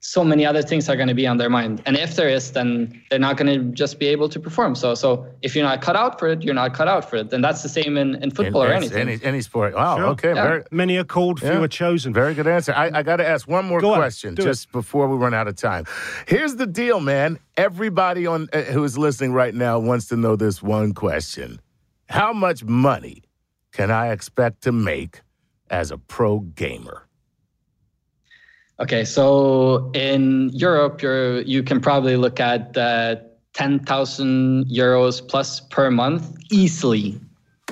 so 0.05 0.21
many 0.21 0.45
other 0.45 0.61
things 0.61 0.89
are 0.89 0.97
going 0.97 1.07
to 1.07 1.13
be 1.13 1.25
on 1.25 1.37
their 1.37 1.49
mind. 1.49 1.81
And 1.85 1.95
if 1.95 2.17
there 2.17 2.27
is, 2.27 2.51
then 2.51 3.01
they're 3.09 3.25
not 3.27 3.37
going 3.37 3.51
to 3.53 3.59
just 3.71 3.99
be 3.99 4.07
able 4.07 4.27
to 4.27 4.37
perform. 4.37 4.75
So, 4.75 4.95
so 4.95 5.25
if 5.41 5.55
you're 5.55 5.63
not 5.63 5.81
cut 5.81 5.95
out 5.95 6.19
for 6.19 6.27
it, 6.27 6.43
you're 6.43 6.53
not 6.53 6.73
cut 6.73 6.89
out 6.89 7.09
for 7.09 7.15
it. 7.15 7.31
And 7.31 7.41
that's 7.41 7.63
the 7.63 7.69
same 7.69 7.95
in, 7.95 8.21
in 8.21 8.29
football 8.29 8.63
in, 8.63 8.71
or 8.71 8.73
anything. 8.73 9.07
Any, 9.07 9.23
any 9.23 9.41
sport. 9.41 9.73
Wow. 9.73 9.95
Sure. 9.95 10.05
Okay. 10.07 10.33
Yeah. 10.35 10.43
Very, 10.43 10.63
Many 10.71 10.97
are 10.97 11.05
called, 11.05 11.39
few 11.39 11.49
yeah. 11.49 11.61
are 11.61 11.69
chosen. 11.69 12.13
Very 12.13 12.33
good 12.33 12.47
answer. 12.47 12.73
I, 12.75 12.99
I 12.99 13.03
got 13.03 13.17
to 13.17 13.27
ask 13.27 13.47
one 13.47 13.63
more 13.65 13.79
Go 13.79 13.95
question 13.95 14.35
just 14.35 14.65
it. 14.65 14.71
before 14.73 15.07
we 15.07 15.15
run 15.15 15.33
out 15.33 15.47
of 15.47 15.55
time. 15.55 15.85
Here's 16.27 16.57
the 16.57 16.67
deal, 16.67 16.99
man. 16.99 17.39
Everybody 17.55 18.27
on 18.27 18.49
uh, 18.51 18.61
who 18.63 18.83
is 18.83 18.97
listening 18.97 19.31
right 19.31 19.55
now 19.55 19.79
wants 19.79 20.07
to 20.07 20.17
know 20.17 20.35
this 20.35 20.61
one 20.61 20.93
question: 20.93 21.61
How 22.09 22.33
much 22.33 22.65
money 22.65 23.23
can 23.71 23.89
I 23.89 24.11
expect 24.11 24.63
to 24.63 24.73
make 24.73 25.21
as 25.69 25.91
a 25.91 25.97
pro 25.97 26.39
gamer? 26.39 27.07
Okay, 28.79 29.05
so 29.05 29.91
in 29.93 30.49
Europe, 30.49 31.01
you're 31.01 31.41
you 31.41 31.63
can 31.63 31.79
probably 31.79 32.17
look 32.17 32.39
at 32.39 32.75
uh, 32.77 33.15
ten 33.53 33.79
thousand 33.79 34.65
euros 34.65 35.25
plus 35.25 35.59
per 35.59 35.91
month 35.91 36.35
easily. 36.51 37.19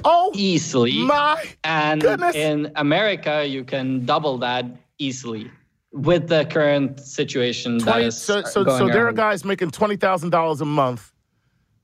Oh, 0.05 0.31
easily. 0.35 1.03
My 1.03 1.43
and 1.63 2.01
goodness. 2.01 2.35
in 2.35 2.71
America, 2.75 3.45
you 3.45 3.63
can 3.63 4.05
double 4.05 4.37
that 4.39 4.65
easily 4.99 5.51
with 5.91 6.29
the 6.29 6.45
current 6.45 6.99
situation 6.99 7.77
20, 7.79 7.83
that 7.83 8.01
is 8.07 8.17
so, 8.17 8.41
so, 8.43 8.63
so 8.63 8.87
there 8.87 9.07
are 9.07 9.11
guys 9.11 9.43
making 9.43 9.71
twenty 9.71 9.97
thousand 9.97 10.29
dollars 10.29 10.61
a 10.61 10.65
month 10.65 11.10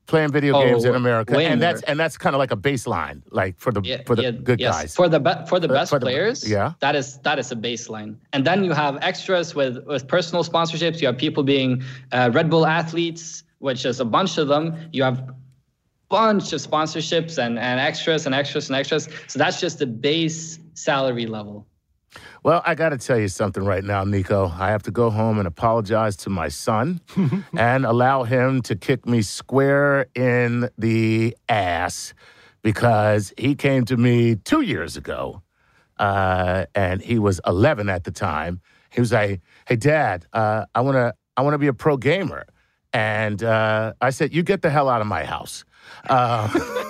playing 0.08 0.32
video 0.32 0.56
Oh, 0.56 0.64
games 0.64 0.84
in 0.84 0.94
America, 0.96 1.38
and 1.38 1.62
that's 1.62 1.82
and 1.82 2.00
that's 2.00 2.16
kind 2.18 2.34
of 2.34 2.38
like 2.40 2.50
a 2.50 2.56
baseline, 2.56 3.22
like 3.30 3.54
for 3.60 3.70
the 3.70 3.80
Yeah, 3.84 4.02
for 4.06 4.16
the 4.16 4.22
yeah, 4.24 4.30
good 4.32 4.58
yes. 4.58 4.74
guys. 4.74 4.94
For 4.96 5.08
the 5.08 5.20
be- 5.20 5.46
for 5.46 5.60
the 5.60 5.68
best 5.68 5.90
for 5.90 5.98
the- 6.00 6.06
players, 6.06 6.48
yeah. 6.50 6.72
that 6.80 6.96
is 6.96 7.18
that 7.18 7.38
is 7.38 7.52
a 7.52 7.56
baseline. 7.56 8.16
And 8.32 8.44
then 8.44 8.64
you 8.64 8.72
have 8.72 8.98
extras 9.02 9.54
with 9.54 9.74
with 9.86 10.08
personal 10.08 10.42
sponsorships. 10.42 11.00
You 11.00 11.06
have 11.06 11.18
people 11.18 11.42
being 11.44 11.82
uh, 12.10 12.30
Red 12.32 12.50
Bull 12.50 12.66
athletes, 12.66 13.44
which 13.60 13.84
is 13.84 14.00
a 14.00 14.04
bunch 14.04 14.38
of 14.38 14.48
them. 14.48 14.74
You 14.92 15.04
have 15.04 15.18
bunch 16.08 16.52
of 16.54 16.60
sponsorships 16.60 17.36
and 17.38 17.58
and 17.58 17.78
extras 17.78 18.26
and 18.26 18.34
extras 18.34 18.68
and 18.70 18.76
extras. 18.76 19.08
So 19.28 19.38
that's 19.38 19.60
just 19.60 19.78
the 19.78 19.86
base 19.86 20.58
salary 20.74 21.26
level. 21.26 21.66
Well, 22.44 22.62
I 22.64 22.74
got 22.74 22.90
to 22.90 22.98
tell 22.98 23.18
you 23.18 23.28
something 23.28 23.64
right 23.64 23.82
now, 23.82 24.04
Nico. 24.04 24.48
I 24.48 24.70
have 24.70 24.82
to 24.84 24.90
go 24.90 25.10
home 25.10 25.38
and 25.38 25.48
apologize 25.48 26.16
to 26.18 26.30
my 26.30 26.48
son 26.48 27.00
and 27.56 27.84
allow 27.84 28.22
him 28.22 28.62
to 28.62 28.76
kick 28.76 29.06
me 29.06 29.22
square 29.22 30.06
in 30.14 30.70
the 30.78 31.36
ass 31.48 32.14
because 32.62 33.32
he 33.36 33.54
came 33.54 33.84
to 33.86 33.96
me 33.96 34.36
two 34.36 34.60
years 34.60 34.96
ago 34.96 35.42
uh, 35.98 36.66
and 36.74 37.02
he 37.02 37.18
was 37.18 37.40
11 37.46 37.88
at 37.88 38.04
the 38.04 38.10
time. 38.10 38.60
He 38.90 39.00
was 39.00 39.12
like, 39.12 39.40
"Hey, 39.66 39.76
Dad, 39.76 40.26
uh, 40.32 40.64
I 40.74 40.80
want 40.80 40.96
to 40.96 41.14
I 41.36 41.42
want 41.42 41.54
to 41.54 41.58
be 41.58 41.66
a 41.66 41.74
pro 41.74 41.96
gamer," 41.96 42.46
and 42.92 43.42
uh, 43.42 43.92
I 44.00 44.10
said, 44.10 44.32
"You 44.32 44.42
get 44.42 44.62
the 44.62 44.70
hell 44.70 44.88
out 44.88 45.00
of 45.00 45.06
my 45.06 45.24
house." 45.24 45.64
Uh, 46.08 46.48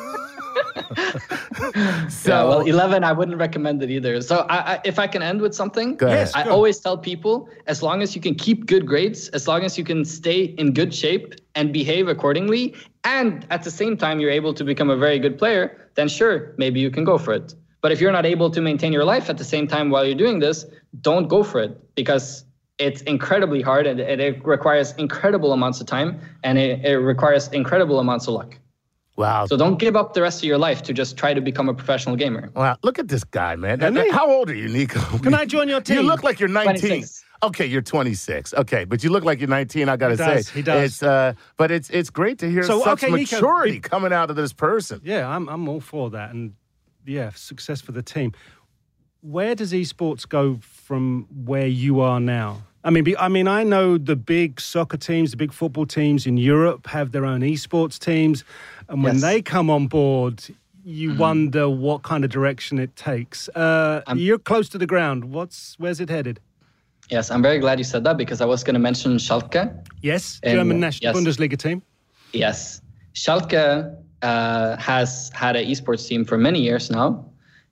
so, 2.08 2.30
yeah, 2.30 2.44
well, 2.44 2.60
eleven, 2.60 3.04
I 3.04 3.12
wouldn't 3.12 3.38
recommend 3.38 3.82
it 3.82 3.90
either. 3.90 4.20
So, 4.20 4.46
I, 4.48 4.74
I, 4.74 4.80
if 4.84 4.98
I 4.98 5.06
can 5.06 5.22
end 5.22 5.40
with 5.40 5.54
something, 5.54 5.96
Go 5.96 6.06
ahead. 6.06 6.18
Yes, 6.18 6.34
I 6.34 6.44
go. 6.44 6.50
always 6.50 6.78
tell 6.80 6.98
people 6.98 7.48
as 7.66 7.82
long 7.82 8.02
as 8.02 8.14
you 8.14 8.20
can 8.20 8.34
keep 8.34 8.66
good 8.66 8.86
grades, 8.86 9.28
as 9.28 9.46
long 9.46 9.62
as 9.64 9.78
you 9.78 9.84
can 9.84 10.04
stay 10.04 10.42
in 10.42 10.72
good 10.72 10.94
shape 10.94 11.34
and 11.54 11.72
behave 11.72 12.08
accordingly, 12.08 12.74
and 13.04 13.46
at 13.50 13.62
the 13.62 13.70
same 13.70 13.96
time 13.96 14.20
you're 14.20 14.30
able 14.30 14.54
to 14.54 14.64
become 14.64 14.90
a 14.90 14.96
very 14.96 15.18
good 15.18 15.38
player, 15.38 15.90
then 15.94 16.08
sure, 16.08 16.54
maybe 16.58 16.80
you 16.80 16.90
can 16.90 17.04
go 17.04 17.18
for 17.18 17.32
it. 17.32 17.54
But 17.80 17.92
if 17.92 18.00
you're 18.00 18.12
not 18.12 18.26
able 18.26 18.50
to 18.50 18.60
maintain 18.60 18.92
your 18.92 19.04
life 19.04 19.30
at 19.30 19.38
the 19.38 19.44
same 19.44 19.66
time 19.68 19.90
while 19.90 20.04
you're 20.04 20.16
doing 20.18 20.40
this, 20.40 20.66
don't 21.00 21.28
go 21.28 21.42
for 21.42 21.60
it 21.60 21.94
because 21.94 22.44
it's 22.78 23.02
incredibly 23.02 23.62
hard 23.62 23.86
and 23.86 24.00
it, 24.00 24.20
it 24.20 24.44
requires 24.44 24.92
incredible 24.92 25.52
amounts 25.52 25.80
of 25.80 25.86
time 25.86 26.20
and 26.44 26.58
it, 26.58 26.84
it 26.84 26.96
requires 26.98 27.48
incredible 27.48 27.98
amounts 27.98 28.26
of 28.28 28.34
luck. 28.34 28.58
Wow, 29.18 29.46
So 29.46 29.56
don't 29.56 29.78
give 29.78 29.96
up 29.96 30.14
the 30.14 30.22
rest 30.22 30.38
of 30.38 30.44
your 30.44 30.56
life 30.58 30.82
to 30.84 30.92
just 30.94 31.16
try 31.18 31.34
to 31.34 31.40
become 31.40 31.68
a 31.68 31.74
professional 31.74 32.16
gamer. 32.16 32.50
Wow, 32.54 32.76
look 32.82 32.98
at 32.98 33.08
this 33.08 33.24
guy, 33.24 33.56
man. 33.56 33.82
Isn't 33.82 33.96
he? 33.96 34.10
How 34.10 34.30
old 34.30 34.48
are 34.48 34.54
you, 34.54 34.68
Nico? 34.68 35.00
Can 35.22 35.34
I 35.34 35.44
join 35.44 35.68
your 35.68 35.80
team? 35.80 35.96
You 35.98 36.02
look 36.04 36.22
like 36.22 36.38
you're 36.40 36.48
19. 36.48 36.78
26. 36.80 37.24
Okay, 37.42 37.66
you're 37.66 37.82
26. 37.82 38.54
Okay, 38.54 38.84
but 38.84 39.04
you 39.04 39.10
look 39.10 39.24
like 39.24 39.38
you're 39.40 39.48
19. 39.48 39.88
I 39.88 39.96
gotta 39.96 40.12
He 40.12 40.16
does, 40.16 40.48
say, 40.48 40.54
he 40.54 40.62
does. 40.62 40.84
It's 40.84 41.02
uh, 41.02 41.34
but 41.56 41.70
it's 41.70 41.90
it's 41.90 42.10
great 42.10 42.38
to 42.38 42.50
hear 42.50 42.62
So, 42.64 42.80
such 42.82 43.04
okay, 43.04 43.12
Nico, 43.12 43.36
maturity 43.36 43.72
be- 43.74 43.80
coming 43.80 44.12
out 44.12 44.30
of 44.30 44.36
this 44.36 44.52
person. 44.52 45.00
Yeah, 45.04 45.28
I'm, 45.28 45.48
I'm 45.48 45.68
all 45.68 45.80
for 45.80 46.10
that. 46.10 46.30
And 46.30 46.54
yeah, 47.06 47.30
success 47.34 47.80
for 47.80 47.92
the 47.92 48.02
team. 48.02 48.32
Where 49.20 49.54
does 49.54 49.72
esports 49.72 50.28
go 50.28 50.58
from 50.62 51.26
where 51.44 51.66
you 51.66 52.00
are 52.00 52.20
now? 52.20 52.62
I 52.88 52.90
mean, 52.90 53.04
I 53.18 53.28
mean, 53.28 53.46
I 53.46 53.64
know 53.64 53.98
the 53.98 54.16
big 54.16 54.58
soccer 54.62 54.96
teams, 54.96 55.32
the 55.32 55.36
big 55.36 55.52
football 55.52 55.84
teams 55.84 56.26
in 56.26 56.38
Europe 56.38 56.86
have 56.86 57.12
their 57.12 57.26
own 57.26 57.42
esports 57.42 57.98
teams, 57.98 58.44
and 58.88 59.04
when 59.04 59.16
Yes. 59.16 59.22
they 59.22 59.42
come 59.42 59.68
on 59.68 59.88
board, 59.88 60.42
you 60.86 61.14
wonder 61.14 61.68
what 61.68 62.02
kind 62.02 62.24
of 62.24 62.30
direction 62.30 62.78
it 62.78 62.96
takes. 62.96 63.50
Uh, 63.50 64.00
you're 64.16 64.38
close 64.38 64.70
to 64.70 64.78
the 64.78 64.86
ground. 64.86 65.24
What's 65.26 65.74
where's 65.78 66.00
it 66.00 66.08
headed? 66.08 66.40
Yes, 67.10 67.30
I'm 67.30 67.42
very 67.42 67.58
glad 67.58 67.78
you 67.78 67.84
said 67.84 68.04
that 68.04 68.16
because 68.16 68.40
I 68.40 68.46
was 68.46 68.64
going 68.64 68.72
to 68.80 68.80
mention 68.80 69.18
Schalke. 69.18 69.70
Yes, 70.00 70.40
German 70.42 70.80
national 70.80 71.12
yes. 71.12 71.16
Bundesliga 71.16 71.58
team. 71.58 71.82
Yes, 72.32 72.80
Schalke 73.12 73.94
uh, 74.22 74.76
has 74.78 75.30
had 75.34 75.56
an 75.56 75.66
esports 75.66 76.08
team 76.08 76.24
for 76.24 76.38
many 76.38 76.62
years 76.62 76.90
now, 76.90 77.27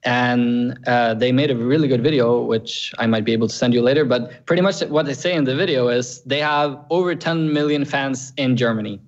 and 0.07 0.79
uh, 0.87 1.15
they 1.15 1.33
made 1.33 1.51
a 1.51 1.57
really 1.57 1.89
good 1.89 2.03
video, 2.03 2.41
which 2.41 2.95
I 2.99 3.07
might 3.07 3.25
be 3.25 3.33
able 3.33 3.49
to 3.49 3.55
send 3.55 3.75
you 3.75 3.83
later. 3.83 4.05
But 4.05 4.47
pretty 4.47 4.63
much 4.63 4.81
what 4.83 5.05
they 5.05 5.15
say 5.15 5.35
in 5.35 5.45
the 5.45 5.55
video 5.57 5.89
is 5.89 6.23
they 6.23 6.39
have 6.41 6.79
over 6.91 7.15
10 7.15 7.53
million 7.53 7.85
fans 7.85 8.33
in 8.37 8.57
Germany. 8.57 9.01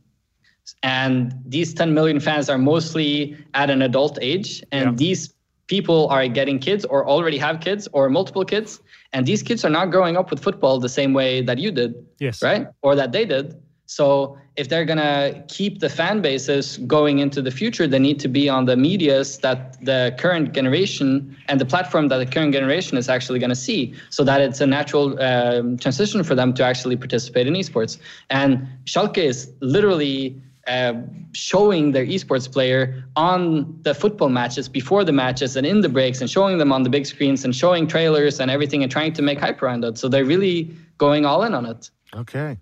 And 0.82 1.32
these 1.46 1.72
10 1.72 1.94
million 1.94 2.20
fans 2.20 2.50
are 2.50 2.58
mostly 2.58 3.36
at 3.54 3.70
an 3.70 3.80
adult 3.80 4.18
age, 4.20 4.62
and 4.72 4.84
Yeah. 4.90 4.94
these 4.96 5.32
people 5.68 6.08
are 6.08 6.26
getting 6.28 6.58
kids 6.58 6.84
or 6.84 7.06
already 7.06 7.38
have 7.38 7.60
kids 7.60 7.88
or 7.92 8.08
multiple 8.10 8.44
kids. 8.44 8.80
And 9.12 9.24
these 9.26 9.42
kids 9.42 9.64
are 9.64 9.70
not 9.70 9.90
growing 9.90 10.16
up 10.16 10.30
with 10.30 10.40
football 10.42 10.80
the 10.80 10.88
same 10.88 11.12
way 11.14 11.42
that 11.42 11.58
you 11.58 11.70
did 11.70 11.94
Yes. 12.18 12.42
right? 12.42 12.66
Or 12.82 12.94
that 12.96 13.12
they 13.12 13.24
did. 13.24 13.54
So 13.86 14.36
if 14.58 14.68
they're 14.68 14.84
gonna 14.84 15.44
keep 15.46 15.78
the 15.78 15.88
fan 15.88 16.20
bases 16.20 16.78
going 16.78 17.20
into 17.20 17.40
the 17.40 17.50
future, 17.52 17.86
they 17.86 18.00
need 18.00 18.18
to 18.18 18.28
be 18.28 18.48
on 18.48 18.64
the 18.64 18.76
medias 18.76 19.38
that 19.38 19.82
the 19.84 20.12
current 20.18 20.52
generation 20.52 21.36
and 21.46 21.60
the 21.60 21.64
platform 21.64 22.08
that 22.08 22.18
the 22.18 22.26
current 22.26 22.52
generation 22.52 22.98
is 22.98 23.08
actually 23.08 23.38
gonna 23.38 23.54
see, 23.54 23.94
so 24.10 24.24
that 24.24 24.40
it's 24.40 24.60
a 24.60 24.66
natural 24.66 25.06
um, 25.22 25.78
transition 25.78 26.24
for 26.24 26.34
them 26.34 26.52
to 26.52 26.64
actually 26.64 26.96
participate 26.96 27.46
in 27.46 27.54
esports. 27.54 27.98
And 28.28 28.66
Schalke 28.84 29.24
is 29.32 29.50
literally. 29.60 30.42
Uh, 30.66 30.92
showing 31.32 31.92
their 31.92 32.04
esports 32.04 32.50
player 32.52 33.02
on 33.16 33.74
the 33.84 33.94
football 33.94 34.28
matches 34.28 34.68
before 34.68 35.02
the 35.02 35.12
matches 35.12 35.56
and 35.56 35.66
in 35.66 35.80
the 35.80 35.88
breaks 35.88 36.20
and 36.20 36.28
showing 36.28 36.58
them 36.58 36.72
on 36.72 36.82
the 36.82 36.90
big 36.90 37.06
screens 37.06 37.42
and 37.42 37.56
showing 37.56 37.86
trailers 37.86 38.38
and 38.38 38.50
everything 38.50 38.82
and 38.82 38.92
trying 38.92 39.14
to 39.14 39.22
make 39.22 39.38
hype 39.40 39.62
around 39.62 39.82
it. 39.82 39.96
So 39.96 40.10
they're 40.10 40.26
really 40.26 40.70
going 40.98 41.24
all 41.24 41.42
in 41.42 41.54
on 41.54 41.64
it. 41.64 41.90
Okay, 42.14 42.58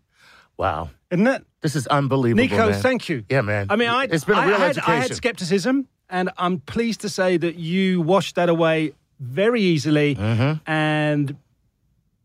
wow, 0.58 0.90
Isn't 1.10 1.24
that 1.24 1.44
this 1.60 1.76
is 1.76 1.86
unbelievable, 1.86 2.42
Nico? 2.42 2.70
man. 2.70 2.80
Thank 2.80 3.08
you. 3.08 3.24
Yeah, 3.28 3.40
man. 3.40 3.66
I 3.70 3.76
mean, 3.76 3.88
I, 3.88 4.04
it's 4.04 4.24
been 4.24 4.36
a 4.36 4.40
I 4.40 4.46
real 4.46 4.58
had, 4.58 4.70
education. 4.70 4.92
I 4.92 4.96
had 4.96 5.14
skepticism, 5.14 5.88
and 6.08 6.30
I'm 6.38 6.60
pleased 6.60 7.00
to 7.02 7.08
say 7.08 7.36
that 7.36 7.56
you 7.56 8.00
washed 8.00 8.34
that 8.36 8.48
away 8.48 8.92
very 9.20 9.62
easily. 9.62 10.14
Mm-hmm. 10.14 10.70
And 10.70 11.36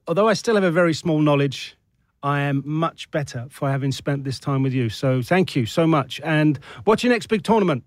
although 0.08 0.28
I 0.28 0.34
still 0.34 0.56
have 0.56 0.64
a 0.64 0.72
very 0.72 0.94
small 0.94 1.20
knowledge, 1.20 1.78
I 2.24 2.42
am 2.42 2.64
much 2.66 3.10
better 3.12 3.48
for 3.50 3.70
having 3.70 3.92
spent 3.92 4.24
this 4.24 4.40
time 4.40 4.62
with 4.64 4.74
you. 4.74 4.90
So 4.90 5.22
thank 5.22 5.56
you 5.56 5.66
so 5.66 5.88
much. 5.88 6.22
And 6.24 6.60
what's 6.84 7.04
your 7.04 7.12
next 7.12 7.28
big 7.28 7.44
tournament? 7.44 7.84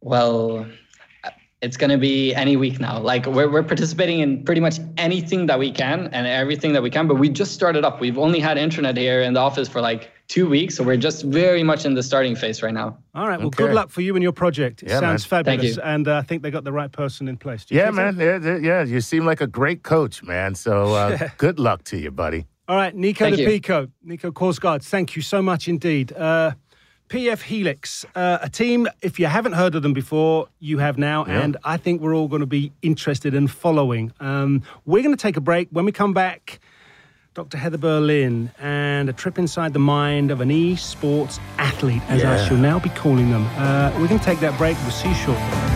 Well, 0.00 0.66
it's 1.66 1.76
going 1.76 1.90
to 1.90 1.98
be 1.98 2.32
any 2.34 2.56
week 2.56 2.78
now. 2.78 2.98
Like 3.00 3.26
we're, 3.26 3.50
we're 3.50 3.64
participating 3.64 4.20
in 4.20 4.44
pretty 4.44 4.60
much 4.60 4.78
anything 4.96 5.46
that 5.46 5.58
we 5.58 5.70
can 5.72 6.06
and 6.12 6.26
everything 6.26 6.72
that 6.74 6.82
we 6.82 6.90
can. 6.90 7.08
But 7.08 7.16
we 7.16 7.28
just 7.28 7.52
started 7.52 7.84
up. 7.84 8.00
We've 8.00 8.16
only 8.26 8.38
had 8.40 8.56
internet 8.56 8.96
here 8.96 9.20
in 9.20 9.34
the 9.34 9.40
office 9.40 9.68
for 9.68 9.80
like 9.80 10.10
two 10.28 10.48
weeks. 10.48 10.76
So 10.76 10.84
we're 10.84 10.96
just 11.08 11.24
very 11.24 11.64
much 11.64 11.84
in 11.84 11.94
the 11.94 12.02
starting 12.04 12.36
phase 12.36 12.62
right 12.62 12.72
now. 12.72 12.96
All 13.16 13.26
right. 13.28 13.38
Well, 13.38 13.48
Okay. 13.48 13.64
good 13.64 13.74
luck 13.74 13.90
for 13.90 14.00
you 14.00 14.14
and 14.16 14.22
your 14.22 14.32
project. 14.32 14.82
It 14.84 14.88
Yeah, 14.90 15.00
sounds 15.00 15.30
man. 15.30 15.44
Thank 15.44 15.60
fabulous. 15.60 15.76
you. 15.76 15.82
And 15.82 16.06
uh, 16.08 16.18
I 16.18 16.22
think 16.22 16.42
they 16.42 16.50
got 16.52 16.62
the 16.64 16.72
right 16.72 16.92
person 16.92 17.26
in 17.28 17.36
place. 17.36 17.66
Yeah, 17.68 17.90
man. 17.90 18.16
Yeah, 18.18 18.38
yeah, 18.40 18.56
yeah, 18.58 18.82
you 18.84 19.00
seem 19.00 19.26
like 19.26 19.40
a 19.40 19.46
great 19.48 19.82
coach, 19.82 20.22
man. 20.22 20.54
So 20.54 20.94
uh, 20.94 21.28
good 21.36 21.58
luck 21.58 21.82
to 21.84 21.96
you, 21.98 22.10
buddy. 22.12 22.46
All 22.68 22.76
right, 22.76 22.94
Nico 22.94 23.24
Thank 23.24 23.36
the 23.36 23.42
you. 23.42 23.48
Pico, 23.48 23.88
Nico 24.02 24.30
Korsgaard, 24.32 24.82
thank 24.82 25.14
you 25.14 25.22
so 25.22 25.40
much 25.40 25.68
indeed. 25.68 26.12
Uh, 26.12 26.50
PF 27.08 27.42
Helix, 27.42 28.04
uh, 28.16 28.38
a 28.42 28.48
team, 28.48 28.88
if 29.00 29.20
you 29.20 29.26
haven't 29.26 29.52
heard 29.52 29.76
of 29.76 29.82
them 29.82 29.92
before, 29.92 30.48
you 30.58 30.78
have 30.78 30.98
now, 30.98 31.24
and 31.24 31.56
I 31.62 31.76
think 31.76 32.00
we're 32.00 32.14
all 32.14 32.26
going 32.26 32.40
to 32.40 32.46
be 32.46 32.72
interested 32.82 33.32
in 33.32 33.46
following. 33.46 34.12
Um, 34.18 34.62
we're 34.86 35.02
going 35.04 35.14
to 35.14 35.20
take 35.20 35.36
a 35.36 35.40
break. 35.40 35.68
When 35.70 35.84
we 35.84 35.92
come 35.92 36.12
back, 36.12 36.58
Dr. 37.34 37.58
Heather 37.58 37.78
Berlin 37.78 38.50
and 38.58 39.08
a 39.08 39.12
trip 39.12 39.38
inside 39.38 39.72
the 39.72 39.78
mind 39.78 40.30
of 40.32 40.40
an 40.40 40.48
esports 40.48 41.38
athlete, 41.58 42.02
as 42.08 42.24
I 42.24 42.44
shall 42.48 42.56
now 42.56 42.80
be 42.80 42.88
calling 42.90 43.30
them. 43.30 43.46
Uh, 43.56 43.92
we're 44.00 44.08
going 44.08 44.18
to 44.18 44.24
take 44.24 44.40
that 44.40 44.58
break. 44.58 44.76
We'll 44.78 44.90
see 44.90 45.08
you 45.08 45.14
shortly. 45.14 45.75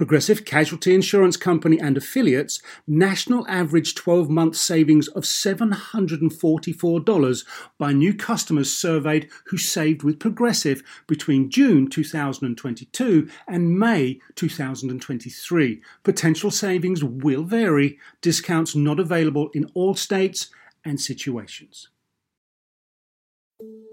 Progressive 0.00 0.46
Casualty 0.46 0.94
Insurance 0.94 1.36
Company 1.36 1.78
and 1.78 1.94
affiliates 1.94 2.62
national 2.86 3.46
average 3.48 3.94
12 3.94 4.30
month 4.30 4.56
savings 4.56 5.08
of 5.08 5.24
$744 5.24 7.44
by 7.76 7.92
new 7.92 8.14
customers 8.14 8.72
surveyed 8.72 9.28
who 9.48 9.58
saved 9.58 10.02
with 10.02 10.18
Progressive 10.18 10.82
between 11.06 11.50
June 11.50 11.86
2022 11.86 13.28
and 13.46 13.78
May 13.78 14.18
2023. 14.36 15.82
Potential 16.02 16.50
savings 16.50 17.04
will 17.04 17.44
vary, 17.44 17.98
discounts 18.22 18.74
not 18.74 18.98
available 18.98 19.50
in 19.52 19.70
all 19.74 19.94
states 19.94 20.48
and 20.82 20.98
situations. 20.98 21.88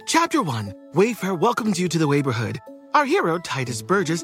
Chapter 0.05 0.41
1 0.41 0.74
Wayfair 0.93 1.38
welcomes 1.38 1.78
you 1.78 1.89
to 1.89 1.99
the 1.99 2.08
neighborhood. 2.08 2.62
Our 2.93 3.03
hero, 3.03 3.39
Tituss 3.39 3.86
Burgess, 3.86 4.24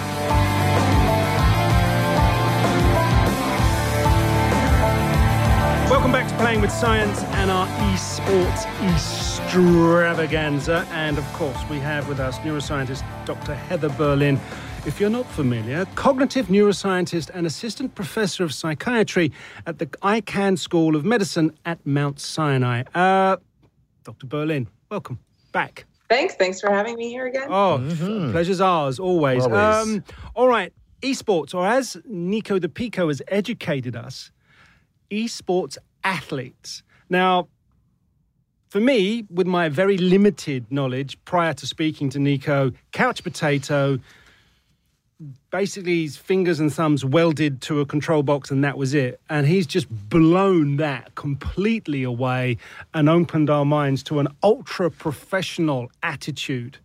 Welcome 5.91 6.13
back 6.13 6.29
to 6.29 6.35
Playing 6.37 6.61
with 6.61 6.71
Science 6.71 7.21
and 7.21 7.51
our 7.51 7.67
esports 7.67 8.65
extravaganza. 8.93 10.87
And 10.91 11.17
of 11.17 11.25
course, 11.33 11.57
we 11.69 11.79
have 11.79 12.07
with 12.07 12.21
us 12.21 12.39
neuroscientist 12.39 13.03
Dr. 13.25 13.53
Heather 13.53 13.89
Berlin. 13.89 14.39
If 14.85 15.01
you're 15.01 15.09
not 15.09 15.25
familiar, 15.25 15.83
cognitive 15.95 16.47
neuroscientist 16.47 17.29
and 17.33 17.45
assistant 17.45 17.93
professor 17.93 18.45
of 18.45 18.53
psychiatry 18.53 19.33
at 19.67 19.79
the 19.79 19.87
Icahn 19.87 20.57
School 20.57 20.95
of 20.95 21.03
Medicine 21.03 21.51
at 21.65 21.85
Mount 21.85 22.21
Sinai. 22.21 22.83
Uh, 22.95 23.35
Dr. 24.05 24.27
Berlin, 24.27 24.69
welcome 24.89 25.19
back. 25.51 25.83
Thanks. 26.07 26.35
Thanks 26.35 26.61
for 26.61 26.69
having 26.69 26.95
me 26.95 27.09
here 27.09 27.27
again. 27.27 27.49
Oh, 27.51 27.79
pleasure's 28.31 28.61
ours, 28.61 28.97
always. 28.97 29.43
Always. 29.43 29.87
Um, 29.87 30.05
all 30.35 30.47
right, 30.47 30.71
esports, 31.01 31.53
or 31.53 31.67
as 31.67 31.97
Nico 32.05 32.59
the 32.59 32.69
Pico 32.69 33.09
has 33.09 33.21
educated 33.27 33.97
us, 33.97 34.31
esports 35.11 35.77
athletes. 36.03 36.83
Now, 37.09 37.47
for 38.69 38.79
me, 38.79 39.25
with 39.29 39.47
my 39.47 39.67
very 39.67 39.97
limited 39.97 40.65
knowledge 40.71 41.17
prior 41.25 41.53
to 41.55 41.67
speaking 41.67 42.09
to 42.11 42.19
Nico, 42.19 42.71
couch 42.93 43.21
potato, 43.21 43.99
basically 45.51 46.03
his 46.03 46.17
fingers 46.17 46.59
and 46.59 46.73
thumbs 46.73 47.03
welded 47.03 47.61
to 47.63 47.81
a 47.81 47.85
control 47.85 48.23
box 48.23 48.49
and 48.49 48.63
that 48.63 48.77
was 48.77 48.93
it. 48.93 49.19
And 49.29 49.45
he's 49.45 49.67
just 49.67 49.87
blown 50.09 50.77
that 50.77 51.15
completely 51.15 52.03
away 52.03 52.57
and 52.93 53.09
opened 53.09 53.49
our 53.49 53.65
minds 53.65 54.03
to 54.03 54.19
an 54.19 54.29
ultra 54.41 54.89
professional 54.89 55.91
attitude. 56.01 56.77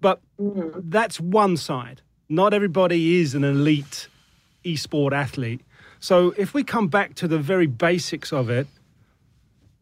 But 0.00 0.20
mm-hmm. 0.40 0.80
that's 0.88 1.20
one 1.20 1.56
side. 1.56 2.00
Not 2.28 2.54
everybody 2.54 3.20
is 3.20 3.34
an 3.34 3.44
elite 3.44 4.08
esport 4.64 5.12
athlete. 5.12 5.60
So 6.04 6.34
if 6.36 6.52
we 6.52 6.64
come 6.64 6.88
back 6.88 7.14
to 7.14 7.26
the 7.26 7.38
very 7.38 7.66
basics 7.66 8.30
of 8.30 8.50
it, 8.50 8.66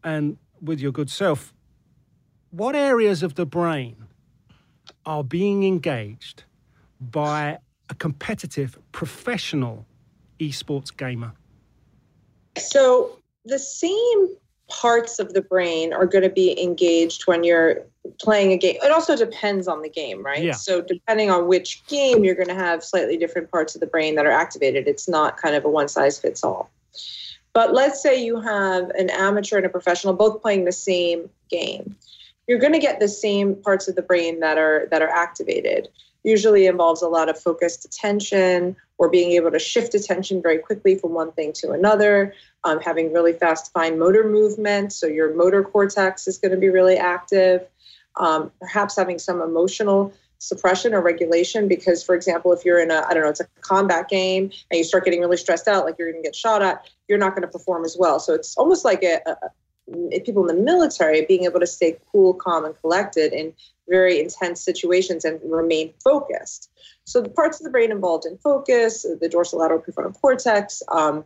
and 0.05 0.37
with 0.61 0.79
your 0.79 0.93
good 0.93 1.09
self, 1.09 1.53
what 2.49 2.77
areas 2.77 3.23
of 3.23 3.35
the 3.35 3.45
brain 3.45 3.97
are 5.05 5.21
being 5.21 5.65
engaged 5.65 6.45
by 7.01 7.57
a 7.89 7.95
competitive 7.95 8.79
professional 8.93 9.85
esports 10.39 10.95
gamer? 10.95 11.33
So 12.57 13.19
the 13.43 13.59
same 13.59 14.29
parts 14.69 15.19
of 15.19 15.33
the 15.33 15.41
brain 15.41 15.91
are 15.91 16.05
going 16.05 16.23
to 16.23 16.29
be 16.29 16.57
engaged 16.57 17.23
when 17.23 17.43
you're 17.43 17.83
playing 18.19 18.51
a 18.51 18.57
game. 18.57 18.77
It 18.83 18.91
also 18.91 19.15
depends 19.15 19.67
on 19.67 19.81
the 19.81 19.89
game, 19.89 20.23
right? 20.23 20.43
Yeah. 20.43 20.53
So 20.53 20.81
depending 20.81 21.29
on 21.29 21.47
which 21.47 21.85
game, 21.87 22.23
you're 22.23 22.35
going 22.35 22.47
to 22.47 22.55
have 22.55 22.83
slightly 22.83 23.17
different 23.17 23.49
parts 23.49 23.75
of 23.75 23.81
the 23.81 23.87
brain 23.87 24.15
that 24.15 24.25
are 24.25 24.31
activated. 24.31 24.87
It's 24.87 25.07
not 25.07 25.37
kind 25.37 25.55
of 25.55 25.65
a 25.65 25.69
one 25.69 25.87
size 25.87 26.19
fits 26.19 26.43
all. 26.43 26.69
But 27.53 27.73
let's 27.73 28.01
say 28.01 28.23
you 28.23 28.41
have 28.41 28.89
an 28.91 29.09
amateur 29.11 29.57
and 29.57 29.65
a 29.65 29.69
professional 29.69 30.13
both 30.13 30.41
playing 30.41 30.65
the 30.65 30.71
same 30.71 31.29
game. 31.49 31.95
You're 32.47 32.59
going 32.59 32.73
to 32.73 32.79
get 32.79 32.99
the 32.99 33.07
same 33.07 33.55
parts 33.55 33.87
of 33.87 33.95
the 33.95 34.01
brain 34.01 34.39
that 34.41 34.57
are 34.57 34.87
that 34.91 35.01
are 35.01 35.09
activated. 35.09 35.87
Usually 36.23 36.67
involves 36.67 37.01
a 37.01 37.07
lot 37.07 37.29
of 37.29 37.39
focused 37.39 37.85
attention 37.85 38.75
or 38.97 39.09
being 39.09 39.31
able 39.33 39.51
to 39.51 39.59
shift 39.59 39.93
attention 39.93 40.41
very 40.41 40.57
quickly 40.57 40.95
from 40.95 41.11
one 41.11 41.31
thing 41.33 41.53
to 41.53 41.71
another, 41.71 42.33
um, 42.63 42.79
having 42.79 43.13
really 43.13 43.33
fast 43.33 43.71
fine 43.71 43.99
motor 43.99 44.27
movement. 44.27 44.93
So 44.93 45.07
your 45.07 45.33
motor 45.35 45.63
cortex 45.63 46.27
is 46.27 46.37
going 46.37 46.51
to 46.51 46.57
be 46.57 46.69
really 46.69 46.97
active. 46.97 47.67
Um, 48.19 48.51
perhaps 48.59 48.95
having 48.95 49.19
some 49.19 49.41
emotional 49.41 50.13
suppression 50.37 50.93
or 50.93 51.01
regulation 51.01 51.69
because 51.69 52.03
for 52.03 52.13
example 52.15 52.51
if 52.51 52.65
you're 52.65 52.77
in 52.77 52.91
a 52.91 53.05
i 53.07 53.13
don't 53.13 53.23
know 53.23 53.29
it's 53.29 53.39
a 53.39 53.47
combat 53.61 54.09
game 54.09 54.51
and 54.69 54.77
you 54.77 54.83
start 54.83 55.05
getting 55.05 55.21
really 55.21 55.37
stressed 55.37 55.69
out 55.69 55.85
like 55.85 55.95
you're 55.97 56.11
going 56.11 56.21
to 56.21 56.27
get 56.27 56.35
shot 56.35 56.61
at 56.61 56.85
you're 57.07 57.17
not 57.17 57.35
going 57.35 57.41
to 57.41 57.47
perform 57.47 57.85
as 57.85 57.95
well. 57.97 58.19
So 58.19 58.33
it's 58.33 58.55
almost 58.57 58.85
like 58.85 59.03
a, 59.03 59.19
a, 59.25 60.19
people 60.21 60.47
in 60.47 60.55
the 60.55 60.63
military 60.63 61.25
being 61.25 61.43
able 61.43 61.59
to 61.59 61.67
stay 61.67 61.97
cool 62.11 62.33
calm 62.33 62.65
and 62.65 62.73
collected 62.81 63.33
in 63.33 63.53
very 63.89 64.19
intense 64.21 64.61
situations 64.61 65.25
and 65.25 65.39
remain 65.43 65.93
focused. 66.03 66.71
So 67.03 67.21
the 67.21 67.29
parts 67.29 67.59
of 67.59 67.65
the 67.65 67.69
brain 67.69 67.91
involved 67.91 68.25
in 68.25 68.37
focus 68.37 69.03
the 69.03 69.29
dorsolateral 69.29 69.83
prefrontal 69.85 70.19
cortex 70.19 70.81
um, 70.89 71.25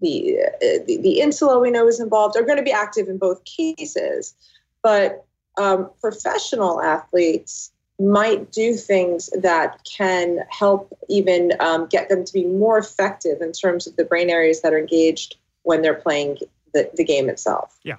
the, 0.00 0.38
uh, 0.38 0.78
the 0.86 0.98
the 1.02 1.20
insula 1.20 1.58
we 1.58 1.72
know 1.72 1.88
is 1.88 1.98
involved 1.98 2.36
are 2.36 2.44
going 2.44 2.56
to 2.56 2.62
be 2.62 2.70
active 2.70 3.08
in 3.08 3.18
both 3.18 3.42
cases. 3.44 4.34
But 4.80 5.26
um, 5.58 5.90
professional 6.00 6.80
athletes 6.80 7.72
might 8.00 8.52
do 8.52 8.74
things 8.74 9.28
that 9.42 9.80
can 9.84 10.38
help 10.50 10.96
even 11.08 11.52
um, 11.58 11.86
get 11.86 12.08
them 12.08 12.24
to 12.24 12.32
be 12.32 12.44
more 12.44 12.78
effective 12.78 13.40
in 13.40 13.50
terms 13.52 13.86
of 13.86 13.96
the 13.96 14.04
brain 14.04 14.30
areas 14.30 14.62
that 14.62 14.72
are 14.72 14.78
engaged 14.78 15.36
when 15.64 15.82
they're 15.82 15.94
playing 15.94 16.38
the, 16.74 16.88
the 16.94 17.04
game 17.04 17.28
itself. 17.28 17.76
Yeah. 17.82 17.96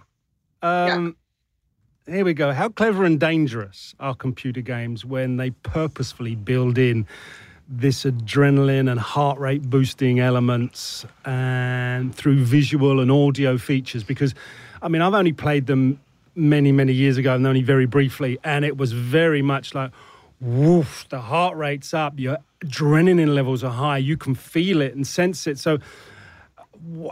Um, 0.61 1.17
Here 2.07 2.23
we 2.23 2.33
go. 2.33 2.53
How 2.53 2.69
clever 2.69 3.03
and 3.03 3.19
dangerous 3.19 3.93
are 3.99 4.15
computer 4.15 4.61
games 4.61 5.03
when 5.03 5.37
they 5.37 5.51
purposefully 5.51 6.35
build 6.35 6.77
in 6.77 7.05
this 7.67 8.03
adrenaline 8.03 8.89
and 8.89 8.99
heart 8.99 9.37
rate 9.37 9.63
boosting 9.63 10.19
elements 10.19 11.05
and 11.25 12.15
through 12.15 12.43
visual 12.43 13.01
and 13.01 13.11
audio 13.11 13.57
features? 13.57 14.03
Because, 14.03 14.33
I 14.81 14.87
mean, 14.87 15.01
I've 15.01 15.13
only 15.13 15.33
played 15.33 15.67
them 15.67 15.99
many, 16.35 16.71
many 16.71 16.93
years 16.93 17.17
ago 17.17 17.35
and 17.35 17.45
only 17.45 17.61
very 17.61 17.85
briefly, 17.85 18.39
and 18.43 18.65
it 18.65 18.77
was 18.77 18.91
very 18.91 19.41
much 19.41 19.73
like, 19.73 19.91
woof, 20.39 21.05
the 21.09 21.21
heart 21.21 21.57
rate's 21.57 21.93
up, 21.93 22.19
your 22.19 22.37
adrenaline 22.63 23.33
levels 23.33 23.63
are 23.63 23.71
high, 23.71 23.97
you 23.97 24.17
can 24.17 24.35
feel 24.35 24.81
it 24.81 24.95
and 24.95 25.05
sense 25.05 25.47
it. 25.47 25.59
So, 25.59 25.79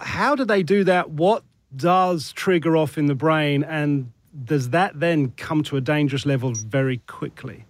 how 0.01 0.35
do 0.35 0.45
they 0.45 0.63
do 0.63 0.83
that? 0.85 1.09
What 1.09 1.43
does 1.75 2.31
trigger 2.31 2.77
off 2.77 2.97
in 2.97 3.07
the 3.07 3.15
brain, 3.15 3.63
and 3.63 4.11
does 4.43 4.69
that 4.69 4.99
then 4.99 5.31
come 5.31 5.63
to 5.63 5.77
a 5.77 5.81
dangerous 5.81 6.25
level 6.25 6.53
very 6.53 6.97
quickly? 7.07 7.65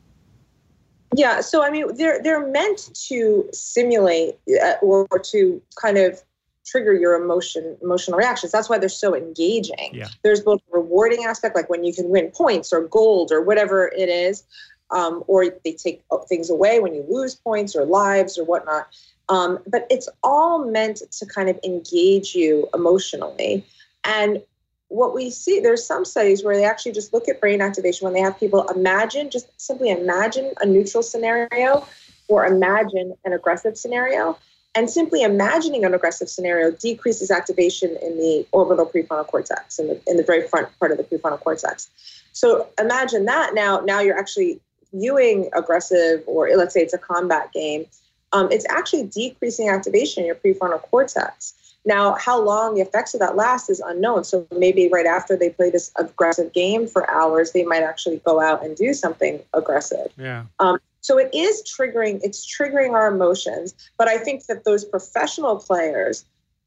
Yeah, 1.15 1.41
so 1.41 1.63
I 1.63 1.69
mean, 1.69 1.95
they're 1.95 2.21
they're 2.21 2.47
meant 2.47 2.93
to 3.07 3.49
simulate 3.53 4.35
uh, 4.61 4.73
or 4.81 5.07
to 5.07 5.61
kind 5.75 5.97
of 5.97 6.21
trigger 6.67 6.93
your 6.93 7.15
emotion 7.15 7.77
emotional 7.81 8.17
reactions. 8.17 8.51
That's 8.51 8.69
why 8.69 8.77
they're 8.77 8.89
so 8.89 9.15
engaging. 9.15 9.91
Yeah. 9.93 10.09
There's 10.23 10.41
both 10.41 10.61
a 10.71 10.77
rewarding 10.77 11.25
aspect, 11.25 11.55
like 11.55 11.69
when 11.69 11.83
you 11.83 11.93
can 11.93 12.09
win 12.09 12.29
points 12.31 12.73
or 12.73 12.87
gold 12.87 13.31
or 13.31 13.41
whatever 13.41 13.87
it 13.87 14.09
is, 14.09 14.43
um, 14.91 15.23
or 15.27 15.45
they 15.63 15.73
take 15.73 16.03
things 16.27 16.49
away 16.49 16.79
when 16.79 16.93
you 16.93 17.05
lose 17.09 17.35
points 17.35 17.75
or 17.75 17.85
lives 17.85 18.37
or 18.37 18.43
whatnot. 18.43 18.87
Um, 19.29 19.59
but 19.67 19.87
it's 19.89 20.09
all 20.23 20.65
meant 20.65 21.01
to 21.11 21.25
kind 21.25 21.49
of 21.49 21.59
engage 21.63 22.35
you 22.35 22.67
emotionally. 22.73 23.65
And 24.03 24.41
what 24.89 25.13
we 25.13 25.29
see, 25.29 25.59
there's 25.59 25.85
some 25.85 26.05
studies 26.05 26.43
where 26.43 26.55
they 26.55 26.63
actually 26.63 26.93
just 26.93 27.13
look 27.13 27.27
at 27.27 27.41
brain 27.41 27.61
activation 27.61 28.05
when 28.05 28.13
they 28.13 28.21
have 28.21 28.39
people 28.39 28.65
imagine, 28.69 29.29
just 29.29 29.49
simply 29.59 29.89
imagine 29.89 30.53
a 30.61 30.65
neutral 30.65 31.03
scenario 31.03 31.85
or 32.29 32.45
imagine 32.45 33.13
an 33.25 33.33
aggressive 33.33 33.77
scenario. 33.77 34.37
And 34.77 34.91
simply 34.91 35.23
imagining 35.23 35.83
an 35.85 35.95
aggressive 35.95 36.29
scenario 36.29 36.69
decreases 36.69 37.31
activation 37.31 37.97
in 37.99 38.15
the 38.17 38.45
orbital 38.51 38.85
prefrontal 38.85 39.25
cortex, 39.25 39.79
in 39.79 39.87
the, 39.87 39.99
in 40.05 40.17
the 40.17 40.23
very 40.23 40.47
front 40.47 40.67
part 40.77 40.91
of 40.91 40.99
the 40.99 41.03
prefrontal 41.03 41.39
cortex. 41.39 41.89
So 42.33 42.67
imagine 42.79 43.25
that 43.25 43.55
now. 43.55 43.79
Now 43.79 44.01
you're 44.01 44.19
actually 44.19 44.59
viewing 44.93 45.49
aggressive, 45.55 46.21
or 46.27 46.51
let's 46.55 46.75
say 46.75 46.81
it's 46.81 46.93
a 46.93 46.99
combat 46.99 47.51
game. 47.53 47.87
Um, 48.33 48.51
it's 48.51 48.67
actually 48.69 49.07
decreasing 49.07 49.67
activation 49.67 50.21
in 50.21 50.27
your 50.27 50.35
prefrontal 50.35 50.83
cortex. 50.83 51.55
Now, 51.83 52.13
how 52.13 52.39
long 52.39 52.75
the 52.75 52.81
effects 52.81 53.15
of 53.15 53.19
that 53.21 53.35
last 53.35 53.71
is 53.71 53.79
unknown. 53.79 54.25
So 54.25 54.45
maybe 54.55 54.89
right 54.89 55.07
after 55.07 55.35
they 55.35 55.49
play 55.49 55.71
this 55.71 55.91
aggressive 55.97 56.53
game 56.53 56.85
for 56.85 57.09
hours, 57.09 57.51
they 57.51 57.63
might 57.63 57.81
actually 57.81 58.21
go 58.23 58.39
out 58.39 58.63
and 58.63 58.77
do 58.77 58.93
something 58.93 59.39
aggressive. 59.55 60.11
Yeah. 60.19 60.43
Um, 60.59 60.77
so 61.07 61.17
it 61.17 61.29
is 61.33 61.63
triggering, 61.63 62.19
it's 62.21 62.45
triggering 62.45 62.91
our 62.91 63.07
emotions. 63.07 63.73
But 63.97 64.09
I 64.09 64.17
think 64.17 64.45
that 64.47 64.65
those 64.65 64.83
professional 64.83 65.55
players 65.55 66.25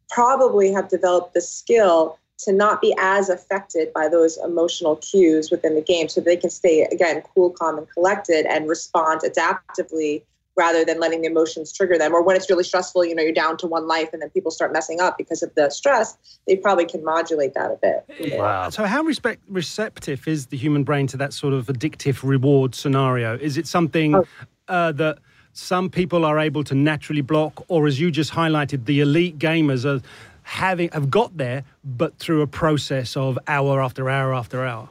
probably 0.08 0.72
have 0.72 0.88
developed 0.88 1.34
the 1.34 1.42
skill 1.42 2.18
to 2.38 2.52
not 2.54 2.80
be 2.80 2.94
as 2.98 3.28
affected 3.28 3.92
by 3.92 4.08
those 4.08 4.38
emotional 4.38 4.96
cues 4.96 5.50
within 5.50 5.74
the 5.74 5.82
game 5.82 6.08
so 6.08 6.22
they 6.22 6.38
can 6.38 6.48
stay, 6.48 6.88
again, 6.90 7.22
cool, 7.34 7.50
calm, 7.50 7.76
and 7.76 7.90
collected 7.90 8.46
and 8.46 8.66
respond 8.66 9.20
adaptively 9.20 10.22
rather 10.60 10.84
than 10.84 11.00
letting 11.00 11.22
the 11.22 11.26
emotions 11.26 11.72
trigger 11.72 11.96
them. 11.96 12.12
Or 12.14 12.22
when 12.22 12.36
it's 12.36 12.50
really 12.50 12.64
stressful, 12.64 13.06
you 13.06 13.14
know, 13.14 13.22
you're 13.22 13.32
down 13.32 13.56
to 13.58 13.66
one 13.66 13.88
life 13.88 14.10
and 14.12 14.20
then 14.20 14.28
people 14.28 14.50
start 14.50 14.74
messing 14.74 15.00
up 15.00 15.16
because 15.16 15.42
of 15.42 15.54
the 15.54 15.70
stress, 15.70 16.18
they 16.46 16.54
probably 16.54 16.84
can 16.84 17.02
modulate 17.02 17.54
that 17.54 17.70
a 17.70 17.78
bit. 17.80 18.38
Wow. 18.38 18.68
So, 18.68 18.84
how 18.84 19.02
respect, 19.02 19.42
receptive 19.48 20.28
is 20.28 20.46
the 20.46 20.58
human 20.58 20.84
brain 20.84 21.06
to 21.08 21.16
that 21.16 21.32
sort 21.32 21.54
of 21.54 21.66
addictive 21.68 22.22
reward 22.22 22.74
scenario? 22.74 23.38
Is 23.38 23.56
it 23.56 23.66
something 23.66 24.14
oh. 24.14 24.26
uh, 24.68 24.92
that 24.92 25.18
some 25.54 25.88
people 25.88 26.26
are 26.26 26.38
able 26.38 26.62
to 26.64 26.74
naturally 26.74 27.22
block, 27.22 27.64
or 27.68 27.86
as 27.86 27.98
you 27.98 28.10
just 28.10 28.32
highlighted, 28.32 28.84
the 28.84 29.00
elite 29.00 29.38
gamers 29.38 29.86
are 29.86 30.02
having 30.42 30.90
have 30.90 31.10
got 31.10 31.36
there, 31.38 31.64
but 31.84 32.18
through 32.18 32.42
a 32.42 32.46
process 32.46 33.16
of 33.16 33.38
hour 33.48 33.80
after 33.80 34.10
hour 34.10 34.34
after 34.34 34.66
hour? 34.66 34.90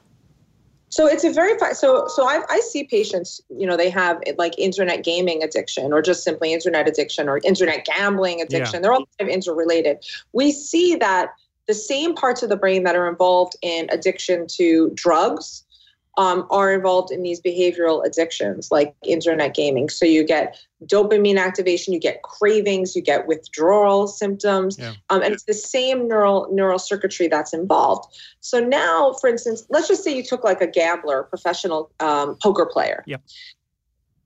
So 0.89 1.07
it's 1.07 1.23
a 1.23 1.31
very 1.31 1.57
so 1.73 2.07
so 2.07 2.27
I, 2.27 2.41
I 2.49 2.59
see 2.61 2.83
patients 2.83 3.41
you 3.49 3.67
know 3.67 3.77
they 3.77 3.89
have 3.89 4.21
like 4.37 4.57
internet 4.57 5.03
gaming 5.03 5.43
addiction 5.43 5.93
or 5.93 6.01
just 6.01 6.23
simply 6.23 6.53
internet 6.53 6.87
addiction 6.87 7.29
or 7.29 7.39
internet 7.43 7.85
gambling 7.85 8.41
addiction. 8.41 8.75
Yeah. 8.75 8.81
They're 8.81 8.93
all 8.93 9.07
kind 9.17 9.29
of 9.29 9.33
interrelated. 9.33 10.03
We 10.33 10.51
see 10.51 10.95
that 10.95 11.29
the 11.67 11.73
same 11.75 12.15
parts 12.15 12.41
of 12.41 12.49
the 12.49 12.57
brain 12.57 12.83
that 12.83 12.95
are 12.95 13.07
involved 13.07 13.55
in 13.61 13.87
addiction 13.91 14.47
to 14.47 14.91
drugs 14.95 15.63
um, 16.19 16.45
are 16.49 16.73
involved 16.73 17.11
in 17.11 17.23
these 17.23 17.39
behavioral 17.39 18.05
addictions 18.05 18.71
like 18.71 18.93
internet 19.05 19.55
gaming. 19.55 19.87
So 19.87 20.05
you 20.05 20.25
get 20.25 20.59
dopamine 20.85 21.39
activation, 21.39 21.93
you 21.93 21.99
get 21.99 22.23
cravings, 22.23 22.93
you 22.93 23.01
get 23.01 23.25
withdrawal 23.25 24.05
symptoms, 24.05 24.77
yeah. 24.77 24.95
um, 25.09 25.21
and 25.21 25.33
it's 25.33 25.45
the 25.45 25.53
same 25.53 26.09
neural 26.09 26.49
neural 26.51 26.77
circuitry 26.77 27.29
that's 27.29 27.53
involved. 27.53 28.13
So 28.41 28.59
now, 28.59 29.13
for 29.13 29.29
instance, 29.29 29.65
let's 29.69 29.87
just 29.87 30.03
say 30.03 30.13
you 30.13 30.21
took 30.21 30.43
like 30.43 30.59
a 30.59 30.67
gambler, 30.67 31.23
professional 31.23 31.89
um, 32.01 32.35
poker 32.43 32.65
player. 32.65 33.01
Yep. 33.07 33.21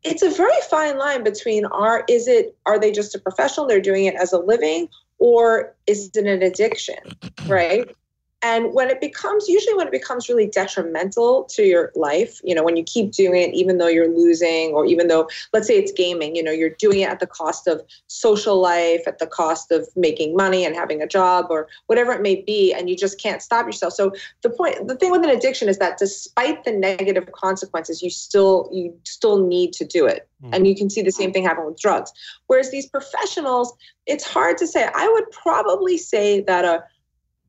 It's 0.02 0.24
a 0.24 0.32
very 0.32 0.62
fine 0.72 0.98
line 0.98 1.24
between 1.24 1.66
are 1.66 2.06
is 2.10 2.28
it 2.28 2.58
are 2.66 2.80
they 2.80 2.92
just 2.92 3.14
a 3.14 3.20
professional 3.20 3.68
they're 3.68 3.80
doing 3.80 4.06
it 4.06 4.16
as 4.16 4.34
a 4.34 4.40
living 4.40 4.90
or 5.20 5.76
is 5.86 6.10
it 6.16 6.26
an 6.26 6.42
addiction 6.42 6.98
right 7.48 7.96
and 8.44 8.74
when 8.74 8.90
it 8.90 9.00
becomes, 9.00 9.48
usually 9.48 9.74
when 9.74 9.88
it 9.88 9.92
becomes 9.92 10.28
really 10.28 10.48
detrimental 10.48 11.46
to 11.46 11.64
your 11.64 11.94
life, 11.96 12.42
you 12.44 12.54
know, 12.54 12.62
when 12.62 12.76
you 12.76 12.84
keep 12.84 13.12
doing 13.12 13.42
it, 13.42 13.54
even 13.54 13.78
though 13.78 13.88
you're 13.88 14.14
losing, 14.14 14.72
or 14.74 14.86
even 14.86 15.08
though, 15.08 15.30
let's 15.54 15.66
say 15.66 15.78
it's 15.78 15.94
gaming, 15.94 16.36
you 16.36 16.44
know, 16.44 16.52
you're 16.52 16.72
doing 16.72 17.00
it 17.00 17.10
at 17.10 17.22
the 17.22 17.28
cost 17.28 17.68
of 17.68 17.82
social 18.08 18.60
life, 18.60 19.02
at 19.08 19.20
the 19.20 19.28
cost 19.28 19.72
of 19.72 19.88
making 19.96 20.36
money 20.36 20.66
and 20.66 20.76
having 20.76 21.02
a 21.02 21.08
job, 21.08 21.46
or 21.50 21.70
whatever 21.88 22.12
it 22.12 22.22
may 22.22 22.36
be, 22.36 22.74
and 22.74 22.90
you 22.90 22.98
just 22.98 23.20
can't 23.20 23.42
stop 23.42 23.66
yourself. 23.66 23.94
So 23.94 24.12
the 24.42 24.50
point, 24.50 24.90
the 24.90 24.96
thing 24.96 25.12
with 25.12 25.24
an 25.24 25.30
addiction 25.30 25.70
is 25.70 25.78
that 25.78 25.98
despite 25.98 26.66
the 26.66 26.74
negative 26.74 27.32
consequences, 27.32 28.04
you 28.04 28.10
still, 28.10 28.70
you 28.74 28.94
still 29.06 29.48
need 29.48 29.72
to 29.74 29.86
do 29.86 30.06
it. 30.06 30.28
Mm. 30.44 30.50
And 30.54 30.68
you 30.68 30.76
can 30.76 30.90
see 30.90 31.02
the 31.02 31.12
same 31.12 31.32
thing 31.32 31.44
happen 31.44 31.66
with 31.66 31.80
drugs. 31.80 32.12
Whereas 32.48 32.72
these 32.72 32.88
professionals, 32.88 33.74
it's 34.06 34.26
hard 34.26 34.58
to 34.58 34.68
say. 34.68 34.90
I 34.94 35.08
would 35.08 35.32
probably 35.32 35.98
say 35.98 36.42
that 36.42 36.66
a 36.66 36.84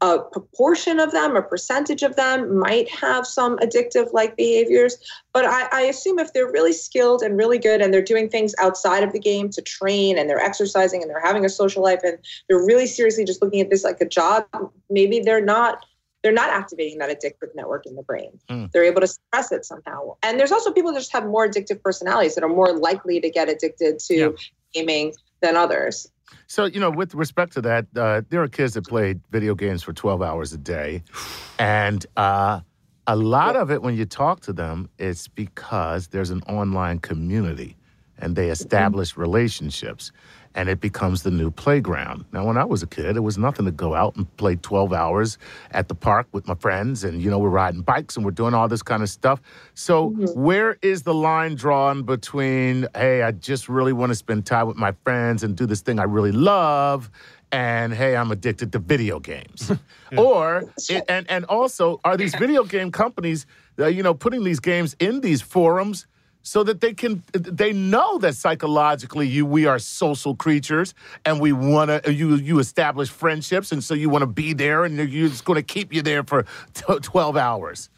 a 0.04 0.18
proportion 0.20 1.00
of 1.00 1.12
them, 1.12 1.34
a 1.34 1.42
percentage 1.42 2.02
of 2.02 2.16
them 2.16 2.58
might 2.58 2.88
have 2.90 3.26
some 3.26 3.56
addictive 3.58 4.12
like 4.12 4.36
behaviors. 4.36 4.98
But 5.32 5.46
I, 5.46 5.68
I, 5.72 5.80
assume 5.82 6.18
if 6.18 6.32
they're 6.32 6.50
really 6.50 6.72
skilled 6.74 7.22
and 7.22 7.36
really 7.38 7.58
good 7.58 7.80
and 7.80 7.92
they're 7.92 8.02
doing 8.02 8.28
things 8.28 8.54
outside 8.58 9.02
of 9.02 9.12
the 9.12 9.18
game 9.18 9.48
to 9.50 9.62
train 9.62 10.18
and 10.18 10.28
they're 10.28 10.40
exercising 10.40 11.00
and 11.00 11.10
they're 11.10 11.20
having 11.20 11.44
a 11.44 11.48
social 11.48 11.82
life 11.82 12.00
and 12.04 12.18
they're 12.48 12.64
really 12.64 12.86
seriously 12.86 13.24
just 13.24 13.40
looking 13.40 13.60
at 13.60 13.70
this 13.70 13.82
like 13.82 14.00
a 14.00 14.08
job, 14.08 14.44
maybe 14.90 15.20
they're 15.20 15.44
not 15.44 15.84
they're 16.22 16.32
not 16.32 16.48
activating 16.48 16.98
that 16.98 17.10
addictive 17.10 17.54
network 17.54 17.84
in 17.84 17.94
the 17.96 18.02
brain. 18.02 18.38
Mm. 18.48 18.72
They're 18.72 18.84
able 18.84 19.02
to 19.02 19.06
suppress 19.06 19.52
it 19.52 19.66
somehow. 19.66 20.16
And 20.22 20.40
there's 20.40 20.52
also 20.52 20.72
people 20.72 20.90
that 20.92 20.98
just 20.98 21.12
have 21.12 21.26
more 21.26 21.46
addictive 21.46 21.82
personalities 21.82 22.34
that 22.34 22.42
are 22.42 22.48
more 22.48 22.72
likely 22.72 23.20
to 23.20 23.28
get 23.28 23.50
addicted 23.50 23.98
to 23.98 24.14
yeah. 24.14 24.28
gaming 24.72 25.12
than 25.42 25.54
others. 25.54 26.10
So, 26.46 26.64
you 26.64 26.80
know, 26.80 26.90
with 26.90 27.14
respect 27.14 27.52
to 27.54 27.60
that, 27.62 27.86
uh, 27.96 28.22
there 28.28 28.42
are 28.42 28.48
kids 28.48 28.74
that 28.74 28.86
play 28.86 29.16
video 29.30 29.54
games 29.54 29.82
for 29.82 29.92
12 29.92 30.22
hours 30.22 30.52
a 30.52 30.58
day. 30.58 31.02
And 31.56 32.04
uh, 32.16 32.62
a 33.06 33.14
lot 33.14 33.54
of 33.54 33.70
it, 33.70 33.80
when 33.80 33.94
you 33.94 34.06
talk 34.06 34.40
to 34.40 34.52
them, 34.52 34.88
it's 34.98 35.28
because 35.28 36.08
there's 36.08 36.30
an 36.30 36.42
online 36.48 36.98
community 36.98 37.76
and 38.18 38.34
they 38.34 38.50
establish 38.50 39.16
relationships 39.16 40.10
and 40.54 40.68
it 40.68 40.80
becomes 40.80 41.22
the 41.22 41.30
new 41.30 41.50
playground. 41.50 42.24
Now, 42.32 42.46
when 42.46 42.56
I 42.56 42.64
was 42.64 42.82
a 42.82 42.86
kid, 42.86 43.16
it 43.16 43.20
was 43.20 43.36
nothing 43.36 43.64
to 43.64 43.72
go 43.72 43.94
out 43.94 44.16
and 44.16 44.36
play 44.36 44.56
12 44.56 44.92
hours 44.92 45.38
at 45.72 45.88
the 45.88 45.94
park 45.94 46.28
with 46.32 46.46
my 46.46 46.54
friends, 46.54 47.04
and 47.04 47.20
you 47.20 47.30
know, 47.30 47.38
we're 47.38 47.48
riding 47.48 47.82
bikes 47.82 48.16
and 48.16 48.24
we're 48.24 48.30
doing 48.30 48.54
all 48.54 48.68
this 48.68 48.82
kind 48.82 49.02
of 49.02 49.08
stuff. 49.08 49.40
So, 49.74 50.10
mm-hmm. 50.10 50.40
where 50.40 50.78
is 50.82 51.02
the 51.02 51.14
line 51.14 51.56
drawn 51.56 52.02
between, 52.02 52.86
hey, 52.94 53.22
I 53.22 53.32
just 53.32 53.68
really 53.68 53.92
want 53.92 54.10
to 54.10 54.14
spend 54.14 54.46
time 54.46 54.66
with 54.66 54.76
my 54.76 54.92
friends 55.04 55.42
and 55.42 55.56
do 55.56 55.66
this 55.66 55.80
thing 55.80 55.98
I 55.98 56.04
really 56.04 56.32
love, 56.32 57.10
and 57.50 57.92
hey, 57.92 58.16
I'm 58.16 58.30
addicted 58.30 58.72
to 58.72 58.78
video 58.78 59.18
games? 59.20 59.70
yeah. 60.12 60.20
Or, 60.20 60.72
it, 60.88 61.04
and, 61.08 61.28
and 61.30 61.44
also, 61.46 62.00
are 62.04 62.16
these 62.16 62.34
video 62.34 62.64
game 62.64 62.92
companies, 62.92 63.46
uh, 63.78 63.86
you 63.86 64.02
know, 64.02 64.14
putting 64.14 64.44
these 64.44 64.60
games 64.60 64.94
in 65.00 65.20
these 65.20 65.42
forums? 65.42 66.06
So 66.44 66.62
that 66.62 66.80
they 66.80 66.94
can 66.94 67.24
they 67.32 67.72
know 67.72 68.18
that 68.18 68.36
psychologically 68.36 69.26
you 69.26 69.44
we 69.44 69.66
are 69.66 69.78
social 69.78 70.36
creatures 70.36 70.94
and 71.24 71.40
we 71.40 71.52
want 71.52 72.04
to 72.04 72.12
you 72.12 72.36
you 72.36 72.58
establish 72.60 73.08
friendships 73.08 73.72
and 73.72 73.82
so 73.82 73.94
you 73.94 74.08
want 74.08 74.22
to 74.22 74.26
be 74.26 74.52
there 74.52 74.84
and 74.84 74.96
you're 74.96 75.28
just 75.28 75.44
going 75.44 75.56
to 75.56 75.62
keep 75.62 75.92
you 75.92 76.02
there 76.02 76.22
for 76.22 76.44
t- 76.74 76.98
12 77.00 77.36
hours. 77.36 77.88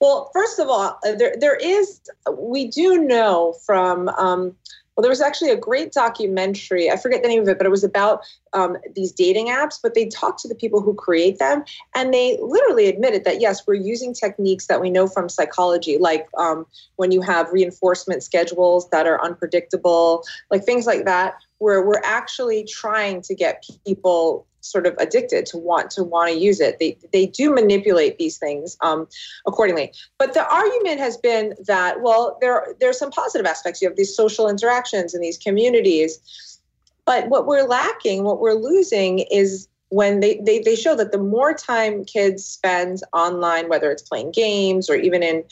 Well 0.00 0.30
first 0.32 0.60
of 0.60 0.68
all 0.68 0.98
uh, 1.04 1.16
there 1.16 1.34
there 1.38 1.56
is 1.56 2.00
we 2.32 2.68
do 2.68 3.02
know 3.02 3.54
from 3.66 4.08
um, 4.10 4.54
well, 4.98 5.04
there 5.04 5.10
was 5.10 5.20
actually 5.20 5.52
a 5.52 5.56
great 5.56 5.92
documentary. 5.92 6.90
I 6.90 6.96
forget 6.96 7.22
the 7.22 7.28
name 7.28 7.42
of 7.42 7.48
it, 7.48 7.56
but 7.56 7.68
it 7.68 7.70
was 7.70 7.84
about 7.84 8.24
um, 8.52 8.76
these 8.96 9.12
dating 9.12 9.46
apps. 9.46 9.78
But 9.80 9.94
they 9.94 10.06
talked 10.08 10.40
to 10.40 10.48
the 10.48 10.56
people 10.56 10.80
who 10.80 10.92
create 10.92 11.38
them, 11.38 11.62
and 11.94 12.12
they 12.12 12.36
literally 12.42 12.88
admitted 12.88 13.22
that 13.22 13.40
yes, 13.40 13.64
we're 13.64 13.74
using 13.74 14.12
techniques 14.12 14.66
that 14.66 14.80
we 14.80 14.90
know 14.90 15.06
from 15.06 15.28
psychology, 15.28 15.98
like 15.98 16.26
um, 16.36 16.66
when 16.96 17.12
you 17.12 17.20
have 17.20 17.46
reinforcement 17.52 18.24
schedules 18.24 18.90
that 18.90 19.06
are 19.06 19.22
unpredictable, 19.24 20.24
like 20.50 20.64
things 20.64 20.84
like 20.84 21.04
that, 21.04 21.34
where 21.58 21.86
we're 21.86 22.02
actually 22.02 22.64
trying 22.64 23.22
to 23.22 23.36
get 23.36 23.64
people 23.86 24.47
sort 24.70 24.86
of 24.86 24.94
addicted 24.98 25.46
to 25.46 25.58
want 25.58 25.90
to 25.92 26.04
want 26.04 26.30
to 26.30 26.38
use 26.38 26.60
it. 26.60 26.78
They 26.78 26.98
they 27.12 27.26
do 27.26 27.52
manipulate 27.52 28.18
these 28.18 28.38
things 28.38 28.76
um, 28.80 29.08
accordingly. 29.46 29.92
But 30.18 30.34
the 30.34 30.46
argument 30.46 31.00
has 31.00 31.16
been 31.16 31.54
that 31.66 32.02
well, 32.02 32.38
there 32.40 32.74
there 32.80 32.90
are 32.90 32.94
some 32.94 33.10
positive 33.10 33.46
aspects. 33.46 33.80
You 33.80 33.88
have 33.88 33.96
these 33.96 34.14
social 34.14 34.48
interactions 34.48 35.14
in 35.14 35.20
these 35.20 35.38
communities, 35.38 36.60
but 37.04 37.28
what 37.28 37.46
we're 37.46 37.66
lacking, 37.66 38.24
what 38.24 38.40
we're 38.40 38.54
losing, 38.54 39.20
is 39.30 39.68
when 39.90 40.20
they, 40.20 40.40
they 40.44 40.58
they 40.60 40.76
show 40.76 40.94
that 40.94 41.12
the 41.12 41.18
more 41.18 41.54
time 41.54 42.04
kids 42.04 42.44
spend 42.44 43.00
online, 43.12 43.68
whether 43.68 43.90
it's 43.90 44.02
playing 44.02 44.32
games 44.32 44.90
or 44.90 44.96
even 44.96 45.22
in 45.22 45.44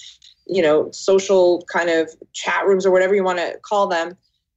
you 0.46 0.62
know 0.62 0.90
social 0.90 1.62
kind 1.72 1.90
of 1.90 2.10
chat 2.32 2.66
rooms 2.66 2.86
or 2.86 2.90
whatever 2.90 3.14
you 3.14 3.24
want 3.24 3.38
to 3.38 3.58
call 3.62 3.86
them 3.86 4.16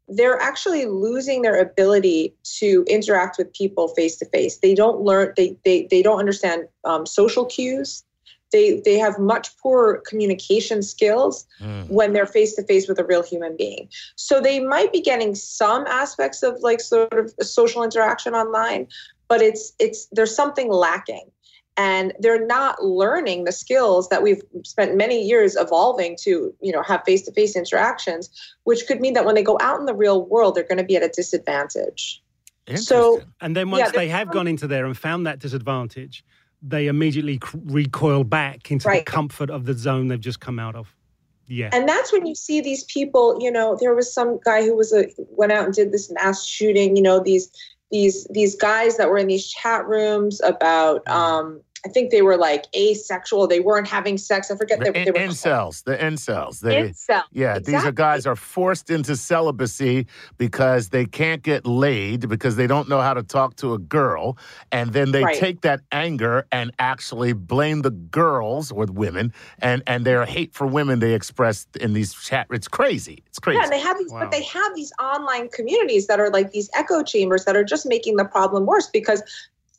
they're 0.10 0.40
actually 0.40 0.86
losing 0.86 1.42
their 1.42 1.60
ability 1.60 2.34
to 2.58 2.84
interact 2.88 3.38
with 3.38 3.54
people 3.54 3.90
face 3.90 4.18
to 4.18 4.26
face. 4.26 4.58
They 4.58 4.74
don't 4.74 5.02
learn. 5.02 5.34
They 5.36 5.56
they 5.66 5.88
they 5.90 6.02
don't 6.02 6.20
understand 6.20 6.68
um, 6.84 7.06
social 7.06 7.46
cues. 7.46 8.04
They 8.52 8.82
they 8.84 8.98
have 8.98 9.20
much 9.20 9.56
poorer 9.58 10.02
communication 10.08 10.82
skills 10.82 11.46
mm. 11.62 11.88
when 11.90 12.14
they're 12.14 12.26
face 12.26 12.56
to 12.56 12.64
face 12.64 12.88
with 12.88 13.00
a 13.00 13.06
real 13.06 13.24
human 13.24 13.56
being. 13.56 13.90
So 14.16 14.42
they 14.42 14.60
might 14.60 14.92
be 14.92 15.02
getting 15.02 15.36
some 15.36 15.86
aspects 15.88 16.42
of 16.44 16.60
like 16.62 16.82
sort 16.82 17.14
of 17.14 17.34
social 17.42 17.84
interaction 17.84 18.34
online, 18.34 18.88
but 19.28 19.42
it's 19.42 19.74
it's 19.80 20.08
there's 20.12 20.36
something 20.36 20.72
lacking 20.72 21.30
and 21.80 22.14
they're 22.20 22.46
not 22.46 22.84
learning 22.84 23.46
the 23.46 23.54
skills 23.54 24.10
that 24.10 24.22
we've 24.22 24.42
spent 24.64 24.98
many 24.98 25.26
years 25.26 25.56
evolving 25.56 26.18
to 26.20 26.54
you 26.62 26.72
know 26.72 26.84
have 26.84 27.02
face-to-face 27.06 27.56
interactions 27.56 28.30
which 28.66 28.86
could 28.86 29.00
mean 29.00 29.14
that 29.14 29.26
when 29.26 29.34
they 29.34 29.42
go 29.42 29.58
out 29.62 29.80
in 29.80 29.86
the 29.86 29.96
real 29.96 30.26
world 30.26 30.54
they're 30.54 30.64
going 30.64 30.78
to 30.78 30.84
be 30.84 30.98
at 30.98 31.04
a 31.04 31.10
disadvantage 31.10 32.22
so 32.76 33.22
and 33.42 33.56
then 33.56 33.72
once 33.72 33.82
yeah, 33.82 33.92
they 33.92 34.08
have 34.08 34.30
gone 34.30 34.48
into 34.48 34.68
there 34.68 34.86
and 34.86 34.96
found 34.98 35.26
that 35.26 35.40
disadvantage 35.40 36.24
they 36.62 36.88
immediately 36.88 37.40
recoil 37.66 38.24
back 38.24 38.70
into 38.70 38.88
right. 38.88 39.06
the 39.06 39.12
comfort 39.12 39.50
of 39.50 39.66
the 39.66 39.74
zone 39.74 40.10
they've 40.10 40.20
just 40.20 40.42
come 40.42 40.60
out 40.60 40.76
of 40.76 40.94
yeah. 41.52 41.72
And 41.74 41.90
that's 41.90 42.14
when 42.14 42.28
you 42.28 42.36
see 42.36 42.62
these 42.62 42.84
people, 42.84 43.42
you 43.42 43.50
know, 43.50 43.76
there 43.82 43.96
was 43.96 44.14
some 44.14 44.40
guy 44.46 44.62
who 44.62 44.76
was 44.76 44.94
a 44.94 45.08
went 45.32 45.52
out 45.52 45.66
and 45.66 45.74
did 45.74 45.92
this 45.92 46.12
mass 46.12 46.46
shooting, 46.46 46.96
you 46.96 47.02
know, 47.02 47.20
these 47.20 47.50
these 47.92 48.26
these 48.26 48.56
guys 48.56 48.98
that 48.98 49.10
were 49.10 49.18
in 49.18 49.28
these 49.28 49.48
chat 49.48 49.86
rooms 49.88 50.40
about 50.42 51.08
um 51.08 51.62
I 51.86 51.90
think 51.90 52.12
they 52.12 52.22
were 52.22 52.38
like 52.38 52.66
asexual. 52.76 53.48
They 53.48 53.60
weren't 53.60 53.88
having 53.88 54.18
sex. 54.18 54.52
I 54.52 54.58
forget. 54.58 54.80
The 54.80 54.92
they, 54.92 55.06
they 55.06 55.12
were 55.12 55.18
incels. 55.18 55.84
The 55.84 55.98
incels. 55.98 56.60
They, 56.60 56.90
incels. 56.90 57.24
Yeah, 57.32 57.56
exactly. 57.56 57.74
these 57.74 57.86
are 57.86 57.92
guys 57.92 58.26
are 58.26 58.36
forced 58.36 58.90
into 58.90 59.16
celibacy 59.16 60.08
because 60.38 60.90
they 60.90 61.06
can't 61.06 61.42
get 61.42 61.66
laid 61.66 62.28
because 62.28 62.56
they 62.56 62.68
don't 62.68 62.90
know 62.90 63.02
how 63.02 63.14
to 63.14 63.24
talk 63.24 63.56
to 63.58 63.74
a 63.74 63.78
girl, 63.78 64.38
and 64.72 64.92
then 64.92 65.12
they 65.12 65.24
right. 65.24 65.38
take 65.38 65.62
that 65.62 65.82
anger 65.92 66.46
and 66.52 66.72
actually 66.80 67.34
blame 67.34 67.82
the 67.82 67.92
girls 67.92 68.72
or 68.72 68.86
the 68.86 68.94
women, 68.94 69.34
and 69.60 69.82
and 69.88 70.06
their 70.06 70.26
hate 70.26 70.54
for 70.54 70.68
women 70.68 71.00
they 71.00 71.14
express 71.14 71.66
in 71.80 71.94
these 71.94 72.14
chat. 72.14 72.48
It's 72.52 72.68
crazy. 72.68 73.24
It's 73.28 73.40
crazy. 73.40 73.58
Yeah, 73.58 73.64
and 73.64 73.72
they 73.72 73.80
have 73.80 73.98
these, 73.98 74.12
wow. 74.12 74.20
but 74.22 74.32
they 74.32 74.44
have 74.44 74.76
these 74.76 74.92
online 75.00 75.50
communities 75.50 76.08
that 76.08 76.20
are 76.20 76.30
like 76.30 76.52
these 76.52 76.70
echo 76.76 77.04
chambers 77.04 77.46
that 77.46 77.56
are 77.56 77.64
just 77.64 77.86
making 77.86 78.18
the 78.18 78.26
problem 78.26 78.66
worse 78.66 78.88
because 78.88 79.24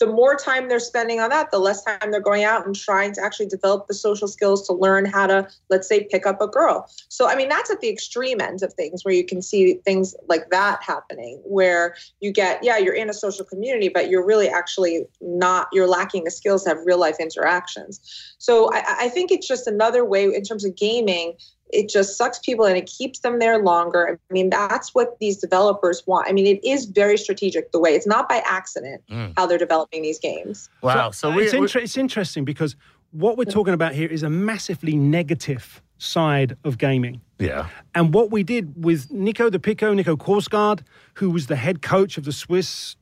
the 0.00 0.06
more 0.06 0.34
time 0.34 0.68
they're 0.68 0.80
spending 0.80 1.20
on 1.20 1.28
that, 1.28 1.50
the 1.50 1.58
less 1.58 1.84
time 1.84 2.10
they're 2.10 2.20
going 2.20 2.42
out 2.42 2.64
and 2.64 2.74
trying 2.74 3.12
to 3.12 3.22
actually 3.22 3.46
develop 3.46 3.86
the 3.86 3.94
social 3.94 4.26
skills 4.26 4.66
to 4.66 4.72
learn 4.72 5.04
how 5.04 5.26
to, 5.26 5.46
let's 5.68 5.86
say, 5.86 6.04
pick 6.10 6.26
up 6.26 6.40
a 6.40 6.48
girl. 6.48 6.90
So, 7.08 7.28
I 7.28 7.36
mean, 7.36 7.50
that's 7.50 7.70
at 7.70 7.80
the 7.80 7.90
extreme 7.90 8.40
end 8.40 8.62
of 8.62 8.72
things 8.72 9.04
where 9.04 9.12
you 9.12 9.24
can 9.24 9.42
see 9.42 9.74
things 9.84 10.16
like 10.26 10.48
that 10.50 10.82
happening, 10.82 11.40
where 11.44 11.94
you 12.20 12.32
get, 12.32 12.64
yeah, 12.64 12.78
you're 12.78 12.94
in 12.94 13.10
a 13.10 13.14
social 13.14 13.44
community, 13.44 13.90
but 13.90 14.08
you're 14.08 14.24
really 14.24 14.48
actually 14.48 15.04
not, 15.20 15.68
you're 15.70 15.86
lacking 15.86 16.24
the 16.24 16.30
skills 16.30 16.64
to 16.64 16.70
have 16.70 16.78
real 16.86 16.98
life 16.98 17.16
interactions. 17.20 18.00
So, 18.38 18.72
I, 18.72 18.82
I 19.00 19.08
think 19.10 19.30
it's 19.30 19.46
just 19.46 19.66
another 19.66 20.04
way 20.04 20.24
in 20.24 20.42
terms 20.42 20.64
of 20.64 20.74
gaming 20.76 21.34
it 21.72 21.88
just 21.88 22.16
sucks 22.16 22.38
people 22.38 22.64
and 22.64 22.76
it 22.76 22.86
keeps 22.86 23.20
them 23.20 23.38
there 23.38 23.58
longer. 23.62 24.18
I 24.30 24.32
mean, 24.32 24.50
that's 24.50 24.94
what 24.94 25.18
these 25.18 25.36
developers 25.36 26.02
want. 26.06 26.28
I 26.28 26.32
mean, 26.32 26.46
it 26.46 26.64
is 26.64 26.86
very 26.86 27.16
strategic 27.16 27.72
the 27.72 27.80
way 27.80 27.90
it's 27.90 28.06
not 28.06 28.28
by 28.28 28.42
accident 28.44 29.02
mm. 29.10 29.32
how 29.36 29.46
they're 29.46 29.58
developing 29.58 30.02
these 30.02 30.18
games. 30.18 30.68
Wow. 30.82 31.10
So, 31.10 31.30
so 31.30 31.36
we, 31.36 31.44
it's, 31.44 31.54
inter- 31.54 31.80
it's 31.80 31.96
interesting 31.96 32.44
because 32.44 32.76
what 33.12 33.36
we're 33.36 33.44
talking 33.44 33.74
about 33.74 33.94
here 33.94 34.08
is 34.08 34.22
a 34.22 34.30
massively 34.30 34.96
negative 34.96 35.82
side 35.98 36.56
of 36.64 36.78
gaming. 36.78 37.20
Yeah. 37.38 37.68
And 37.94 38.14
what 38.14 38.30
we 38.30 38.42
did 38.42 38.82
with 38.82 39.10
Nico 39.10 39.50
the 39.50 39.58
Pico, 39.58 39.92
Nico 39.92 40.16
Korsgaard, 40.16 40.82
who 41.14 41.30
was 41.30 41.46
the 41.46 41.56
head 41.56 41.82
coach 41.82 42.18
of 42.18 42.24
the 42.24 42.32
Swiss 42.32 42.96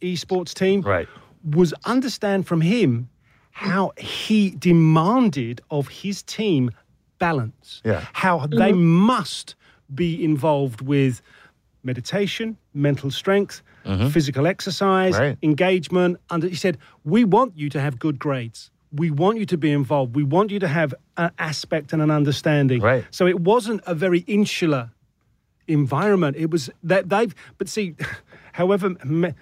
esports 0.00 0.54
team, 0.54 0.82
right. 0.82 1.08
was 1.44 1.72
understand 1.84 2.46
from 2.46 2.60
him 2.60 3.08
how 3.50 3.92
he 3.96 4.50
demanded 4.50 5.60
of 5.70 5.88
his 5.88 6.22
team 6.22 6.70
balance. 7.18 7.82
Yeah. 7.84 8.04
How 8.12 8.40
mm-hmm. 8.40 8.58
they 8.58 8.72
must 8.72 9.54
be 9.94 10.22
involved 10.22 10.80
with 10.80 11.22
meditation, 11.82 12.56
mental 12.74 13.10
strength, 13.10 13.62
mm-hmm. 13.84 14.08
physical 14.08 14.46
exercise, 14.46 15.16
right. 15.16 15.38
engagement. 15.42 16.18
And 16.30 16.42
he 16.42 16.54
said, 16.54 16.78
We 17.04 17.24
want 17.24 17.56
you 17.56 17.68
to 17.70 17.80
have 17.80 17.98
good 17.98 18.18
grades. 18.18 18.70
We 18.92 19.10
want 19.10 19.38
you 19.38 19.46
to 19.46 19.56
be 19.56 19.72
involved. 19.72 20.14
We 20.14 20.24
want 20.24 20.50
you 20.50 20.58
to 20.60 20.68
have 20.68 20.94
an 21.16 21.30
aspect 21.38 21.92
and 21.92 22.00
an 22.02 22.10
understanding. 22.10 22.80
Right. 22.80 23.04
So 23.10 23.26
it 23.26 23.40
wasn't 23.40 23.82
a 23.86 23.94
very 23.94 24.20
insular 24.20 24.90
environment. 25.68 26.36
It 26.36 26.50
was 26.50 26.70
that 26.82 27.08
they've, 27.08 27.34
but 27.58 27.68
see, 27.68 27.94
However, 28.56 28.94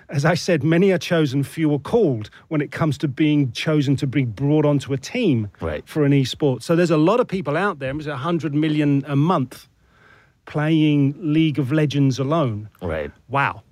as 0.08 0.24
I 0.24 0.34
said, 0.34 0.64
many 0.64 0.90
are 0.90 0.98
chosen, 0.98 1.44
few 1.44 1.72
are 1.72 1.78
called 1.78 2.30
when 2.48 2.60
it 2.60 2.72
comes 2.72 2.98
to 2.98 3.06
being 3.06 3.52
chosen 3.52 3.94
to 3.96 4.08
be 4.08 4.24
brought 4.24 4.66
onto 4.66 4.92
a 4.92 4.96
team 4.96 5.50
right. 5.60 5.88
for 5.88 6.04
an 6.04 6.10
esport. 6.10 6.64
So 6.64 6.74
there's 6.74 6.90
a 6.90 6.96
lot 6.96 7.20
of 7.20 7.28
people 7.28 7.56
out 7.56 7.78
there, 7.78 7.92
there's 7.92 8.08
100 8.08 8.54
million 8.54 9.04
a 9.06 9.14
month 9.14 9.68
playing 10.46 11.14
League 11.20 11.60
of 11.60 11.70
Legends 11.70 12.18
alone. 12.18 12.68
Right. 12.82 13.12
Wow. 13.28 13.62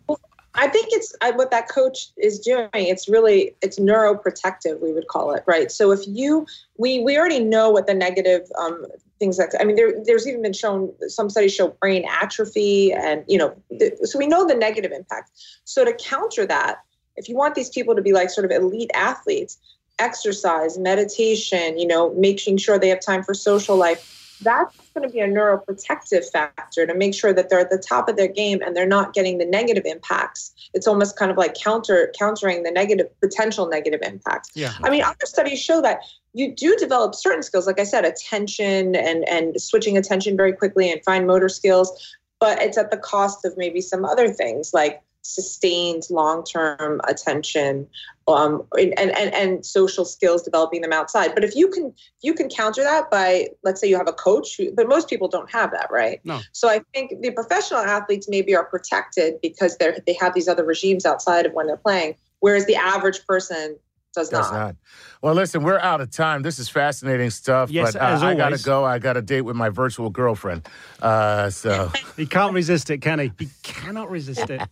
I 0.54 0.68
think 0.68 0.90
it's 0.92 1.12
what 1.34 1.50
that 1.50 1.68
coach 1.68 2.10
is 2.18 2.38
doing. 2.38 2.68
It's 2.74 3.08
really 3.08 3.52
it's 3.62 3.80
neuroprotective, 3.80 4.80
we 4.80 4.92
would 4.92 5.08
call 5.08 5.34
it, 5.34 5.42
right? 5.48 5.72
So 5.72 5.90
if 5.90 6.06
you 6.06 6.46
we 6.76 7.00
we 7.00 7.18
already 7.18 7.40
know 7.40 7.68
what 7.68 7.88
the 7.88 7.94
negative 7.94 8.42
um, 8.60 8.86
things 9.22 9.36
that 9.36 9.54
I 9.60 9.64
mean, 9.64 9.76
there 9.76 9.94
there's 10.04 10.26
even 10.26 10.42
been 10.42 10.52
shown 10.52 10.92
some 11.06 11.30
studies 11.30 11.54
show 11.54 11.68
brain 11.80 12.04
atrophy, 12.20 12.92
and 12.92 13.22
you 13.28 13.38
know, 13.38 13.54
so 14.02 14.18
we 14.18 14.26
know 14.26 14.46
the 14.46 14.54
negative 14.54 14.90
impact. 14.90 15.30
So 15.64 15.84
to 15.84 15.92
counter 15.92 16.44
that, 16.46 16.78
if 17.14 17.28
you 17.28 17.36
want 17.36 17.54
these 17.54 17.70
people 17.70 17.94
to 17.94 18.02
be 18.02 18.12
like 18.12 18.30
sort 18.30 18.44
of 18.44 18.50
elite 18.50 18.90
athletes, 18.94 19.58
exercise, 20.00 20.76
meditation, 20.76 21.78
you 21.78 21.86
know, 21.86 22.12
making 22.14 22.56
sure 22.56 22.80
they 22.80 22.88
have 22.88 23.00
time 23.00 23.22
for 23.22 23.32
social 23.32 23.76
life 23.76 24.21
that's 24.42 24.76
going 24.94 25.06
to 25.06 25.12
be 25.12 25.20
a 25.20 25.28
neuroprotective 25.28 26.30
factor 26.30 26.86
to 26.86 26.94
make 26.94 27.14
sure 27.14 27.32
that 27.32 27.48
they're 27.48 27.60
at 27.60 27.70
the 27.70 27.78
top 27.78 28.08
of 28.08 28.16
their 28.16 28.28
game 28.28 28.60
and 28.62 28.76
they're 28.76 28.86
not 28.86 29.14
getting 29.14 29.38
the 29.38 29.44
negative 29.44 29.84
impacts. 29.86 30.52
It's 30.74 30.86
almost 30.86 31.16
kind 31.18 31.30
of 31.30 31.36
like 31.36 31.54
counter 31.54 32.12
countering 32.18 32.62
the 32.62 32.70
negative 32.70 33.08
potential 33.20 33.68
negative 33.68 34.00
impacts. 34.02 34.50
Yeah. 34.54 34.72
I 34.82 34.90
mean, 34.90 35.02
other 35.02 35.16
studies 35.24 35.60
show 35.60 35.80
that 35.82 36.00
you 36.34 36.54
do 36.54 36.76
develop 36.76 37.14
certain 37.14 37.42
skills, 37.42 37.66
like 37.66 37.80
I 37.80 37.84
said, 37.84 38.04
attention 38.04 38.96
and 38.96 39.28
and 39.28 39.60
switching 39.60 39.96
attention 39.96 40.36
very 40.36 40.52
quickly 40.52 40.90
and 40.90 41.02
fine 41.04 41.26
motor 41.26 41.48
skills, 41.48 42.16
but 42.40 42.60
it's 42.60 42.78
at 42.78 42.90
the 42.90 42.96
cost 42.96 43.44
of 43.44 43.56
maybe 43.56 43.80
some 43.80 44.04
other 44.04 44.28
things 44.28 44.72
like 44.72 45.02
sustained 45.22 46.02
long-term 46.10 47.00
attention 47.08 47.86
um, 48.28 48.62
and, 48.78 48.98
and, 48.98 49.34
and 49.34 49.66
social 49.66 50.04
skills 50.04 50.42
developing 50.42 50.80
them 50.80 50.92
outside 50.92 51.34
but 51.34 51.44
if 51.44 51.54
you 51.56 51.68
can 51.68 51.92
you 52.22 52.34
can 52.34 52.48
counter 52.48 52.82
that 52.82 53.10
by 53.10 53.48
let's 53.62 53.80
say 53.80 53.88
you 53.88 53.96
have 53.96 54.08
a 54.08 54.12
coach 54.12 54.56
who, 54.56 54.72
but 54.72 54.88
most 54.88 55.08
people 55.08 55.28
don't 55.28 55.50
have 55.50 55.70
that 55.70 55.88
right 55.90 56.20
no. 56.24 56.40
so 56.52 56.68
i 56.68 56.80
think 56.92 57.20
the 57.20 57.30
professional 57.30 57.80
athletes 57.80 58.28
maybe 58.28 58.54
are 58.54 58.64
protected 58.64 59.40
because 59.40 59.76
they're 59.78 59.96
they 60.06 60.16
have 60.20 60.34
these 60.34 60.48
other 60.48 60.64
regimes 60.64 61.06
outside 61.06 61.46
of 61.46 61.52
when 61.52 61.66
they're 61.66 61.76
playing 61.76 62.14
whereas 62.40 62.66
the 62.66 62.76
average 62.76 63.24
person 63.26 63.76
does, 64.14 64.28
does 64.28 64.50
not. 64.50 64.58
not. 64.58 64.76
Well, 65.22 65.34
listen, 65.34 65.62
we're 65.62 65.78
out 65.78 66.00
of 66.00 66.10
time. 66.10 66.42
This 66.42 66.58
is 66.58 66.68
fascinating 66.68 67.30
stuff, 67.30 67.70
yes, 67.70 67.92
but 67.94 68.02
uh, 68.02 68.26
I 68.26 68.34
got 68.34 68.50
to 68.50 68.62
go. 68.62 68.84
I 68.84 68.98
got 68.98 69.16
a 69.16 69.22
date 69.22 69.42
with 69.42 69.56
my 69.56 69.68
virtual 69.68 70.10
girlfriend. 70.10 70.68
Uh, 71.00 71.50
so 71.50 71.90
he 72.16 72.26
can't 72.26 72.52
resist 72.52 72.90
it, 72.90 72.98
can 72.98 73.18
he? 73.18 73.32
He 73.38 73.48
cannot 73.62 74.10
resist 74.10 74.50
it. 74.50 74.62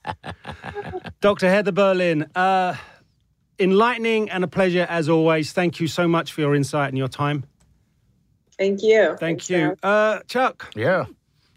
Dr. 1.21 1.49
Heather 1.49 1.73
Berlin, 1.73 2.27
uh, 2.35 2.77
enlightening 3.59 4.31
and 4.31 4.45
a 4.45 4.49
pleasure 4.49 4.87
as 4.89 5.09
always. 5.09 5.53
Thank 5.53 5.81
you 5.81 5.87
so 5.87 6.07
much 6.07 6.33
for 6.33 6.43
your 6.43 6.55
insight 6.55 6.89
and 6.89 6.99
your 6.99 7.09
time. 7.09 7.45
Thank 8.59 8.83
you. 8.83 9.17
Thank 9.19 9.43
Thanks, 9.43 9.51
you, 9.51 9.77
uh, 9.83 10.21
Chuck. 10.27 10.71
Yeah. 10.77 11.07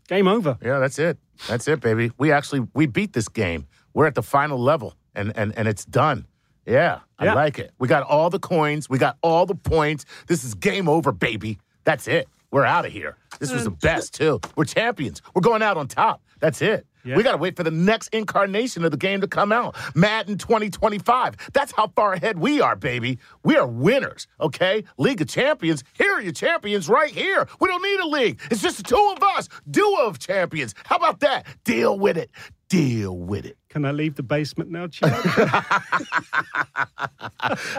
Game 0.07 0.27
over. 0.27 0.57
Yeah, 0.61 0.79
that's 0.79 0.99
it. 0.99 1.17
That's 1.47 1.67
it, 1.67 1.81
baby. 1.81 2.11
We 2.17 2.31
actually 2.31 2.67
we 2.73 2.85
beat 2.85 3.13
this 3.13 3.27
game. 3.27 3.67
We're 3.93 4.05
at 4.05 4.15
the 4.15 4.23
final 4.23 4.57
level, 4.57 4.95
and 5.15 5.35
and 5.35 5.57
and 5.57 5.67
it's 5.67 5.85
done. 5.85 6.25
Yeah, 6.65 6.99
I 7.19 7.25
yeah. 7.25 7.33
like 7.33 7.59
it. 7.59 7.71
We 7.79 7.87
got 7.87 8.03
all 8.03 8.29
the 8.29 8.39
coins. 8.39 8.89
We 8.89 8.97
got 8.97 9.17
all 9.21 9.45
the 9.45 9.55
points. 9.55 10.05
This 10.27 10.43
is 10.43 10.53
game 10.53 10.87
over, 10.87 11.11
baby. 11.11 11.59
That's 11.83 12.07
it. 12.07 12.27
We're 12.51 12.65
out 12.65 12.85
of 12.85 12.91
here. 12.91 13.17
This 13.39 13.51
was 13.51 13.63
the 13.63 13.71
best, 13.71 14.13
too. 14.13 14.39
We're 14.55 14.65
champions. 14.65 15.21
We're 15.33 15.41
going 15.41 15.63
out 15.63 15.75
on 15.75 15.87
top. 15.87 16.21
That's 16.39 16.61
it. 16.61 16.85
Yeah. 17.03 17.17
We 17.17 17.23
got 17.23 17.31
to 17.31 17.37
wait 17.37 17.57
for 17.57 17.63
the 17.63 17.71
next 17.71 18.09
incarnation 18.09 18.85
of 18.85 18.91
the 18.91 18.97
game 18.97 19.21
to 19.21 19.27
come 19.27 19.51
out. 19.51 19.75
Madden 19.95 20.37
2025. 20.37 21.35
That's 21.51 21.71
how 21.71 21.87
far 21.87 22.13
ahead 22.13 22.39
we 22.39 22.61
are, 22.61 22.75
baby. 22.75 23.19
We 23.43 23.57
are 23.57 23.67
winners, 23.67 24.27
okay? 24.39 24.83
League 24.97 25.21
of 25.21 25.27
Champions. 25.27 25.83
Here 25.93 26.13
are 26.13 26.21
your 26.21 26.31
champions 26.31 26.87
right 26.87 27.11
here. 27.11 27.47
We 27.59 27.67
don't 27.67 27.81
need 27.81 27.99
a 27.99 28.07
league. 28.07 28.39
It's 28.51 28.61
just 28.61 28.77
the 28.77 28.83
two 28.83 29.13
of 29.17 29.23
us. 29.23 29.49
Duo 29.69 30.05
of 30.05 30.19
champions. 30.19 30.75
How 30.85 30.95
about 30.97 31.19
that? 31.21 31.45
Deal 31.63 31.97
with 31.97 32.17
it. 32.17 32.29
Deal 32.69 33.17
with 33.17 33.45
it. 33.45 33.57
Can 33.69 33.85
I 33.85 33.91
leave 33.91 34.15
the 34.15 34.23
basement 34.23 34.71
now, 34.71 34.87
Chad? 34.87 35.13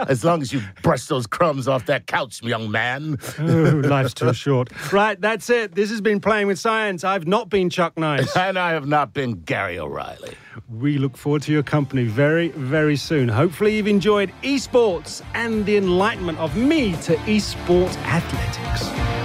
As 0.07 0.23
long 0.23 0.41
as 0.41 0.53
you 0.53 0.61
brush 0.83 1.05
those 1.05 1.25
crumbs 1.27 1.67
off 1.67 1.85
that 1.85 2.07
couch, 2.07 2.41
young 2.43 2.69
man. 2.69 3.17
oh, 3.39 3.43
life's 3.85 4.13
too 4.13 4.33
short. 4.33 4.69
Right, 4.91 5.19
that's 5.19 5.49
it. 5.49 5.73
This 5.73 5.89
has 5.89 6.01
been 6.01 6.19
Playing 6.19 6.47
with 6.47 6.59
Science. 6.59 7.03
I've 7.03 7.27
not 7.27 7.49
been 7.49 7.69
Chuck 7.69 7.97
Nice. 7.97 8.35
And 8.45 8.59
I 8.59 8.71
have 8.71 8.87
not 8.87 9.13
been 9.13 9.41
Gary 9.41 9.79
O'Reilly. 9.79 10.35
We 10.69 10.97
look 10.97 11.17
forward 11.17 11.41
to 11.43 11.51
your 11.51 11.63
company 11.63 12.03
very, 12.03 12.49
very 12.49 12.95
soon. 12.95 13.27
Hopefully, 13.27 13.75
you've 13.75 13.87
enjoyed 13.87 14.31
esports 14.43 15.21
and 15.33 15.65
the 15.65 15.77
enlightenment 15.77 16.37
of 16.39 16.55
me 16.55 16.91
to 17.03 17.15
esports 17.25 17.95
athletics. 18.03 19.24